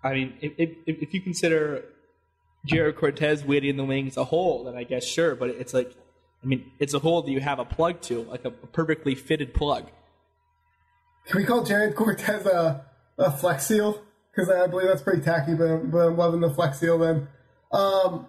I 0.03 0.15
mean, 0.15 0.35
if, 0.41 0.53
if, 0.59 0.71
if 0.87 1.15
you 1.15 1.21
consider 1.21 1.85
Jared 2.67 2.97
Cortez 2.97 3.45
waiting 3.45 3.71
in 3.71 3.77
the 3.77 3.85
wings 3.85 4.17
a 4.17 4.25
hole, 4.25 4.65
then 4.65 4.77
I 4.77 4.85
guess 4.85 5.05
sure. 5.05 5.35
But 5.35 5.51
it's 5.51 5.75
like, 5.75 5.93
I 6.43 6.47
mean, 6.47 6.71
it's 6.79 6.95
a 6.95 6.99
hole 6.99 7.23
that 7.23 7.31
you 7.31 7.41
have 7.41 7.59
a 7.59 7.65
plug 7.65 8.01
to, 8.03 8.23
like 8.23 8.45
a, 8.45 8.49
a 8.49 8.67
perfectly 8.67 9.15
fitted 9.15 9.55
plug. 9.55 9.91
Can 11.27 11.39
we 11.39 11.45
call 11.45 11.65
Jared 11.65 11.95
Cortez 11.95 12.47
a, 12.47 12.85
a 13.19 13.31
flex 13.31 13.67
seal? 13.67 14.03
because 14.41 14.51
I 14.51 14.67
believe 14.67 14.89
that's 14.89 15.03
pretty 15.03 15.23
tacky, 15.23 15.55
but, 15.55 15.91
but 15.91 16.09
I'm 16.09 16.17
loving 16.17 16.41
the 16.41 16.51
Flex 16.51 16.79
Seal 16.79 16.99
then. 16.99 17.29
Um, 17.73 18.27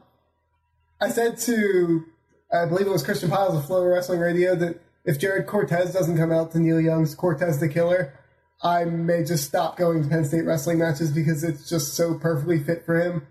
I 0.99 1.09
said 1.09 1.37
to, 1.39 2.05
I 2.51 2.65
believe 2.65 2.87
it 2.87 2.91
was 2.91 3.03
Christian 3.03 3.29
Pyles 3.29 3.55
of 3.55 3.65
Flow 3.65 3.85
Wrestling 3.85 4.19
Radio 4.19 4.55
that 4.55 4.81
if 5.05 5.19
Jared 5.19 5.47
Cortez 5.47 5.93
doesn't 5.93 6.17
come 6.17 6.31
out 6.31 6.51
to 6.51 6.59
Neil 6.59 6.79
Young's 6.79 7.15
Cortez 7.15 7.59
the 7.59 7.67
Killer, 7.69 8.13
I 8.63 8.85
may 8.85 9.23
just 9.23 9.45
stop 9.45 9.77
going 9.77 10.03
to 10.03 10.09
Penn 10.09 10.25
State 10.25 10.45
wrestling 10.45 10.77
matches 10.77 11.11
because 11.11 11.43
it's 11.43 11.67
just 11.67 11.95
so 11.95 12.15
perfectly 12.15 12.63
fit 12.63 12.85
for 12.85 12.99
him. 12.99 13.27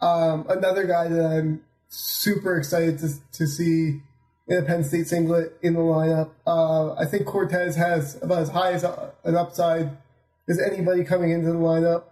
Um, 0.00 0.46
another 0.48 0.86
guy 0.86 1.08
that 1.08 1.24
I'm 1.24 1.62
super 1.88 2.56
excited 2.56 2.98
to, 3.00 3.08
to 3.32 3.46
see 3.46 4.00
in 4.46 4.58
a 4.58 4.62
Penn 4.62 4.84
State 4.84 5.08
singlet 5.08 5.58
in 5.62 5.74
the 5.74 5.80
lineup. 5.80 6.30
Uh, 6.46 6.94
I 6.94 7.06
think 7.06 7.26
Cortez 7.26 7.76
has 7.76 8.20
about 8.22 8.42
as 8.42 8.48
high 8.50 8.72
as 8.72 8.84
a, 8.84 9.12
an 9.24 9.36
upside 9.36 9.96
as 10.48 10.60
anybody 10.60 11.04
coming 11.04 11.30
into 11.30 11.48
the 11.48 11.58
lineup. 11.58 12.04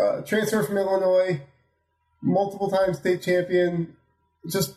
Uh, 0.00 0.20
transfer 0.22 0.62
from 0.62 0.76
Illinois, 0.76 1.40
multiple 2.22 2.70
time 2.70 2.92
state 2.92 3.22
champion, 3.22 3.96
just 4.50 4.74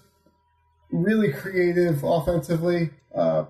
really 0.92 1.32
creative 1.32 2.04
offensively. 2.04 2.92
Uh, 3.14 3.46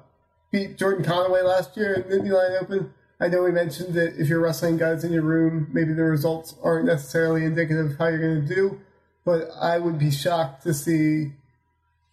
beat 0.51 0.77
Jordan 0.77 1.03
Conaway 1.03 1.43
last 1.43 1.77
year 1.77 1.93
in 1.93 2.09
the 2.09 2.17
Nittany 2.17 2.31
Lion 2.31 2.57
Open. 2.61 2.93
I 3.19 3.27
know 3.27 3.43
we 3.43 3.51
mentioned 3.51 3.93
that 3.95 4.19
if 4.19 4.29
you're 4.29 4.39
wrestling 4.39 4.77
guys 4.77 5.03
in 5.03 5.11
your 5.11 5.23
room, 5.23 5.67
maybe 5.73 5.93
the 5.93 6.03
results 6.03 6.55
aren't 6.63 6.85
necessarily 6.85 7.43
indicative 7.43 7.91
of 7.91 7.97
how 7.97 8.07
you're 8.07 8.19
going 8.19 8.47
to 8.47 8.55
do, 8.55 8.79
but 9.25 9.49
I 9.59 9.77
would 9.77 9.99
be 9.99 10.09
shocked 10.09 10.63
to 10.63 10.73
see 10.73 11.33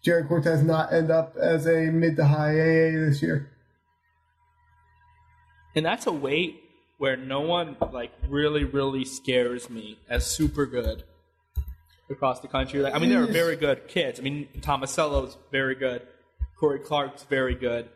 Jared 0.02 0.28
Cortez 0.28 0.62
not 0.62 0.92
end 0.92 1.10
up 1.10 1.36
as 1.36 1.66
a 1.66 1.90
mid 1.92 2.16
to 2.16 2.24
high 2.24 2.52
AA 2.52 3.06
this 3.06 3.22
year. 3.22 3.50
And 5.76 5.86
that's 5.86 6.06
a 6.06 6.12
weight 6.12 6.62
where 6.98 7.16
no 7.16 7.40
one 7.40 7.76
like 7.92 8.12
really, 8.28 8.64
really 8.64 9.04
scares 9.04 9.68
me 9.70 9.98
as 10.08 10.26
super 10.26 10.66
good 10.66 11.04
across 12.10 12.40
the 12.40 12.48
country. 12.48 12.80
Like, 12.80 12.94
I 12.94 12.98
mean, 12.98 13.10
there 13.10 13.22
are 13.22 13.26
very 13.26 13.56
good 13.56 13.86
kids. 13.88 14.18
I 14.18 14.22
mean, 14.22 14.48
Tomasello's 14.60 15.36
very 15.52 15.74
good. 15.74 16.02
Cory 16.58 16.78
Clark's 16.78 17.24
very 17.24 17.54
good. 17.54 17.88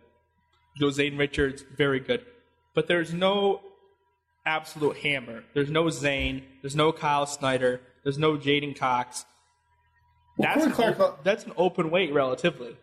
Jose 0.78 1.10
Richards, 1.10 1.64
very 1.76 2.00
good. 2.00 2.24
But 2.74 2.86
there's 2.86 3.12
no 3.12 3.60
absolute 4.46 4.96
hammer. 4.98 5.44
There's 5.54 5.70
no 5.70 5.90
Zain. 5.90 6.44
There's 6.62 6.76
no 6.76 6.92
Kyle 6.92 7.26
Snyder. 7.26 7.80
There's 8.02 8.18
no 8.18 8.36
J'den 8.36 8.76
Cox. 8.76 9.24
Well, 10.36 10.48
That's, 10.48 10.58
Cory 10.74 10.88
an, 10.88 10.94
Clark, 10.94 11.00
op- 11.00 11.24
that's 11.24 11.44
an 11.44 11.52
open 11.56 11.90
weight 11.90 12.12
relatively. 12.14 12.76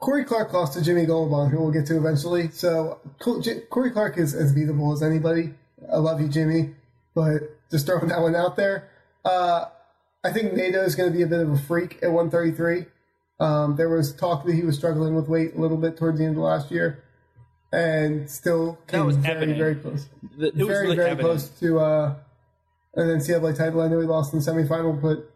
Cory 0.00 0.24
Clark 0.24 0.52
lost 0.52 0.72
to 0.74 0.82
Jimmy 0.82 1.04
Gulibon, 1.06 1.50
who 1.50 1.60
we'll 1.60 1.70
get 1.70 1.86
to 1.86 1.96
eventually. 1.96 2.48
So 2.50 2.98
Co- 3.20 3.42
Cory 3.68 3.90
Clark 3.90 4.18
is 4.18 4.34
as 4.34 4.54
beatable 4.54 4.92
as 4.94 5.02
anybody. 5.02 5.54
I 5.92 5.96
love 5.98 6.20
you, 6.20 6.28
Jimmy, 6.28 6.74
but 7.14 7.42
just 7.70 7.86
throwing 7.86 8.08
that 8.08 8.20
one 8.20 8.34
out 8.34 8.56
there. 8.56 8.90
Uh, 9.24 9.66
I 10.24 10.32
think 10.32 10.54
Nato 10.54 10.82
is 10.82 10.94
going 10.94 11.10
to 11.12 11.16
be 11.16 11.22
a 11.22 11.26
bit 11.26 11.40
of 11.40 11.50
a 11.50 11.58
freak 11.58 11.98
at 12.02 12.10
133. 12.10 12.86
Um, 13.40 13.76
there 13.76 13.88
was 13.88 14.14
talk 14.14 14.44
that 14.44 14.54
he 14.54 14.62
was 14.62 14.76
struggling 14.76 15.14
with 15.14 15.26
weight 15.28 15.54
a 15.56 15.58
little 15.60 15.78
bit 15.78 15.96
towards 15.96 16.18
the 16.18 16.24
end 16.26 16.36
of 16.36 16.42
last 16.42 16.70
year, 16.70 17.02
and 17.72 18.28
still 18.30 18.78
came 18.86 19.06
was 19.06 19.16
very, 19.16 19.34
evident. 19.36 19.58
very 19.58 19.74
close. 19.76 20.06
The- 20.36 20.48
It 20.48 20.54
very, 20.56 20.66
really 20.84 20.96
very 20.96 21.10
evident. 21.10 21.26
close 21.26 21.48
to 21.60 21.80
uh, 21.80 22.14
an 22.96 23.08
NCAA 23.08 23.56
title. 23.56 23.80
I 23.80 23.88
know 23.88 23.98
he 24.00 24.06
lost 24.06 24.34
in 24.34 24.40
the 24.40 24.44
semifinal, 24.44 25.00
but 25.00 25.30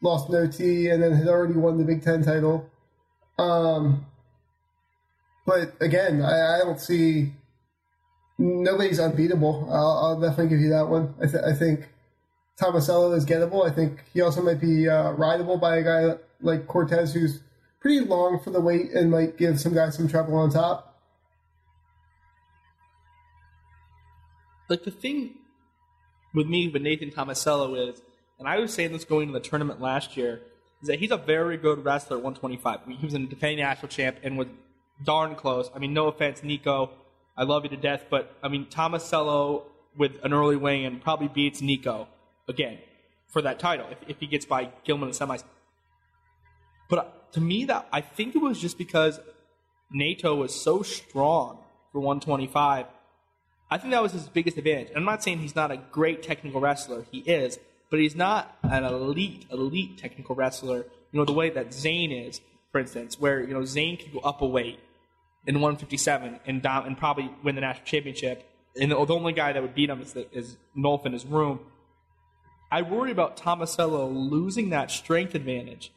lost 0.00 0.30
no 0.30 0.38
OT 0.38 0.88
and 0.88 1.02
then 1.02 1.12
had 1.12 1.28
already 1.28 1.54
won 1.54 1.76
the 1.78 1.84
Big 1.84 2.02
Ten 2.02 2.22
title. 2.22 2.68
Um, 3.38 4.06
but 5.46 5.74
again, 5.80 6.22
I, 6.22 6.56
I 6.56 6.58
don't 6.60 6.80
see 6.80 7.32
nobody's 8.38 8.98
unbeatable. 9.00 9.68
I'll, 9.70 9.98
I'll 10.06 10.20
definitely 10.20 10.48
give 10.48 10.60
you 10.60 10.70
that 10.70 10.88
one. 10.88 11.14
I, 11.22 11.26
th- 11.26 11.44
I 11.44 11.52
think 11.52 11.88
Tomasello 12.60 13.14
is 13.16 13.26
gettable. 13.26 13.68
I 13.68 13.74
think 13.74 14.02
he 14.14 14.20
also 14.22 14.40
might 14.42 14.60
be 14.60 14.88
uh, 14.88 15.10
rideable 15.12 15.58
by 15.58 15.76
a 15.76 15.82
guy 15.82 16.14
like 16.40 16.66
Cortez, 16.66 17.14
who's 17.14 17.40
pretty 17.80 18.00
long 18.00 18.40
for 18.42 18.50
the 18.50 18.60
weight 18.60 18.92
and 18.92 19.10
might 19.10 19.36
give 19.36 19.60
some 19.60 19.74
guys 19.74 19.96
some 19.96 20.08
trouble 20.08 20.36
on 20.36 20.50
top. 20.50 20.94
like 24.68 24.84
the 24.84 24.90
thing 24.90 25.34
with 26.34 26.46
me 26.46 26.68
with 26.68 26.82
Nathan 26.82 27.10
Tomasello 27.10 27.90
is, 27.90 28.02
and 28.38 28.48
I 28.48 28.58
was 28.58 28.72
saying 28.72 28.92
this 28.92 29.04
going 29.04 29.28
to 29.28 29.32
the 29.32 29.40
tournament 29.40 29.80
last 29.80 30.16
year, 30.16 30.40
is 30.82 30.88
that 30.88 30.98
he's 30.98 31.10
a 31.10 31.16
very 31.16 31.56
good 31.56 31.84
wrestler 31.84 32.16
at 32.16 32.22
125. 32.22 32.80
I 32.84 32.88
mean, 32.88 32.98
he 32.98 33.06
was 33.06 33.14
a 33.14 33.18
defending 33.20 33.58
national 33.58 33.88
champ 33.88 34.16
and 34.22 34.36
was 34.36 34.48
darn 35.04 35.34
close. 35.34 35.70
I 35.74 35.78
mean, 35.78 35.92
no 35.92 36.08
offense, 36.08 36.42
Nico, 36.42 36.90
I 37.36 37.44
love 37.44 37.64
you 37.64 37.70
to 37.70 37.76
death, 37.76 38.06
but 38.10 38.36
I 38.42 38.48
mean 38.48 38.66
Tomasello 38.66 39.64
with 39.96 40.18
an 40.24 40.32
early 40.32 40.56
weigh-in 40.56 41.00
probably 41.00 41.28
beats 41.28 41.60
Nico 41.60 42.08
again 42.48 42.78
for 43.28 43.42
that 43.42 43.58
title 43.58 43.86
if, 43.90 43.98
if 44.08 44.20
he 44.20 44.26
gets 44.26 44.44
by 44.44 44.70
Gilman 44.84 45.08
in 45.08 45.14
semis. 45.14 45.42
But 46.88 46.98
uh, 46.98 47.04
to 47.32 47.40
me, 47.40 47.64
that 47.66 47.88
I 47.92 48.00
think 48.00 48.34
it 48.34 48.38
was 48.38 48.60
just 48.60 48.78
because 48.78 49.20
Nato 49.90 50.34
was 50.34 50.54
so 50.54 50.82
strong 50.82 51.58
for 51.92 52.00
125 52.00 52.86
I 53.70 53.78
think 53.78 53.90
that 53.92 54.02
was 54.02 54.12
his 54.12 54.28
biggest 54.28 54.56
advantage. 54.56 54.88
And 54.88 54.98
I'm 54.98 55.04
not 55.04 55.22
saying 55.22 55.38
he's 55.38 55.56
not 55.56 55.70
a 55.70 55.76
great 55.76 56.22
technical 56.22 56.60
wrestler. 56.60 57.06
He 57.10 57.18
is, 57.18 57.58
but 57.90 57.98
he's 57.98 58.14
not 58.14 58.56
an 58.62 58.84
elite, 58.84 59.46
elite 59.50 59.98
technical 59.98 60.36
wrestler. 60.36 60.86
You 61.10 61.18
know, 61.18 61.24
the 61.24 61.32
way 61.32 61.50
that 61.50 61.72
Zain 61.72 62.12
is, 62.12 62.40
for 62.70 62.80
instance, 62.80 63.18
where 63.18 63.40
you 63.40 63.54
know 63.54 63.64
Zain 63.64 63.96
could 63.96 64.12
go 64.12 64.20
up 64.20 64.42
a 64.42 64.46
weight 64.46 64.78
in 65.46 65.56
157 65.56 66.40
and 66.46 66.64
and 66.64 66.98
probably 66.98 67.30
win 67.42 67.54
the 67.54 67.62
national 67.62 67.84
championship. 67.84 68.48
And 68.80 68.92
the, 68.92 69.04
the 69.04 69.14
only 69.14 69.32
guy 69.32 69.52
that 69.52 69.60
would 69.60 69.74
beat 69.74 69.90
him 69.90 70.00
is, 70.00 70.16
is 70.32 70.56
Nolf 70.76 71.06
in 71.06 71.12
his 71.12 71.24
room. 71.24 71.58
I 72.70 72.82
worry 72.82 73.12
about 73.12 73.36
Tomasello 73.36 74.08
losing 74.12 74.70
that 74.70 74.90
strength 74.90 75.34
advantage. 75.34 75.92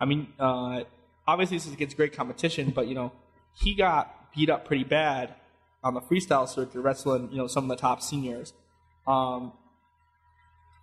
I 0.00 0.04
mean, 0.04 0.28
uh, 0.38 0.84
obviously 1.26 1.56
this 1.56 1.66
is 1.66 1.72
against 1.72 1.96
great 1.96 2.12
competition, 2.12 2.70
but 2.70 2.86
you 2.88 2.94
know 2.94 3.12
he 3.54 3.74
got 3.74 4.32
beat 4.34 4.50
up 4.50 4.66
pretty 4.66 4.84
bad 4.84 5.34
on 5.82 5.94
the 5.94 6.00
freestyle 6.00 6.48
circuit, 6.48 6.80
wrestling 6.80 7.28
you 7.30 7.38
know 7.38 7.46
some 7.46 7.64
of 7.64 7.70
the 7.70 7.80
top 7.80 8.02
seniors. 8.02 8.52
Um, 9.06 9.52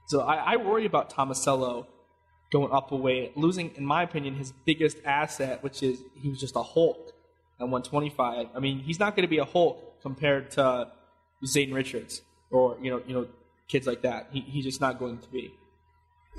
so 0.07 0.21
I, 0.21 0.53
I 0.53 0.55
worry 0.57 0.85
about 0.85 1.11
Tomasello 1.13 1.87
going 2.51 2.71
up 2.71 2.91
a 2.91 2.95
weight, 2.95 3.35
losing, 3.35 3.71
in 3.75 3.85
my 3.85 4.03
opinion, 4.03 4.35
his 4.35 4.53
biggest 4.63 4.97
asset, 5.03 5.63
which 5.63 5.81
is 5.81 5.99
he 6.21 6.29
was 6.29 6.39
just 6.39 6.55
a 6.55 6.61
Hulk 6.61 7.11
at 7.59 7.63
125. 7.63 8.47
I 8.53 8.59
mean, 8.59 8.79
he's 8.79 8.99
not 8.99 9.15
going 9.15 9.23
to 9.23 9.29
be 9.29 9.39
a 9.39 9.45
Hulk 9.45 10.01
compared 10.01 10.51
to 10.51 10.91
Zane 11.45 11.73
Richards 11.73 12.21
or 12.51 12.77
you 12.81 12.91
know 12.91 13.01
you 13.05 13.13
know 13.13 13.27
kids 13.67 13.87
like 13.87 14.03
that. 14.03 14.29
He, 14.31 14.41
he's 14.41 14.63
just 14.63 14.79
not 14.79 14.99
going 14.99 15.17
to 15.17 15.27
be. 15.29 15.53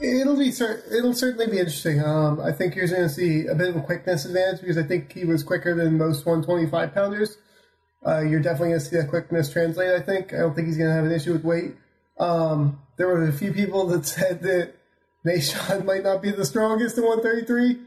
It'll 0.00 0.36
be 0.36 0.48
it'll 0.48 1.14
certainly 1.14 1.46
be 1.46 1.58
interesting. 1.58 2.02
Um, 2.02 2.40
I 2.40 2.50
think 2.50 2.74
you're 2.74 2.88
going 2.88 3.02
to 3.02 3.08
see 3.08 3.46
a 3.46 3.54
bit 3.54 3.68
of 3.68 3.76
a 3.76 3.80
quickness 3.80 4.24
advantage 4.24 4.60
because 4.60 4.76
I 4.76 4.82
think 4.82 5.12
he 5.12 5.24
was 5.24 5.44
quicker 5.44 5.74
than 5.74 5.98
most 5.98 6.26
125 6.26 6.92
pounders. 6.92 7.38
Uh, 8.04 8.20
you're 8.20 8.40
definitely 8.40 8.70
going 8.70 8.80
to 8.80 8.86
see 8.86 8.96
that 8.96 9.08
quickness 9.08 9.52
translate. 9.52 9.90
I 9.90 10.00
think. 10.00 10.34
I 10.34 10.38
don't 10.38 10.54
think 10.54 10.66
he's 10.66 10.76
going 10.76 10.90
to 10.90 10.96
have 10.96 11.04
an 11.04 11.12
issue 11.12 11.32
with 11.32 11.44
weight. 11.44 11.76
Um, 12.18 12.80
there 12.96 13.06
were 13.06 13.24
a 13.24 13.32
few 13.32 13.52
people 13.52 13.86
that 13.88 14.04
said 14.04 14.42
that 14.42 14.74
Nahshon 15.24 15.84
might 15.84 16.02
not 16.02 16.22
be 16.22 16.32
the 16.32 16.44
strongest 16.44 16.98
in 16.98 17.04
133, 17.04 17.78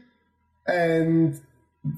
and 0.66 1.40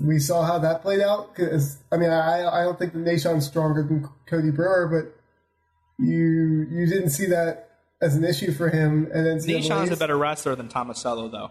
we 0.04 0.18
saw 0.18 0.42
how 0.42 0.58
that 0.58 0.82
played 0.82 1.00
out. 1.00 1.34
Because 1.34 1.78
I 1.92 1.96
mean, 1.96 2.10
I 2.10 2.46
I 2.46 2.64
don't 2.64 2.78
think 2.78 2.94
that 2.94 3.04
Nahshon's 3.04 3.46
stronger 3.46 3.84
than 3.84 4.08
Cody 4.26 4.50
Brewer, 4.50 4.88
but 4.88 6.04
you 6.04 6.66
you 6.68 6.86
didn't 6.86 7.10
see 7.10 7.26
that 7.26 7.69
as 8.02 8.16
an 8.16 8.24
issue 8.24 8.52
for 8.52 8.68
him. 8.68 9.08
And 9.12 9.26
then 9.26 9.38
Nahshon's 9.38 9.90
a 9.90 9.96
better 9.96 10.16
wrestler 10.16 10.54
than 10.56 10.68
Tomasello, 10.68 11.30
though. 11.30 11.50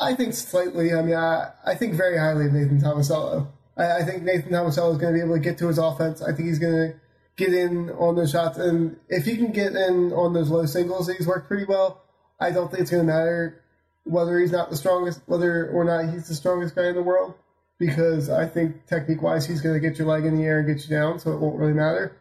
I 0.00 0.14
think 0.14 0.34
slightly. 0.34 0.92
I 0.92 1.02
mean, 1.02 1.16
I, 1.16 1.52
I 1.64 1.74
think 1.74 1.94
very 1.94 2.18
highly 2.18 2.46
of 2.46 2.52
Nathan 2.52 2.80
Tomasello. 2.80 3.48
I, 3.76 3.98
I 3.98 4.04
think 4.04 4.22
Nathan 4.22 4.52
Tomasello 4.52 4.92
is 4.92 4.98
going 4.98 5.12
to 5.12 5.18
be 5.18 5.20
able 5.20 5.34
to 5.34 5.40
get 5.40 5.58
to 5.58 5.68
his 5.68 5.78
offense. 5.78 6.22
I 6.22 6.32
think 6.32 6.48
he's 6.48 6.58
going 6.58 6.74
to 6.74 7.00
get 7.36 7.52
in 7.52 7.90
on 7.90 8.16
those 8.16 8.30
shots, 8.30 8.56
and 8.56 8.96
if 9.10 9.26
he 9.26 9.36
can 9.36 9.52
get 9.52 9.74
in 9.74 10.10
on 10.12 10.32
those 10.32 10.48
low 10.48 10.64
singles, 10.64 11.06
he's 11.14 11.26
worked 11.26 11.48
pretty 11.48 11.66
well. 11.66 12.02
I 12.40 12.50
don't 12.50 12.70
think 12.70 12.80
it's 12.80 12.90
going 12.90 13.06
to 13.06 13.12
matter 13.12 13.62
whether 14.04 14.38
he's 14.38 14.52
not 14.52 14.70
the 14.70 14.76
strongest, 14.76 15.20
whether 15.26 15.68
or 15.68 15.84
not 15.84 16.10
he's 16.10 16.28
the 16.28 16.34
strongest 16.34 16.74
guy 16.74 16.86
in 16.86 16.94
the 16.94 17.02
world, 17.02 17.34
because 17.78 18.30
I 18.30 18.46
think 18.46 18.86
technique 18.86 19.20
wise, 19.20 19.46
he's 19.46 19.60
going 19.60 19.74
to 19.74 19.86
get 19.86 19.98
your 19.98 20.08
leg 20.08 20.24
in 20.24 20.36
the 20.36 20.44
air 20.44 20.60
and 20.60 20.66
get 20.66 20.88
you 20.88 20.96
down, 20.96 21.18
so 21.18 21.32
it 21.32 21.40
won't 21.40 21.58
really 21.58 21.74
matter. 21.74 22.16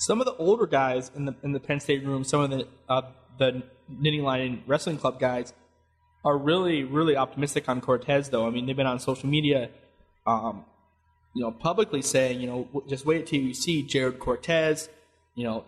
Some 0.00 0.18
of 0.18 0.24
the 0.24 0.34
older 0.36 0.66
guys 0.66 1.10
in 1.14 1.26
the 1.26 1.34
in 1.42 1.52
the 1.52 1.60
Penn 1.60 1.78
State 1.78 2.06
room, 2.06 2.24
some 2.24 2.40
of 2.40 2.48
the 2.48 2.66
uh, 2.88 3.02
the 3.38 3.62
Nittany 3.92 4.22
Lion 4.22 4.62
wrestling 4.66 4.96
club 4.96 5.20
guys, 5.20 5.52
are 6.24 6.38
really 6.38 6.84
really 6.84 7.16
optimistic 7.16 7.68
on 7.68 7.82
Cortez. 7.82 8.30
Though 8.30 8.46
I 8.46 8.50
mean, 8.50 8.64
they've 8.64 8.74
been 8.74 8.86
on 8.86 8.98
social 8.98 9.28
media, 9.28 9.68
um, 10.26 10.64
you 11.34 11.42
know, 11.42 11.50
publicly 11.50 12.00
saying, 12.00 12.40
you 12.40 12.46
know, 12.46 12.82
just 12.88 13.04
wait 13.04 13.26
till 13.26 13.40
you 13.40 13.52
see 13.52 13.82
Jared 13.82 14.18
Cortez, 14.18 14.88
you 15.34 15.44
know, 15.44 15.66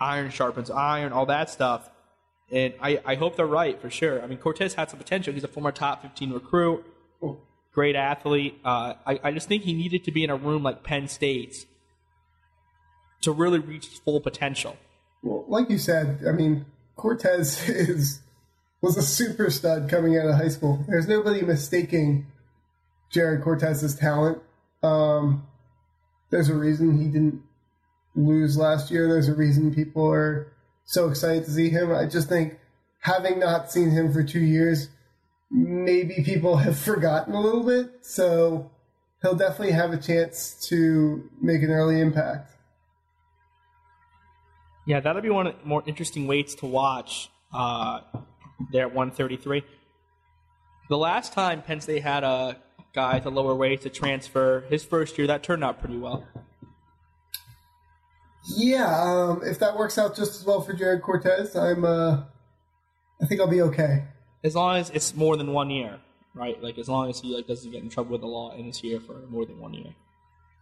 iron 0.00 0.30
sharpens 0.30 0.70
iron, 0.70 1.12
all 1.12 1.26
that 1.26 1.50
stuff. 1.50 1.90
And 2.52 2.72
I, 2.80 3.00
I 3.04 3.14
hope 3.16 3.34
they're 3.34 3.46
right 3.46 3.82
for 3.82 3.90
sure. 3.90 4.22
I 4.22 4.28
mean, 4.28 4.38
Cortez 4.38 4.74
had 4.74 4.90
some 4.90 4.98
potential. 5.00 5.34
He's 5.34 5.42
a 5.42 5.48
former 5.48 5.72
top 5.72 6.02
15 6.02 6.32
recruit, 6.32 6.84
great 7.74 7.96
athlete. 7.96 8.60
Uh, 8.64 8.94
I, 9.04 9.20
I 9.24 9.32
just 9.32 9.48
think 9.48 9.64
he 9.64 9.74
needed 9.74 10.04
to 10.04 10.12
be 10.12 10.22
in 10.22 10.30
a 10.30 10.36
room 10.36 10.62
like 10.62 10.84
Penn 10.84 11.08
State's 11.08 11.66
to 13.22 13.32
really 13.32 13.58
reach 13.58 13.88
his 13.88 13.98
full 13.98 14.20
potential. 14.20 14.76
Well, 15.22 15.44
like 15.48 15.70
you 15.70 15.78
said, 15.78 16.22
I 16.28 16.32
mean, 16.32 16.66
Cortez 16.96 17.68
is 17.68 18.20
was 18.80 18.96
a 18.96 19.02
super 19.02 19.50
stud 19.50 19.88
coming 19.88 20.16
out 20.16 20.26
of 20.26 20.36
high 20.36 20.48
school. 20.48 20.84
There's 20.88 21.08
nobody 21.08 21.42
mistaking 21.42 22.26
Jared 23.10 23.42
Cortez's 23.42 23.96
talent. 23.96 24.40
Um, 24.82 25.46
there's 26.30 26.48
a 26.48 26.54
reason 26.54 26.98
he 26.98 27.08
didn't 27.08 27.42
lose 28.14 28.56
last 28.56 28.90
year. 28.90 29.08
There's 29.08 29.28
a 29.28 29.34
reason 29.34 29.74
people 29.74 30.08
are 30.08 30.52
so 30.84 31.08
excited 31.08 31.44
to 31.44 31.50
see 31.50 31.70
him. 31.70 31.92
I 31.92 32.06
just 32.06 32.28
think 32.28 32.58
having 33.00 33.38
not 33.38 33.72
seen 33.72 33.90
him 33.90 34.12
for 34.12 34.22
two 34.22 34.40
years, 34.40 34.88
maybe 35.50 36.22
people 36.24 36.56
have 36.58 36.78
forgotten 36.90 37.34
a 37.34 37.40
little 37.40 37.64
bit. 37.64 37.90
So 38.02 38.70
he'll 39.22 39.34
definitely 39.34 39.72
have 39.72 39.92
a 39.92 39.98
chance 39.98 40.66
to 40.68 41.28
make 41.40 41.62
an 41.62 41.70
early 41.70 42.00
impact. 42.00 42.52
Yeah, 44.88 45.00
that'll 45.00 45.20
be 45.20 45.28
one 45.28 45.46
of 45.46 45.54
the 45.60 45.68
more 45.68 45.82
interesting 45.84 46.26
weights 46.26 46.54
to 46.56 46.66
watch 46.66 47.28
uh, 47.52 48.00
there 48.72 48.86
at 48.86 48.94
133. 48.94 49.62
The 50.88 50.96
last 50.96 51.34
time 51.34 51.60
Penn 51.60 51.82
State 51.82 52.02
had 52.02 52.24
a 52.24 52.56
guy 52.94 53.16
at 53.16 53.24
the 53.24 53.30
lower 53.30 53.54
weight 53.54 53.82
to 53.82 53.90
transfer 53.90 54.64
his 54.70 54.86
first 54.86 55.18
year, 55.18 55.26
that 55.26 55.42
turned 55.42 55.62
out 55.62 55.78
pretty 55.80 55.98
well. 55.98 56.26
Yeah, 58.56 58.86
um, 58.98 59.42
if 59.44 59.58
that 59.58 59.76
works 59.76 59.98
out 59.98 60.16
just 60.16 60.40
as 60.40 60.46
well 60.46 60.62
for 60.62 60.72
Jared 60.72 61.02
Cortez, 61.02 61.54
I'm. 61.54 61.84
Uh, 61.84 62.22
I 63.20 63.26
think 63.26 63.42
I'll 63.42 63.46
be 63.46 63.60
okay. 63.60 64.04
As 64.42 64.56
long 64.56 64.76
as 64.76 64.88
it's 64.88 65.14
more 65.14 65.36
than 65.36 65.52
one 65.52 65.68
year, 65.68 65.98
right? 66.32 66.62
Like 66.62 66.78
as 66.78 66.88
long 66.88 67.10
as 67.10 67.20
he 67.20 67.36
like 67.36 67.46
doesn't 67.46 67.70
get 67.70 67.82
in 67.82 67.90
trouble 67.90 68.12
with 68.12 68.22
the 68.22 68.26
law 68.26 68.52
in 68.52 68.64
his 68.64 68.82
year 68.82 69.00
for 69.00 69.18
more 69.28 69.44
than 69.44 69.60
one 69.60 69.74
year. 69.74 69.92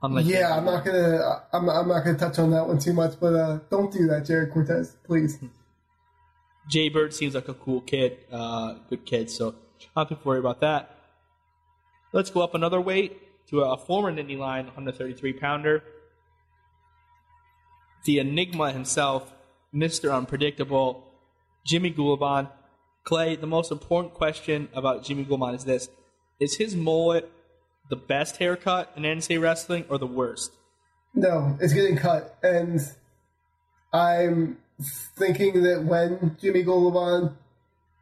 Unlike 0.03 0.26
yeah, 0.26 0.57
I'm 0.57 0.64
not 0.64 0.84
gonna. 0.84 1.42
I'm, 1.53 1.68
I'm 1.68 1.88
not 1.88 2.05
gonna 2.05 2.18
touch 2.18 2.38
on 2.38 2.51
that 2.51 2.66
one 2.66 2.78
too 2.78 2.92
much, 2.92 3.18
but 3.18 3.34
uh, 3.34 3.59
don't 3.70 3.90
do 3.92 4.07
that, 4.09 4.26
Jared 4.26 4.53
Cortez, 4.53 4.97
please. 5.05 5.38
Jay 6.68 6.88
Bird 6.88 7.14
seems 7.14 7.34
like 7.34 7.49
a 7.49 7.55
cool 7.55 7.80
kid, 7.80 8.18
uh, 8.30 8.74
good 8.90 9.07
kid, 9.07 9.30
so 9.30 9.55
I 9.94 10.01
don't 10.01 10.09
have 10.11 10.22
to 10.22 10.28
worry 10.28 10.40
about 10.40 10.61
that. 10.61 10.90
Let's 12.12 12.30
go 12.30 12.42
up 12.42 12.55
another 12.55 12.80
weight 12.80 13.22
to 13.49 13.61
a 13.61 13.76
former 13.76 14.12
Nittany 14.12 14.36
Lion 14.36 14.66
133 14.66 15.32
pounder. 15.34 15.84
The 18.05 18.18
enigma 18.18 18.72
himself, 18.72 19.32
Mr. 19.74 20.14
Unpredictable, 20.14 21.05
Jimmy 21.64 21.92
Gulibon. 21.92 22.49
Clay, 23.05 23.36
the 23.36 23.47
most 23.47 23.70
important 23.70 24.14
question 24.14 24.68
about 24.74 25.05
Jimmy 25.05 25.24
Gulibon 25.24 25.55
is 25.55 25.64
this 25.64 25.88
Is 26.40 26.57
his 26.57 26.74
mullet 26.74 27.30
the 27.89 27.97
best 27.97 28.39
haircut 28.39 28.93
in 28.97 29.03
NCAA 29.05 29.41
wrestling 29.41 29.84
or 29.89 29.99
the 29.99 30.07
worst? 30.07 30.53
No, 31.14 31.57
it's 31.61 31.72
getting 31.72 31.97
cut. 31.97 32.37
And 32.43 32.80
I'm 33.93 34.59
thinking 35.16 35.62
that 35.62 35.84
when 35.84 36.37
Jimmy 36.41 36.62
Gulibon 36.62 37.34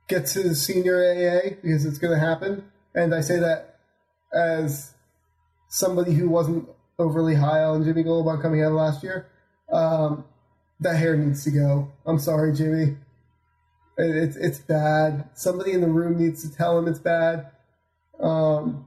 gets 0.08 0.34
his 0.34 0.64
senior 0.64 0.96
AA, 0.96 1.50
because 1.62 1.84
it's 1.84 1.98
going 1.98 2.12
to 2.12 2.18
happen, 2.18 2.64
and 2.94 3.14
I 3.14 3.20
say 3.20 3.38
that 3.38 3.78
as 4.34 4.94
somebody 5.68 6.12
who 6.14 6.28
wasn't 6.28 6.68
overly 6.98 7.34
high 7.34 7.62
on 7.62 7.84
Jimmy 7.84 8.04
Gulibon 8.04 8.42
coming 8.42 8.62
out 8.62 8.68
of 8.68 8.74
last 8.74 9.02
year, 9.02 9.28
um, 9.72 10.24
that 10.80 10.96
hair 10.96 11.16
needs 11.16 11.44
to 11.44 11.50
go. 11.50 11.92
I'm 12.06 12.18
sorry, 12.18 12.52
Jimmy. 12.52 12.96
It, 13.96 14.16
it's 14.16 14.36
it's 14.36 14.58
bad. 14.58 15.28
Somebody 15.34 15.72
in 15.72 15.80
the 15.80 15.88
room 15.88 16.18
needs 16.18 16.42
to 16.48 16.54
tell 16.54 16.78
him 16.78 16.88
it's 16.88 16.98
bad. 16.98 17.50
Um, 18.20 18.86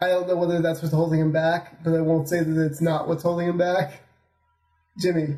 I 0.00 0.08
don't 0.08 0.26
know 0.26 0.36
whether 0.36 0.62
that's 0.62 0.80
what's 0.80 0.94
holding 0.94 1.20
him 1.20 1.30
back, 1.30 1.84
but 1.84 1.94
I 1.94 2.00
won't 2.00 2.28
say 2.28 2.42
that 2.42 2.66
it's 2.66 2.80
not 2.80 3.06
what's 3.06 3.22
holding 3.22 3.48
him 3.48 3.58
back. 3.58 4.00
Jimmy, 4.98 5.36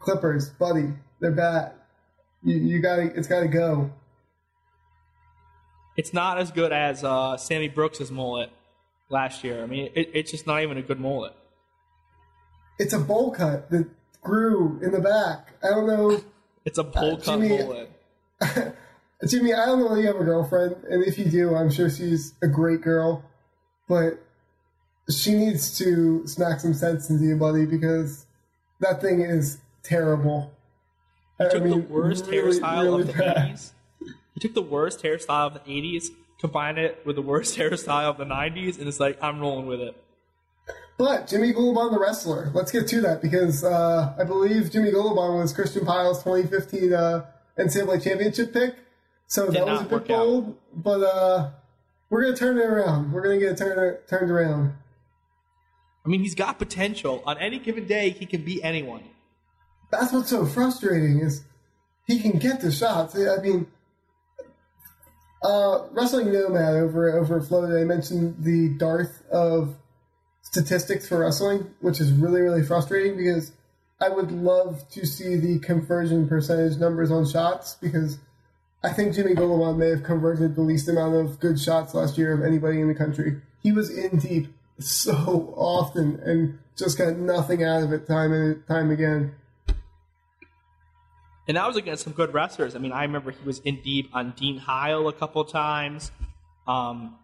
Clippers, 0.00 0.50
buddy, 0.50 0.92
they're 1.20 1.32
bad. 1.32 1.72
You, 2.44 2.56
you 2.56 2.80
gotta, 2.80 3.02
it's 3.02 3.26
gotta 3.26 3.48
go. 3.48 3.90
It's 5.96 6.12
not 6.12 6.38
as 6.38 6.52
good 6.52 6.72
as 6.72 7.02
uh, 7.02 7.36
Sammy 7.36 7.68
Brooks's 7.68 8.10
mullet 8.10 8.50
last 9.08 9.42
year. 9.42 9.62
I 9.62 9.66
mean, 9.66 9.90
it, 9.94 10.10
it's 10.14 10.30
just 10.30 10.46
not 10.46 10.62
even 10.62 10.76
a 10.76 10.82
good 10.82 11.00
mullet. 11.00 11.32
It's 12.78 12.92
a 12.92 13.00
bowl 13.00 13.32
cut 13.32 13.70
that 13.70 13.88
grew 14.20 14.78
in 14.82 14.92
the 14.92 15.00
back. 15.00 15.54
I 15.64 15.70
don't 15.70 15.86
know. 15.86 16.22
It's 16.64 16.78
a 16.78 16.84
bowl 16.84 17.14
uh, 17.14 17.16
cut 17.16 17.40
Jimmy, 17.40 17.48
mullet. 17.48 17.90
Jimmy, 19.28 19.54
I 19.54 19.66
don't 19.66 19.80
know 19.80 19.92
if 19.94 19.98
you 19.98 20.06
have 20.06 20.20
a 20.20 20.24
girlfriend, 20.24 20.76
and 20.88 21.02
if 21.02 21.18
you 21.18 21.24
do, 21.24 21.56
I'm 21.56 21.70
sure 21.70 21.90
she's 21.90 22.34
a 22.42 22.46
great 22.46 22.82
girl 22.82 23.24
but 23.88 24.18
she 25.10 25.34
needs 25.34 25.78
to 25.78 26.26
smack 26.26 26.60
some 26.60 26.74
sense 26.74 27.10
into 27.10 27.24
you, 27.24 27.36
buddy, 27.36 27.66
because 27.66 28.26
that 28.80 29.00
thing 29.00 29.20
is 29.20 29.58
terrible. 29.82 30.52
He 31.38 31.48
took 31.50 31.62
mean, 31.62 31.70
the 31.70 31.86
worst 31.86 32.26
really, 32.26 32.58
hairstyle 32.58 32.82
really 32.82 33.00
of 33.02 33.06
the 33.08 33.12
bad. 33.12 33.36
80s. 33.54 33.72
He 34.34 34.40
took 34.40 34.54
the 34.54 34.62
worst 34.62 35.02
hairstyle 35.02 35.46
of 35.48 35.54
the 35.54 35.60
80s, 35.60 36.08
combined 36.40 36.78
it 36.78 37.02
with 37.04 37.16
the 37.16 37.22
worst 37.22 37.56
hairstyle 37.58 38.10
of 38.10 38.18
the 38.18 38.24
90s, 38.24 38.78
and 38.78 38.88
it's 38.88 39.00
like, 39.00 39.22
I'm 39.22 39.40
rolling 39.40 39.66
with 39.66 39.80
it. 39.80 39.96
But 40.98 41.28
Jimmy 41.28 41.52
Gulibon, 41.52 41.90
the 41.92 41.98
wrestler, 41.98 42.50
let's 42.54 42.72
get 42.72 42.88
to 42.88 43.02
that 43.02 43.20
because 43.20 43.62
uh, 43.62 44.14
I 44.18 44.24
believe 44.24 44.70
Jimmy 44.70 44.90
Gulibon 44.90 45.40
was 45.40 45.52
Christian 45.52 45.84
Pyles' 45.84 46.22
2015 46.22 46.92
uh, 46.94 47.26
NCAA 47.58 48.02
championship 48.02 48.52
pick. 48.52 48.76
So 49.26 49.46
Did 49.46 49.56
that 49.56 49.66
was 49.66 49.80
a 49.82 49.84
bit 49.84 50.08
bold, 50.08 50.48
out. 50.48 50.54
but 50.74 51.02
uh, 51.02 51.50
we're 52.10 52.24
gonna 52.24 52.36
turn 52.36 52.58
it 52.58 52.64
around. 52.64 53.12
We're 53.12 53.22
gonna 53.22 53.38
get 53.38 53.52
it 53.52 53.58
turned 53.58 53.98
turned 54.08 54.30
around. 54.30 54.74
I 56.04 56.08
mean, 56.08 56.20
he's 56.20 56.34
got 56.34 56.58
potential. 56.58 57.22
On 57.26 57.36
any 57.38 57.58
given 57.58 57.86
day, 57.86 58.10
he 58.10 58.26
can 58.26 58.44
beat 58.44 58.60
anyone. 58.62 59.02
That's 59.90 60.12
what's 60.12 60.30
so 60.30 60.46
frustrating 60.46 61.18
is 61.20 61.42
he 62.06 62.20
can 62.20 62.38
get 62.38 62.60
the 62.60 62.70
shots. 62.70 63.16
I 63.16 63.42
mean, 63.42 63.66
uh, 65.42 65.86
Wrestling 65.90 66.32
Nomad 66.32 66.74
over 66.74 67.18
over 67.18 67.40
Florida, 67.40 67.80
I 67.80 67.84
mentioned 67.84 68.36
the 68.38 68.68
Darth 68.78 69.22
of 69.30 69.76
statistics 70.42 71.08
for 71.08 71.18
wrestling, 71.18 71.74
which 71.80 72.00
is 72.00 72.12
really 72.12 72.40
really 72.40 72.62
frustrating 72.62 73.16
because 73.16 73.52
I 74.00 74.08
would 74.08 74.30
love 74.30 74.88
to 74.90 75.06
see 75.06 75.36
the 75.36 75.58
conversion 75.58 76.28
percentage 76.28 76.78
numbers 76.78 77.10
on 77.10 77.26
shots 77.26 77.76
because 77.80 78.18
I 78.86 78.92
think 78.92 79.16
Jimmy 79.16 79.34
Gulibon 79.34 79.78
may 79.78 79.88
have 79.88 80.04
converted 80.04 80.54
the 80.54 80.60
least 80.60 80.88
amount 80.88 81.16
of 81.16 81.40
good 81.40 81.58
shots 81.58 81.92
last 81.92 82.16
year 82.16 82.32
of 82.32 82.44
anybody 82.44 82.80
in 82.80 82.86
the 82.86 82.94
country. 82.94 83.40
He 83.60 83.72
was 83.72 83.90
in 83.90 84.20
deep 84.20 84.46
so 84.78 85.52
often 85.56 86.20
and 86.24 86.60
just 86.76 86.96
got 86.96 87.16
nothing 87.16 87.64
out 87.64 87.82
of 87.82 87.92
it 87.92 88.06
time 88.06 88.32
and 88.32 88.64
time 88.68 88.92
again. 88.92 89.34
And 91.48 91.56
that 91.56 91.66
was 91.66 91.76
against 91.76 92.04
some 92.04 92.12
good 92.12 92.32
wrestlers. 92.32 92.76
I 92.76 92.78
mean, 92.78 92.92
I 92.92 93.02
remember 93.02 93.32
he 93.32 93.44
was 93.44 93.58
in 93.60 93.82
deep 93.82 94.08
on 94.12 94.34
Dean 94.36 94.58
Heil 94.58 95.08
a 95.08 95.12
couple 95.12 95.44
times, 95.44 96.12
um, 96.68 97.16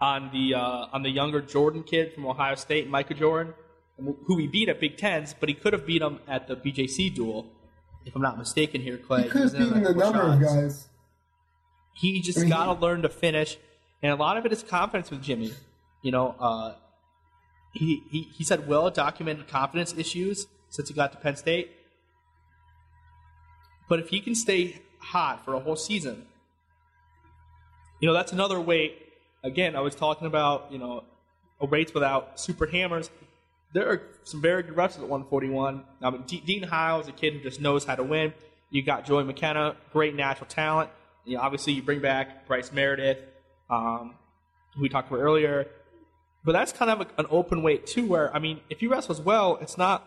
on 0.00 0.30
the 0.32 0.56
uh, 0.56 0.86
on 0.92 1.04
the 1.04 1.10
younger 1.10 1.42
Jordan 1.42 1.84
kid 1.84 2.12
from 2.12 2.26
Ohio 2.26 2.56
State, 2.56 2.90
Micah 2.90 3.14
Jordan, 3.14 3.54
who 3.96 4.36
he 4.38 4.48
beat 4.48 4.68
at 4.68 4.80
Big 4.80 4.96
Tens, 4.96 5.32
but 5.38 5.48
he 5.48 5.54
could 5.54 5.72
have 5.72 5.86
beat 5.86 6.02
him 6.02 6.18
at 6.26 6.48
the 6.48 6.56
BJC 6.56 7.14
duel 7.14 7.52
if 8.04 8.14
I'm 8.14 8.22
not 8.22 8.38
mistaken 8.38 8.80
here, 8.80 8.98
Clay. 8.98 9.24
He 9.24 9.28
could 9.28 9.42
have 9.42 9.52
beaten 9.52 9.86
a 9.86 9.92
number 9.92 10.22
of 10.22 10.40
guys. 10.40 10.88
He 11.94 12.20
just 12.20 12.38
I 12.38 12.42
mean, 12.42 12.50
got 12.50 12.66
to 12.66 12.80
learn 12.80 13.02
to 13.02 13.08
finish, 13.08 13.56
and 14.02 14.12
a 14.12 14.16
lot 14.16 14.36
of 14.36 14.44
it 14.44 14.52
is 14.52 14.62
confidence 14.62 15.10
with 15.10 15.22
Jimmy. 15.22 15.52
You 16.02 16.12
know, 16.12 16.34
uh, 16.38 16.74
he, 17.72 18.02
he 18.10 18.22
he 18.22 18.44
said 18.44 18.66
well 18.66 18.90
documented 18.90 19.48
confidence 19.48 19.94
issues 19.96 20.46
since 20.68 20.88
he 20.88 20.94
got 20.94 21.12
to 21.12 21.18
Penn 21.18 21.36
State. 21.36 21.70
But 23.88 24.00
if 24.00 24.08
he 24.08 24.20
can 24.20 24.34
stay 24.34 24.80
hot 24.98 25.44
for 25.44 25.54
a 25.54 25.60
whole 25.60 25.76
season, 25.76 26.26
you 28.00 28.08
know 28.08 28.14
that's 28.14 28.32
another 28.32 28.60
weight. 28.60 28.98
Again, 29.42 29.76
I 29.76 29.80
was 29.80 29.94
talking 29.94 30.26
about 30.26 30.72
you 30.72 30.78
know 30.78 31.04
weights 31.60 31.94
without 31.94 32.38
super 32.40 32.66
hammers 32.66 33.10
there 33.74 33.90
are 33.90 34.02
some 34.22 34.40
very 34.40 34.62
good 34.62 34.76
wrestlers 34.76 35.02
at 35.02 35.10
141. 35.10 35.84
I 36.00 36.10
mean, 36.10 36.22
D- 36.26 36.42
Dean 36.46 36.62
Heil 36.62 37.00
is 37.00 37.08
a 37.08 37.12
kid 37.12 37.34
who 37.34 37.40
just 37.40 37.60
knows 37.60 37.84
how 37.84 37.96
to 37.96 38.04
win. 38.04 38.32
You 38.70 38.82
got 38.82 39.04
Joey 39.04 39.24
McKenna, 39.24 39.76
great 39.92 40.14
natural 40.14 40.46
talent. 40.48 40.90
You 41.24 41.36
know, 41.36 41.42
obviously, 41.42 41.74
you 41.74 41.82
bring 41.82 42.00
back 42.00 42.46
Bryce 42.46 42.72
Meredith, 42.72 43.18
um, 43.68 44.14
who 44.74 44.82
we 44.82 44.88
talked 44.88 45.10
about 45.10 45.20
earlier. 45.20 45.66
But 46.44 46.52
that's 46.52 46.72
kind 46.72 46.90
of 46.90 47.00
a, 47.00 47.06
an 47.18 47.26
open 47.30 47.62
weight 47.62 47.86
too, 47.86 48.06
where 48.06 48.34
I 48.34 48.38
mean, 48.38 48.60
if 48.70 48.80
he 48.80 48.86
wrestles 48.86 49.20
well, 49.20 49.58
it's 49.60 49.76
not 49.76 50.06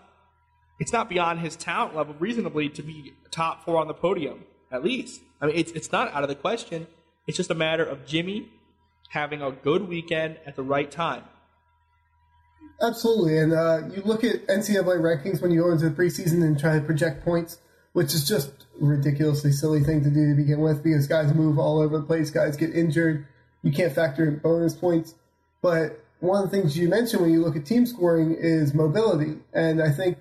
it's 0.80 0.93
not 0.93 1.09
beyond 1.09 1.39
his 1.39 1.55
talent 1.55 1.95
level 1.95 2.15
reasonably 2.20 2.70
to 2.70 2.84
be 2.84 3.13
top 3.32 3.65
four 3.65 3.78
on 3.78 3.88
the 3.88 3.93
podium 3.93 4.45
at 4.72 4.84
least. 4.84 5.22
I 5.41 5.47
mean, 5.47 5.57
it's 5.57 5.72
it's 5.72 5.91
not 5.91 6.13
out 6.13 6.24
of 6.24 6.30
the 6.30 6.36
question. 6.36 6.88
It's 7.26 7.36
just 7.36 7.49
a 7.49 7.55
matter 7.55 7.84
of 7.84 8.05
Jimmy 8.05 8.49
having 9.09 9.41
a 9.41 9.51
good 9.51 9.88
weekend 9.88 10.38
at 10.45 10.55
the 10.55 10.63
right 10.63 10.89
time. 10.89 11.24
Absolutely, 12.82 13.39
and 13.39 13.53
uh, 13.53 13.82
you 13.93 14.03
look 14.03 14.24
at 14.24 14.45
NCAA 14.47 14.99
rankings 14.99 15.41
when 15.41 15.51
you 15.51 15.64
go 15.64 15.72
into 15.72 15.89
the 15.89 15.95
preseason 15.95 16.43
and 16.43 16.60
try 16.60 16.78
to 16.78 16.86
project 16.86 17.26
points, 17.26 17.58
which 17.93 18.14
is 18.14 18.28
just 18.28 18.49
a 18.80 18.86
ridiculously 18.86 19.51
silly 19.51 19.82
thing 19.82 20.03
to 20.03 20.12
do 20.12 20.30
to 20.30 20.36
begin 20.36 20.60
with 20.60 20.84
because 20.84 21.08
guys 21.08 21.34
move 21.34 21.58
all 21.58 21.82
over 21.82 21.97
the 21.97 22.05
place, 22.05 22.30
guys 22.30 22.55
get 22.55 22.76
injured, 22.76 23.26
you 23.64 23.72
can't 23.72 23.93
factor 23.93 24.28
in 24.28 24.38
bonus 24.38 24.76
points. 24.76 25.16
But 25.64 26.03
one 26.20 26.43
of 26.43 26.51
the 26.51 26.55
things 26.55 26.78
you 26.78 26.88
mentioned 26.88 27.24
when 27.24 27.32
you 27.32 27.41
look 27.41 27.55
at 27.55 27.66
team 27.66 27.88
scoring 27.88 28.36
is 28.38 28.76
mobility, 28.76 29.39
and 29.53 29.82
I 29.82 29.91
think 29.91 30.20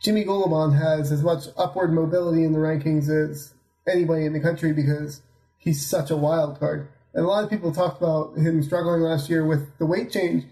Jimmy 0.00 0.24
Gulibon 0.24 0.78
has 0.78 1.12
as 1.12 1.22
much 1.22 1.44
upward 1.58 1.92
mobility 1.92 2.42
in 2.42 2.54
the 2.54 2.58
rankings 2.58 3.10
as 3.10 3.52
anybody 3.86 4.24
in 4.24 4.32
the 4.32 4.40
country 4.40 4.72
because 4.72 5.20
he's 5.58 5.86
such 5.86 6.10
a 6.10 6.16
wild 6.16 6.58
card. 6.58 6.88
And 7.12 7.24
a 7.24 7.28
lot 7.28 7.44
of 7.44 7.50
people 7.50 7.70
talked 7.70 8.00
about 8.00 8.36
him 8.36 8.62
struggling 8.62 9.02
last 9.02 9.28
year 9.28 9.44
with 9.44 9.76
the 9.78 9.84
weight 9.84 10.10
change 10.10 10.44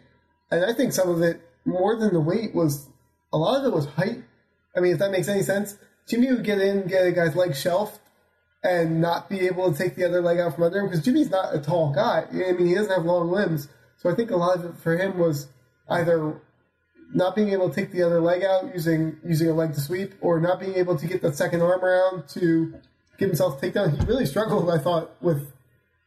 and 0.51 0.65
I 0.65 0.73
think 0.73 0.93
some 0.93 1.09
of 1.09 1.23
it, 1.23 1.41
more 1.65 1.97
than 1.97 2.13
the 2.13 2.21
weight, 2.21 2.55
was 2.55 2.89
a 3.33 3.39
lot 3.39 3.59
of 3.59 3.67
it 3.67 3.75
was 3.75 3.87
height. 3.87 4.23
I 4.77 4.81
mean, 4.81 4.93
if 4.93 4.99
that 4.99 5.11
makes 5.11 5.29
any 5.29 5.43
sense, 5.43 5.77
Jimmy 6.09 6.31
would 6.31 6.45
get 6.45 6.61
in, 6.61 6.87
get 6.87 7.07
a 7.07 7.13
guy's 7.13 7.37
leg 7.37 7.55
shelved, 7.55 7.99
and 8.63 9.01
not 9.01 9.29
be 9.29 9.47
able 9.47 9.71
to 9.73 9.79
take 9.79 9.95
the 9.95 10.05
other 10.05 10.21
leg 10.21 10.39
out 10.39 10.55
from 10.55 10.65
under 10.65 10.81
him 10.81 10.87
because 10.87 11.05
Jimmy's 11.05 11.31
not 11.31 11.55
a 11.55 11.61
tall 11.61 11.93
guy. 11.93 12.27
I 12.31 12.53
mean, 12.53 12.67
he 12.67 12.75
doesn't 12.75 12.93
have 12.93 13.05
long 13.05 13.31
limbs, 13.31 13.69
so 13.97 14.11
I 14.11 14.15
think 14.15 14.31
a 14.31 14.37
lot 14.37 14.59
of 14.59 14.65
it 14.65 14.79
for 14.79 14.97
him 14.97 15.19
was 15.19 15.49
either 15.89 16.41
not 17.15 17.35
being 17.35 17.51
able 17.51 17.69
to 17.69 17.75
take 17.75 17.93
the 17.93 18.03
other 18.03 18.21
leg 18.21 18.43
out 18.43 18.75
using 18.75 19.17
using 19.25 19.49
a 19.49 19.55
leg 19.55 19.75
to 19.75 19.81
sweep, 19.81 20.15
or 20.21 20.41
not 20.41 20.61
being 20.61 20.75
able 20.75 20.97
to 20.97 21.07
get 21.07 21.23
the 21.23 21.33
second 21.33 21.63
arm 21.63 21.85
around 21.85 22.29
to 22.31 22.75
give 23.19 23.29
himself 23.29 23.63
a 23.63 23.67
takedown. 23.67 23.99
He 23.99 24.07
really 24.07 24.27
struggled, 24.27 24.71
I 24.71 24.79
thought, 24.79 25.11
with 25.23 25.53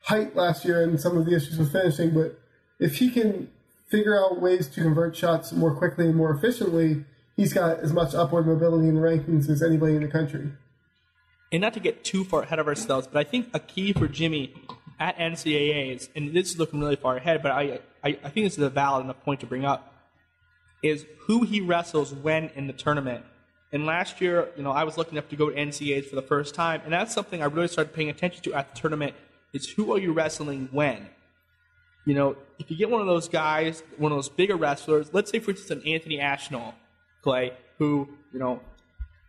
height 0.03 0.35
last 0.35 0.65
year 0.65 0.83
and 0.83 0.99
some 0.99 1.17
of 1.17 1.25
the 1.25 1.35
issues 1.35 1.57
with 1.57 1.71
finishing. 1.71 2.13
But 2.13 2.39
if 2.79 2.97
he 2.97 3.09
can 3.09 3.49
figure 3.91 4.17
out 4.17 4.41
ways 4.41 4.67
to 4.69 4.81
convert 4.81 5.15
shots 5.15 5.51
more 5.51 5.75
quickly 5.75 6.07
and 6.07 6.15
more 6.15 6.31
efficiently, 6.31 7.03
he's 7.35 7.53
got 7.53 7.79
as 7.79 7.91
much 7.91 8.15
upward 8.15 8.47
mobility 8.47 8.87
in 8.87 8.95
the 8.95 9.01
rankings 9.01 9.49
as 9.49 9.61
anybody 9.61 9.95
in 9.95 10.01
the 10.01 10.07
country. 10.07 10.51
And 11.51 11.61
not 11.61 11.73
to 11.73 11.81
get 11.81 12.05
too 12.05 12.23
far 12.23 12.43
ahead 12.43 12.59
of 12.59 12.67
ourselves, 12.67 13.07
but 13.07 13.19
I 13.19 13.29
think 13.29 13.49
a 13.53 13.59
key 13.59 13.91
for 13.91 14.07
Jimmy 14.07 14.53
at 14.99 15.17
NCAAs, 15.17 16.09
and 16.15 16.33
this 16.33 16.51
is 16.51 16.59
looking 16.59 16.79
really 16.79 16.95
far 16.95 17.17
ahead, 17.17 17.43
but 17.43 17.51
I, 17.51 17.79
I, 18.03 18.17
I 18.23 18.29
think 18.29 18.45
this 18.45 18.57
is 18.57 18.63
a 18.63 18.69
valid 18.69 19.03
enough 19.03 19.21
point 19.23 19.41
to 19.41 19.45
bring 19.45 19.65
up, 19.65 19.93
is 20.81 21.05
who 21.27 21.43
he 21.43 21.59
wrestles 21.59 22.13
when 22.13 22.49
in 22.55 22.67
the 22.67 22.73
tournament. 22.73 23.25
And 23.73 23.85
last 23.85 24.21
year, 24.21 24.49
you 24.55 24.63
know, 24.63 24.71
I 24.71 24.83
was 24.83 24.97
looking 24.97 25.17
up 25.17 25.29
to 25.29 25.35
go 25.35 25.49
to 25.49 25.55
NCAAs 25.55 26.05
for 26.05 26.15
the 26.15 26.21
first 26.21 26.55
time, 26.55 26.81
and 26.85 26.93
that's 26.93 27.13
something 27.13 27.41
I 27.41 27.45
really 27.45 27.67
started 27.67 27.93
paying 27.93 28.09
attention 28.09 28.41
to 28.43 28.53
at 28.53 28.73
the 28.73 28.79
tournament 28.79 29.15
is 29.53 29.67
who 29.69 29.93
are 29.93 29.99
you 29.99 30.13
wrestling 30.13 30.69
when? 30.71 31.07
You 32.05 32.15
know, 32.15 32.35
if 32.57 32.71
you 32.71 32.77
get 32.77 32.89
one 32.89 33.01
of 33.01 33.07
those 33.07 33.29
guys, 33.29 33.83
one 33.97 34.11
of 34.11 34.17
those 34.17 34.29
bigger 34.29 34.55
wrestlers, 34.55 35.13
let's 35.13 35.29
say 35.29 35.39
for 35.39 35.51
instance 35.51 35.83
an 35.83 35.87
Anthony 35.87 36.19
Ashnault, 36.19 36.73
Clay, 37.21 37.53
who, 37.77 38.09
you 38.33 38.39
know, 38.39 38.59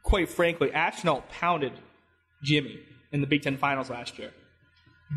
quite 0.03 0.29
frankly, 0.29 0.71
Ashnault 0.73 1.25
pounded 1.31 1.73
Jimmy 2.43 2.81
in 3.13 3.21
the 3.21 3.27
Big 3.27 3.43
Ten 3.43 3.57
Finals 3.57 3.91
last 3.91 4.19
year. 4.19 4.31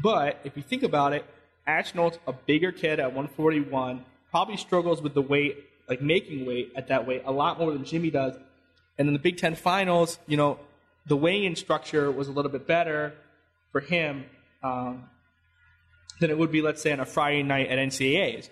But 0.04 0.40
if 0.44 0.58
you 0.58 0.64
think 0.64 0.84
about 0.84 1.14
it, 1.14 1.26
Ashnault's 1.66 2.20
a 2.28 2.34
bigger 2.34 2.72
kid 2.72 3.00
at 3.00 3.08
141, 3.08 4.04
probably 4.30 4.58
struggles 4.58 5.02
with 5.02 5.14
the 5.14 5.22
weight, 5.22 5.66
like 5.88 6.02
making 6.02 6.46
weight 6.46 6.74
at 6.76 6.90
that 6.90 7.08
weight, 7.08 7.24
a 7.26 7.32
lot 7.32 7.58
more 7.58 7.72
than 7.72 7.86
Jimmy 7.86 8.12
does. 8.12 8.36
And 8.98 9.08
in 9.08 9.14
the 9.14 9.20
Big 9.20 9.38
Ten 9.38 9.56
Finals, 9.56 10.20
you 10.28 10.38
know, 10.38 10.60
the 11.08 11.16
weigh-in 11.16 11.56
structure 11.56 12.12
was 12.12 12.28
a 12.28 12.32
little 12.32 12.52
bit 12.52 12.68
better 12.68 13.14
for 13.72 13.82
him 13.82 14.26
um, 14.64 15.06
than 16.20 16.30
it 16.30 16.38
would 16.38 16.52
be, 16.52 16.62
let's 16.62 16.82
say, 16.82 16.92
on 16.92 17.00
a 17.00 17.06
Friday 17.06 17.44
night 17.44 17.68
at 17.70 17.78
NCAAs. 17.78 18.50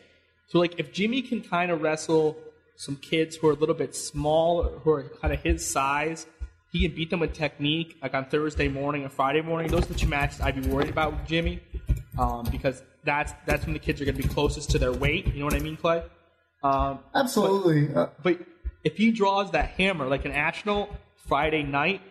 So, 0.47 0.59
like, 0.59 0.79
if 0.79 0.91
Jimmy 0.91 1.21
can 1.21 1.41
kind 1.41 1.71
of 1.71 1.81
wrestle 1.81 2.37
some 2.75 2.95
kids 2.95 3.35
who 3.35 3.47
are 3.47 3.51
a 3.51 3.55
little 3.55 3.75
bit 3.75 3.95
small, 3.95 4.63
who 4.63 4.91
are 4.91 5.03
kind 5.21 5.33
of 5.33 5.41
his 5.41 5.65
size, 5.65 6.25
he 6.71 6.81
can 6.87 6.95
beat 6.95 7.09
them 7.09 7.19
with 7.19 7.33
technique, 7.33 7.97
like 8.01 8.13
on 8.13 8.25
Thursday 8.25 8.67
morning 8.67 9.05
or 9.05 9.09
Friday 9.09 9.41
morning. 9.41 9.69
Those 9.69 9.83
are 9.83 9.93
the 9.93 9.93
two 9.93 10.07
matches 10.07 10.41
I'd 10.41 10.61
be 10.61 10.67
worried 10.67 10.89
about 10.89 11.13
with 11.13 11.27
Jimmy, 11.27 11.61
um, 12.17 12.47
because 12.51 12.81
that's 13.03 13.31
that's 13.45 13.65
when 13.65 13.73
the 13.73 13.79
kids 13.79 14.01
are 14.01 14.05
going 14.05 14.17
to 14.17 14.23
be 14.23 14.27
closest 14.27 14.71
to 14.71 14.79
their 14.79 14.91
weight. 14.91 15.27
You 15.27 15.39
know 15.39 15.45
what 15.45 15.53
I 15.53 15.59
mean, 15.59 15.77
Clay? 15.77 16.03
Um, 16.63 16.99
Absolutely. 17.13 17.87
But, 17.87 17.99
uh, 17.99 18.09
but, 18.23 18.39
if 18.83 18.97
he 18.97 19.11
draws 19.11 19.51
that 19.51 19.69
hammer 19.69 20.07
like 20.07 20.25
an 20.25 20.33
Ashnault 20.33 20.89
Friday 21.27 21.63
night, 21.63 22.01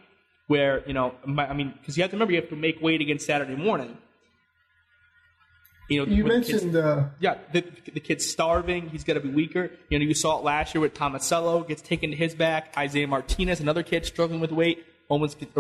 where 0.46 0.82
you 0.86 0.94
know, 0.94 1.14
I 1.26 1.52
mean, 1.52 1.74
because 1.78 1.96
you 1.96 2.02
have 2.02 2.10
to 2.12 2.16
remember 2.16 2.32
you 2.32 2.40
have 2.40 2.50
to 2.50 2.56
make 2.56 2.80
weight 2.80 3.00
against 3.00 3.26
Saturday 3.26 3.56
morning. 3.56 3.98
You 5.88 6.06
know, 6.06 6.12
you 6.12 6.24
mentioned, 6.24 6.60
kids, 6.60 6.76
uh, 6.76 7.08
yeah, 7.20 7.38
the, 7.52 7.64
the 7.92 8.00
kid's 8.00 8.26
starving. 8.26 8.88
He's 8.88 9.04
got 9.04 9.14
to 9.14 9.20
be 9.20 9.28
weaker. 9.28 9.70
You 9.90 9.98
know, 9.98 10.04
you 10.04 10.14
saw 10.14 10.38
it 10.38 10.44
last 10.44 10.74
year 10.74 10.80
with 10.80 10.94
Tomasello 10.94 11.66
gets 11.66 11.82
taken 11.82 12.10
to 12.10 12.16
his 12.16 12.34
back. 12.34 12.72
Isaiah 12.76 13.06
Martinez, 13.06 13.60
another 13.60 13.82
kid 13.82 14.06
struggling 14.06 14.40
with 14.40 14.52
weight, 14.52 14.86
almost 15.08 15.38
get, 15.38 15.50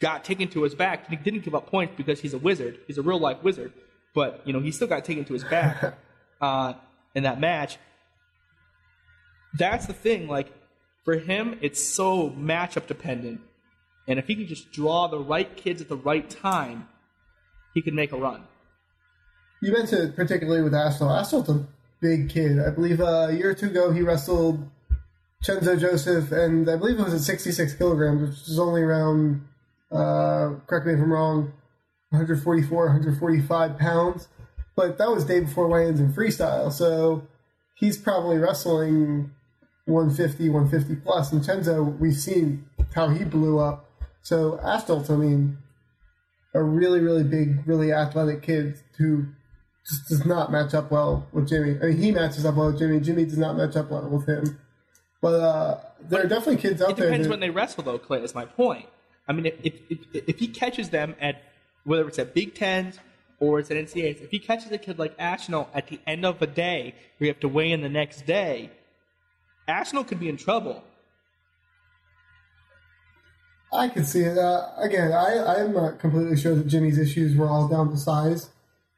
got 0.00 0.24
taken 0.24 0.48
to 0.50 0.62
his 0.62 0.74
back. 0.74 1.08
He 1.08 1.16
didn't 1.16 1.44
give 1.44 1.54
up 1.54 1.66
points 1.66 1.94
because 1.96 2.20
he's 2.20 2.34
a 2.34 2.38
wizard. 2.38 2.78
He's 2.86 2.98
a 2.98 3.02
real 3.02 3.20
life 3.20 3.42
wizard, 3.42 3.72
but 4.14 4.42
you 4.44 4.52
know, 4.52 4.60
he 4.60 4.72
still 4.72 4.88
got 4.88 5.04
taken 5.04 5.24
to 5.26 5.32
his 5.32 5.44
back 5.44 5.98
uh, 6.40 6.72
in 7.14 7.24
that 7.24 7.38
match. 7.38 7.78
That's 9.54 9.86
the 9.86 9.92
thing. 9.92 10.28
Like 10.28 10.52
for 11.04 11.18
him, 11.18 11.58
it's 11.60 11.82
so 11.82 12.30
matchup 12.30 12.86
dependent, 12.86 13.40
and 14.06 14.18
if 14.18 14.26
he 14.26 14.34
can 14.34 14.46
just 14.46 14.72
draw 14.72 15.08
the 15.08 15.18
right 15.18 15.56
kids 15.56 15.80
at 15.80 15.88
the 15.88 15.96
right 15.96 16.28
time, 16.28 16.88
he 17.74 17.82
can 17.82 17.94
make 17.94 18.12
a 18.12 18.16
run. 18.16 18.44
You 19.60 19.72
mentioned 19.72 20.14
particularly 20.14 20.62
with 20.62 20.72
Ashnault. 20.72 21.10
Ashnault's 21.10 21.48
a 21.48 21.66
big 22.00 22.30
kid. 22.30 22.60
I 22.60 22.70
believe 22.70 23.00
uh, 23.00 23.28
a 23.28 23.32
year 23.32 23.50
or 23.50 23.54
two 23.54 23.66
ago 23.66 23.90
he 23.90 24.02
wrestled 24.02 24.68
Chenzo 25.44 25.78
Joseph, 25.78 26.32
and 26.32 26.68
I 26.68 26.76
believe 26.76 26.98
it 26.98 27.04
was 27.04 27.14
at 27.14 27.20
66 27.20 27.74
kilograms, 27.74 28.28
which 28.28 28.48
is 28.48 28.58
only 28.58 28.82
around, 28.82 29.46
uh, 29.90 30.54
correct 30.66 30.86
me 30.86 30.94
if 30.94 31.00
I'm 31.00 31.12
wrong, 31.12 31.52
144, 32.10 32.86
145 32.86 33.78
pounds. 33.78 34.28
But 34.76 34.98
that 34.98 35.10
was 35.10 35.24
day 35.24 35.40
before 35.40 35.66
weigh-ins 35.66 35.98
in 35.98 36.12
freestyle, 36.12 36.72
so 36.72 37.26
he's 37.74 37.96
probably 37.96 38.38
wrestling 38.38 39.32
150, 39.86 40.48
150 40.48 41.02
plus. 41.02 41.32
And 41.32 41.42
Chenzo, 41.42 41.98
we've 41.98 42.14
seen 42.14 42.64
how 42.94 43.08
he 43.08 43.24
blew 43.24 43.58
up. 43.58 43.90
So 44.22 44.58
Ashnault, 44.62 45.10
I 45.10 45.16
mean, 45.16 45.58
a 46.54 46.62
really, 46.62 47.00
really 47.00 47.24
big, 47.24 47.66
really 47.66 47.92
athletic 47.92 48.42
kid 48.42 48.78
who 48.98 49.26
just 49.88 50.08
does 50.08 50.26
not 50.26 50.52
match 50.52 50.74
up 50.74 50.90
well 50.90 51.26
with 51.32 51.48
Jimmy. 51.48 51.78
I 51.82 51.86
mean, 51.86 51.96
he 51.96 52.10
matches 52.10 52.44
up 52.44 52.56
well 52.56 52.68
with 52.68 52.78
Jimmy. 52.78 53.00
Jimmy 53.00 53.24
does 53.24 53.38
not 53.38 53.56
match 53.56 53.76
up 53.76 53.90
well 53.90 54.08
with 54.08 54.28
him. 54.28 54.58
But 55.20 55.34
uh, 55.34 55.80
there 56.00 56.24
are 56.24 56.28
definitely 56.28 56.58
kids 56.58 56.82
out 56.82 56.96
there. 56.96 57.06
It 57.06 57.10
depends 57.10 57.26
that, 57.26 57.30
when 57.30 57.40
they 57.40 57.50
wrestle, 57.50 57.82
though. 57.82 57.98
Clay 57.98 58.22
is 58.22 58.34
my 58.34 58.44
point. 58.44 58.86
I 59.26 59.32
mean, 59.32 59.46
if, 59.46 59.54
if, 59.64 59.98
if, 60.12 60.38
he 60.38 60.48
catches 60.48 60.90
them 60.90 61.14
at 61.20 61.42
whether 61.84 62.06
it's 62.06 62.18
at 62.18 62.34
Big 62.34 62.54
Tens 62.54 62.98
or 63.40 63.58
it's 63.58 63.70
at 63.70 63.76
NCAAs, 63.76 64.22
if 64.22 64.30
he 64.30 64.38
catches 64.38 64.70
a 64.72 64.78
kid 64.78 64.98
like 64.98 65.16
Ashnault 65.18 65.68
at 65.74 65.88
the 65.88 66.00
end 66.06 66.24
of 66.24 66.40
a 66.40 66.46
day 66.46 66.94
where 67.18 67.26
you 67.26 67.32
have 67.32 67.40
to 67.40 67.48
weigh 67.48 67.72
in 67.72 67.82
the 67.82 67.88
next 67.88 68.26
day, 68.26 68.70
Ashnault 69.66 70.04
could 70.04 70.20
be 70.20 70.28
in 70.28 70.36
trouble. 70.36 70.82
I 73.72 73.88
can 73.88 74.04
see 74.04 74.20
it. 74.20 74.38
Uh, 74.38 74.68
again, 74.78 75.12
I, 75.12 75.60
I'm 75.60 75.74
not 75.74 75.98
completely 75.98 76.38
sure 76.38 76.54
that 76.54 76.66
Jimmy's 76.66 76.98
issues 76.98 77.36
were 77.36 77.48
all 77.48 77.68
down 77.68 77.90
to 77.90 77.98
size. 77.98 78.48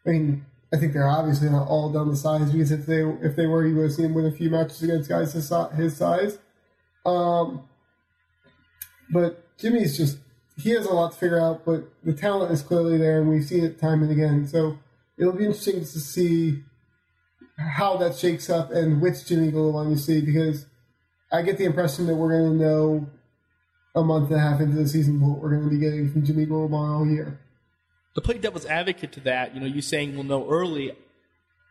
I 0.07 0.11
mean, 0.11 0.47
I 0.73 0.77
think 0.77 0.93
they're 0.93 1.09
obviously 1.09 1.51
not 1.51 1.66
all 1.66 1.91
down 1.91 2.09
the 2.09 2.16
size 2.16 2.51
because 2.53 2.71
if 2.71 2.87
they 2.87 3.03
if 3.03 3.35
they 3.35 3.47
were, 3.47 3.66
you 3.66 3.75
would 3.77 3.85
have 3.85 3.93
seen 3.93 4.07
him 4.07 4.14
win 4.14 4.27
a 4.27 4.33
few 4.33 4.51
matches 4.51 4.83
against 4.83 5.09
guys 5.09 5.33
his, 5.33 5.53
his 5.77 5.97
size. 5.97 6.39
Um, 7.05 7.68
but 9.11 9.57
Jimmy's 9.59 9.97
just 9.97 10.18
he 10.57 10.71
has 10.71 10.87
a 10.87 10.93
lot 10.93 11.12
to 11.12 11.18
figure 11.18 11.41
out, 11.41 11.64
but 11.64 11.89
the 12.05 12.12
talent 12.12 12.53
is 12.53 12.62
clearly 12.62 12.99
there, 12.99 13.21
and 13.21 13.29
we've 13.29 13.45
seen 13.45 13.64
it 13.64 13.81
time 13.81 14.03
and 14.03 14.12
again. 14.12 14.47
So 14.47 14.79
it'll 15.18 15.33
be 15.33 15.47
interesting 15.47 15.81
to 15.81 15.87
see 15.87 16.62
how 17.57 17.97
that 17.97 18.16
shakes 18.16 18.49
up 18.49 18.71
and 18.71 19.03
which 19.03 19.27
Jimmy 19.27 19.51
Gulibon 19.51 19.91
you 19.91 19.97
see 19.97 20.21
because 20.21 20.66
I 21.33 21.43
get 21.43 21.59
the 21.59 21.64
impression 21.64 22.07
that 22.07 22.14
we're 22.14 22.31
going 22.31 22.59
to 22.59 22.64
know 22.64 23.07
a 23.95 24.03
month 24.03 24.31
and 24.31 24.37
a 24.37 24.41
half 24.41 24.61
into 24.61 24.77
the 24.77 24.89
season 24.89 25.21
what 25.21 25.41
we're 25.41 25.51
going 25.51 25.64
to 25.64 25.71
be 25.71 25.79
getting 25.79 26.11
from 26.11 26.25
Jimmy 26.25 26.47
Gulibon 26.47 26.99
all 26.99 27.07
year 27.07 27.41
to 28.21 28.27
play 28.27 28.39
devil's 28.39 28.66
advocate 28.66 29.12
to 29.12 29.21
that, 29.21 29.55
you 29.55 29.61
know, 29.61 29.66
you 29.66 29.83
saying 29.83 30.14
we'll 30.14 30.25
know 30.25 30.49
early. 30.49 30.93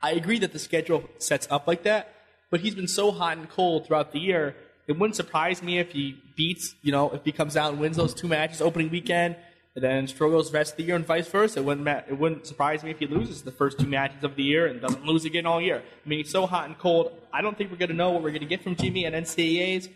I 0.02 0.12
agree 0.12 0.39
that 0.39 0.54
the 0.54 0.60
schedule 0.60 1.04
sets 1.18 1.47
up 1.52 1.68
like 1.68 1.84
that, 1.84 2.14
but 2.50 2.62
he's 2.62 2.76
been 2.76 2.88
so 2.88 3.12
hot 3.12 3.38
and 3.38 3.50
cold 3.50 3.88
throughout 3.88 4.12
the 4.12 4.20
year. 4.20 4.56
It 4.88 4.97
wouldn't 4.97 5.16
surprise 5.16 5.62
me 5.62 5.78
if 5.78 5.91
he 5.91 6.18
beats, 6.36 6.76
you 6.82 6.91
know, 6.91 7.12
if 7.12 7.24
he 7.24 7.32
comes 7.32 7.56
out 7.56 7.72
and 7.72 7.80
wins 7.82 7.97
those 7.97 8.14
two 8.14 8.28
matches 8.28 8.62
opening 8.62 8.89
weekend, 8.89 9.36
and 9.76 9.84
then 9.84 10.08
struggles 10.08 10.52
the 10.52 10.58
rest 10.58 10.74
of 10.74 10.78
the 10.78 10.84
year 10.84 10.95
and 10.95 11.06
vice 11.06 11.28
versa. 11.28 11.60
It 11.60 11.66
wouldn't 11.66 11.88
it 11.88 12.18
wouldn't 12.18 12.47
surprise 12.47 12.84
me 12.84 12.91
if 12.91 13.00
he 13.00 13.08
loses 13.08 13.43
the 13.43 13.52
first 13.52 13.80
two 13.80 13.88
matches 13.88 14.24
of 14.24 14.36
the 14.36 14.43
year 14.43 14.66
and 14.66 14.82
doesn't 14.82 15.06
lose 15.06 15.26
again 15.26 15.45
all 15.45 15.62
year. 15.62 15.84
I 16.06 16.10
mean, 16.10 16.20
he's 16.20 16.32
so 16.32 16.45
hot 16.45 16.66
and 16.66 16.78
cold. 16.78 17.12
I 17.32 17.41
don't 17.41 17.58
think 17.58 17.72
we're 17.72 17.78
going 17.78 17.89
to 17.89 17.95
know 17.95 18.10
what 18.12 18.24
we're 18.24 18.32
going 18.32 18.41
to 18.41 18.47
get 18.47 18.64
from 18.64 18.76
Jimmy 18.76 19.06
at 19.06 19.14
NCAAs 19.14 19.89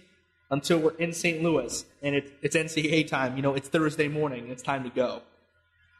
until 0.51 0.77
we're 0.77 0.95
in 0.97 1.11
St. 1.11 1.41
Louis 1.41 1.85
and 2.01 2.15
it, 2.15 2.31
it's 2.41 2.55
NCAA 2.55 3.07
time. 3.07 3.35
You 3.35 3.41
know, 3.41 3.55
it's 3.55 3.67
Thursday 3.67 4.07
morning. 4.07 4.49
It's 4.49 4.61
time 4.61 4.83
to 4.83 4.89
go. 4.89 5.21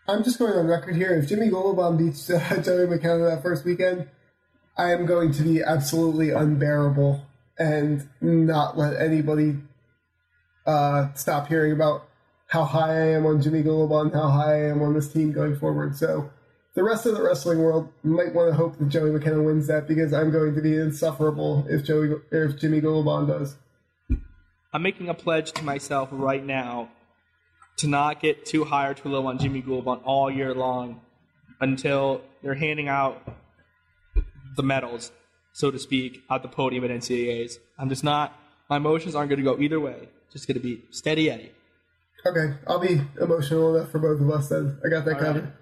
I'm 0.07 0.23
just 0.23 0.37
going 0.37 0.53
on 0.53 0.67
record 0.67 0.95
here. 0.95 1.17
If 1.17 1.29
Jimmy 1.29 1.49
Gulibon 1.49 1.97
beats 1.97 2.29
uh, 2.29 2.61
Joey 2.63 2.87
McKenna 2.87 3.25
that 3.25 3.41
first 3.41 3.63
weekend, 3.63 4.09
I 4.77 4.91
am 4.91 5.05
going 5.05 5.31
to 5.33 5.43
be 5.43 5.63
absolutely 5.63 6.31
unbearable 6.31 7.25
and 7.57 8.09
not 8.19 8.77
let 8.77 8.99
anybody 8.99 9.57
uh, 10.65 11.13
stop 11.13 11.47
hearing 11.47 11.71
about 11.71 12.07
how 12.47 12.65
high 12.65 12.91
I 12.91 13.07
am 13.09 13.25
on 13.25 13.41
Jimmy 13.41 13.63
Gulibon, 13.63 14.13
how 14.13 14.29
high 14.29 14.55
I 14.55 14.69
am 14.69 14.81
on 14.81 14.93
this 14.93 15.11
team 15.11 15.31
going 15.31 15.55
forward. 15.55 15.95
So 15.95 16.29
the 16.73 16.83
rest 16.83 17.05
of 17.05 17.15
the 17.15 17.23
wrestling 17.23 17.59
world 17.59 17.89
might 18.03 18.33
want 18.33 18.51
to 18.51 18.55
hope 18.55 18.77
that 18.79 18.89
Joey 18.89 19.11
McKenna 19.11 19.41
wins 19.41 19.67
that 19.67 19.87
because 19.87 20.11
I'm 20.11 20.31
going 20.31 20.53
to 20.55 20.61
be 20.61 20.75
insufferable 20.75 21.65
if 21.69 21.85
Joey 21.85 22.15
if 22.31 22.59
Jimmy 22.59 22.81
Gulibon 22.81 23.27
does. 23.27 23.55
I'm 24.73 24.81
making 24.81 25.07
a 25.07 25.13
pledge 25.13 25.53
to 25.53 25.63
myself 25.63 26.09
right 26.11 26.43
now 26.43 26.89
to 27.77 27.87
not 27.87 28.21
get 28.21 28.45
too 28.45 28.63
high 28.65 28.87
or 28.87 28.93
too 28.93 29.09
low 29.09 29.25
on 29.27 29.37
Jimmy 29.39 29.61
Gulibon 29.61 30.01
all 30.03 30.29
year 30.31 30.53
long 30.53 31.01
until 31.59 32.21
they're 32.41 32.53
handing 32.53 32.87
out 32.87 33.21
the 34.55 34.63
medals, 34.63 35.11
so 35.53 35.71
to 35.71 35.79
speak, 35.79 36.23
at 36.29 36.41
the 36.43 36.47
podium 36.47 36.83
at 36.83 36.91
NCAAs. 36.91 37.57
I'm 37.77 37.89
just 37.89 38.03
not, 38.03 38.37
my 38.69 38.77
emotions 38.77 39.15
aren't 39.15 39.29
going 39.29 39.39
to 39.39 39.43
go 39.43 39.59
either 39.59 39.79
way. 39.79 40.09
Just 40.31 40.47
going 40.47 40.55
to 40.55 40.63
be 40.63 40.83
steady 40.91 41.29
Eddie. 41.29 41.51
Okay, 42.25 42.53
I'll 42.67 42.79
be 42.79 43.01
emotional 43.19 43.75
enough 43.75 43.91
for 43.91 43.99
both 43.99 44.21
of 44.21 44.29
us 44.29 44.49
then. 44.49 44.79
I 44.85 44.89
got 44.89 45.05
that 45.05 45.15
All 45.15 45.19
covered. 45.19 45.43
right. 45.43 45.53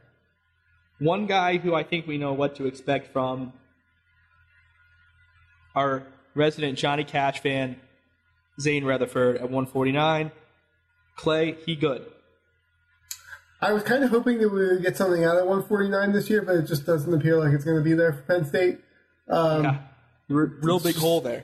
One 1.00 1.26
guy 1.26 1.58
who 1.58 1.74
I 1.74 1.84
think 1.84 2.06
we 2.06 2.18
know 2.18 2.34
what 2.34 2.56
to 2.58 2.68
expect 2.68 3.12
from 3.12 3.54
our 5.76 6.04
resident 6.36 6.78
Johnny 6.78 7.04
Cash 7.04 7.40
fan, 7.42 7.78
Zain 8.60 8.84
Retherford 8.84 9.36
at 9.36 9.44
149. 9.50 10.32
Clay, 11.22 11.56
he 11.68 11.76
good. 11.76 12.04
I 13.62 13.74
was 13.74 13.84
kind 13.84 14.04
of 14.04 14.10
hoping 14.10 14.40
that 14.40 14.50
we 14.50 14.68
would 14.68 14.82
get 14.82 14.98
something 14.98 15.24
out 15.24 15.38
of 15.38 15.46
149 15.46 16.14
this 16.14 16.32
year, 16.32 16.42
but 16.42 16.56
it 16.56 16.64
just 16.66 16.84
doesn't 16.84 17.14
appear 17.14 17.38
like 17.38 17.54
it's 17.54 17.64
going 17.64 17.78
to 17.78 17.84
be 17.84 17.94
there 17.94 18.12
for 18.14 18.22
Penn 18.24 18.46
State. 18.46 18.80
Um, 19.30 19.64
Yeah. 19.64 19.78
R- 20.32 20.52
real 20.62 20.80
big 20.80 20.96
hole 20.96 21.22
there. 21.22 21.44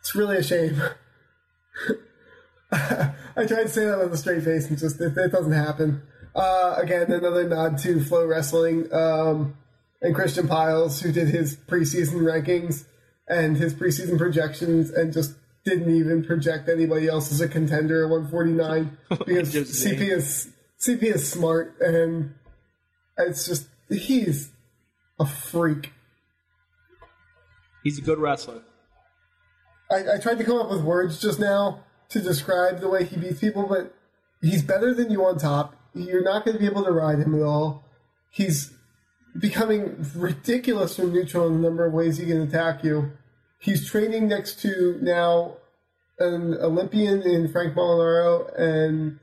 It's 0.00 0.14
really 0.14 0.36
a 0.36 0.42
shame. 0.42 0.80
I 2.72 3.44
tried 3.46 3.64
to 3.64 3.68
say 3.68 3.84
that 3.86 3.98
with 3.98 4.12
a 4.12 4.16
straight 4.16 4.44
face, 4.44 4.68
and 4.68 4.78
just 4.78 5.00
it, 5.00 5.16
it 5.16 5.32
doesn't 5.32 5.52
happen. 5.52 6.02
Uh, 6.34 6.76
again, 6.78 7.10
another 7.10 7.48
nod 7.48 7.78
to 7.78 8.02
Flow 8.02 8.26
Wrestling 8.26 8.92
um, 8.92 9.56
and 10.00 10.14
Christian 10.14 10.46
Pyles, 10.48 11.00
who 11.00 11.10
did 11.12 11.28
his 11.28 11.56
preseason 11.56 12.20
rankings 12.20 12.84
and 13.28 13.56
his 13.56 13.74
preseason 13.74 14.16
projections, 14.16 14.90
and 14.90 15.12
just 15.12 15.34
didn't 15.64 15.94
even 15.94 16.24
project 16.24 16.68
anybody 16.68 17.08
else 17.08 17.30
as 17.30 17.40
a 17.40 17.48
contender 17.48 18.04
at 18.04 18.10
149 18.10 18.98
because 19.26 19.54
CP 19.54 20.00
is 20.00 20.48
CP 20.80 21.02
is 21.02 21.30
smart, 21.30 21.76
and 21.80 22.34
it's 23.16 23.46
just 23.46 23.68
he's 23.88 24.50
a 25.20 25.26
freak. 25.26 25.92
He's 27.84 27.98
a 27.98 28.02
good 28.02 28.18
wrestler. 28.18 28.62
I, 29.90 30.14
I 30.14 30.18
tried 30.18 30.38
to 30.38 30.44
come 30.44 30.56
up 30.56 30.70
with 30.70 30.82
words 30.82 31.20
just 31.20 31.38
now 31.38 31.84
to 32.08 32.20
describe 32.20 32.80
the 32.80 32.88
way 32.88 33.04
he 33.04 33.16
beats 33.16 33.40
people, 33.40 33.66
but 33.66 33.94
he's 34.40 34.62
better 34.62 34.94
than 34.94 35.10
you 35.10 35.24
on 35.24 35.38
top. 35.38 35.76
You're 35.94 36.24
not 36.24 36.44
going 36.44 36.56
to 36.56 36.60
be 36.60 36.66
able 36.66 36.84
to 36.84 36.92
ride 36.92 37.18
him 37.18 37.34
at 37.34 37.42
all. 37.42 37.84
He's 38.30 38.72
becoming 39.38 40.04
ridiculous 40.16 40.96
from 40.96 41.12
neutral 41.12 41.46
in 41.46 41.54
the 41.54 41.68
number 41.68 41.84
of 41.84 41.92
ways 41.92 42.18
he 42.18 42.26
can 42.26 42.40
attack 42.40 42.82
you. 42.82 43.12
He's 43.62 43.88
training 43.88 44.26
next 44.26 44.60
to 44.62 44.98
now 45.00 45.58
an 46.18 46.54
Olympian 46.54 47.22
in 47.22 47.46
Frank 47.46 47.74
Molinaro 47.74 48.52
and 48.58 49.20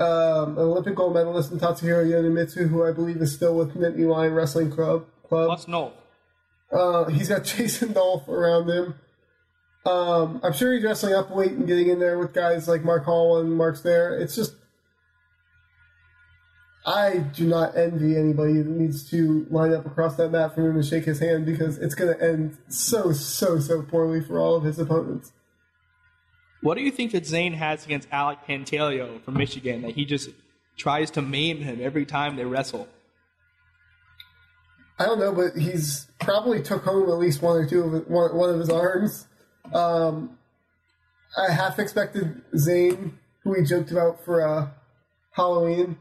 um, 0.00 0.56
an 0.56 0.64
Olympic 0.64 0.94
gold 0.94 1.12
medalist 1.12 1.52
in 1.52 1.58
Tatsuhiro 1.58 2.06
Yonemitsu, 2.06 2.70
who 2.70 2.82
I 2.82 2.92
believe 2.92 3.18
is 3.18 3.34
still 3.34 3.54
with 3.54 3.74
Nittany 3.74 4.08
Lion 4.08 4.32
Wrestling 4.32 4.70
Club. 4.70 5.04
Club. 5.28 5.48
Plus. 5.48 5.68
Uh, 6.72 7.04
he's 7.10 7.28
got 7.28 7.44
Jason 7.44 7.90
Nolf 7.90 8.26
around 8.26 8.70
him. 8.70 8.94
Um, 9.84 10.40
I'm 10.42 10.54
sure 10.54 10.72
he's 10.72 10.82
wrestling 10.82 11.12
up 11.12 11.30
weight 11.30 11.52
and 11.52 11.66
getting 11.66 11.88
in 11.88 11.98
there 11.98 12.18
with 12.18 12.32
guys 12.32 12.66
like 12.66 12.82
Mark 12.82 13.04
Hall 13.04 13.38
and 13.38 13.52
Mark's 13.52 13.82
there. 13.82 14.18
It's 14.18 14.34
just, 14.34 14.54
I 16.84 17.18
do 17.18 17.46
not 17.46 17.76
envy 17.76 18.16
anybody 18.16 18.54
that 18.54 18.66
needs 18.66 19.08
to 19.10 19.46
line 19.50 19.72
up 19.72 19.86
across 19.86 20.16
that 20.16 20.30
mat 20.30 20.54
for 20.54 20.68
him 20.68 20.80
to 20.80 20.82
shake 20.82 21.04
his 21.04 21.20
hand 21.20 21.46
because 21.46 21.78
it's 21.78 21.94
going 21.94 22.16
to 22.16 22.22
end 22.22 22.58
so, 22.68 23.12
so, 23.12 23.60
so 23.60 23.82
poorly 23.82 24.20
for 24.20 24.40
all 24.40 24.56
of 24.56 24.64
his 24.64 24.78
opponents. 24.80 25.32
What 26.60 26.76
do 26.76 26.82
you 26.82 26.90
think 26.90 27.12
that 27.12 27.26
Zain 27.26 27.52
has 27.54 27.84
against 27.84 28.08
Alec 28.10 28.38
Pantaleo 28.48 29.22
from 29.22 29.34
Michigan 29.34 29.82
that 29.82 29.92
he 29.92 30.04
just 30.04 30.30
tries 30.76 31.10
to 31.12 31.22
maim 31.22 31.58
him 31.58 31.80
every 31.80 32.04
time 32.04 32.36
they 32.36 32.44
wrestle? 32.44 32.88
I 34.98 35.06
don't 35.06 35.18
know, 35.18 35.32
but 35.32 35.60
he's 35.60 36.06
probably 36.20 36.62
took 36.62 36.84
home 36.84 37.08
at 37.08 37.18
least 37.18 37.42
one 37.42 37.56
or 37.56 37.66
two 37.66 37.82
of 37.82 38.08
one, 38.08 38.34
one 38.36 38.50
of 38.50 38.58
his 38.58 38.70
arms. 38.70 39.26
Um, 39.72 40.38
I 41.36 41.52
half 41.52 41.78
expected 41.78 42.42
Zain, 42.56 43.18
who 43.42 43.50
we 43.50 43.64
joked 43.64 43.90
about 43.90 44.24
for 44.24 44.46
uh, 44.46 44.68
Halloween, 45.32 45.98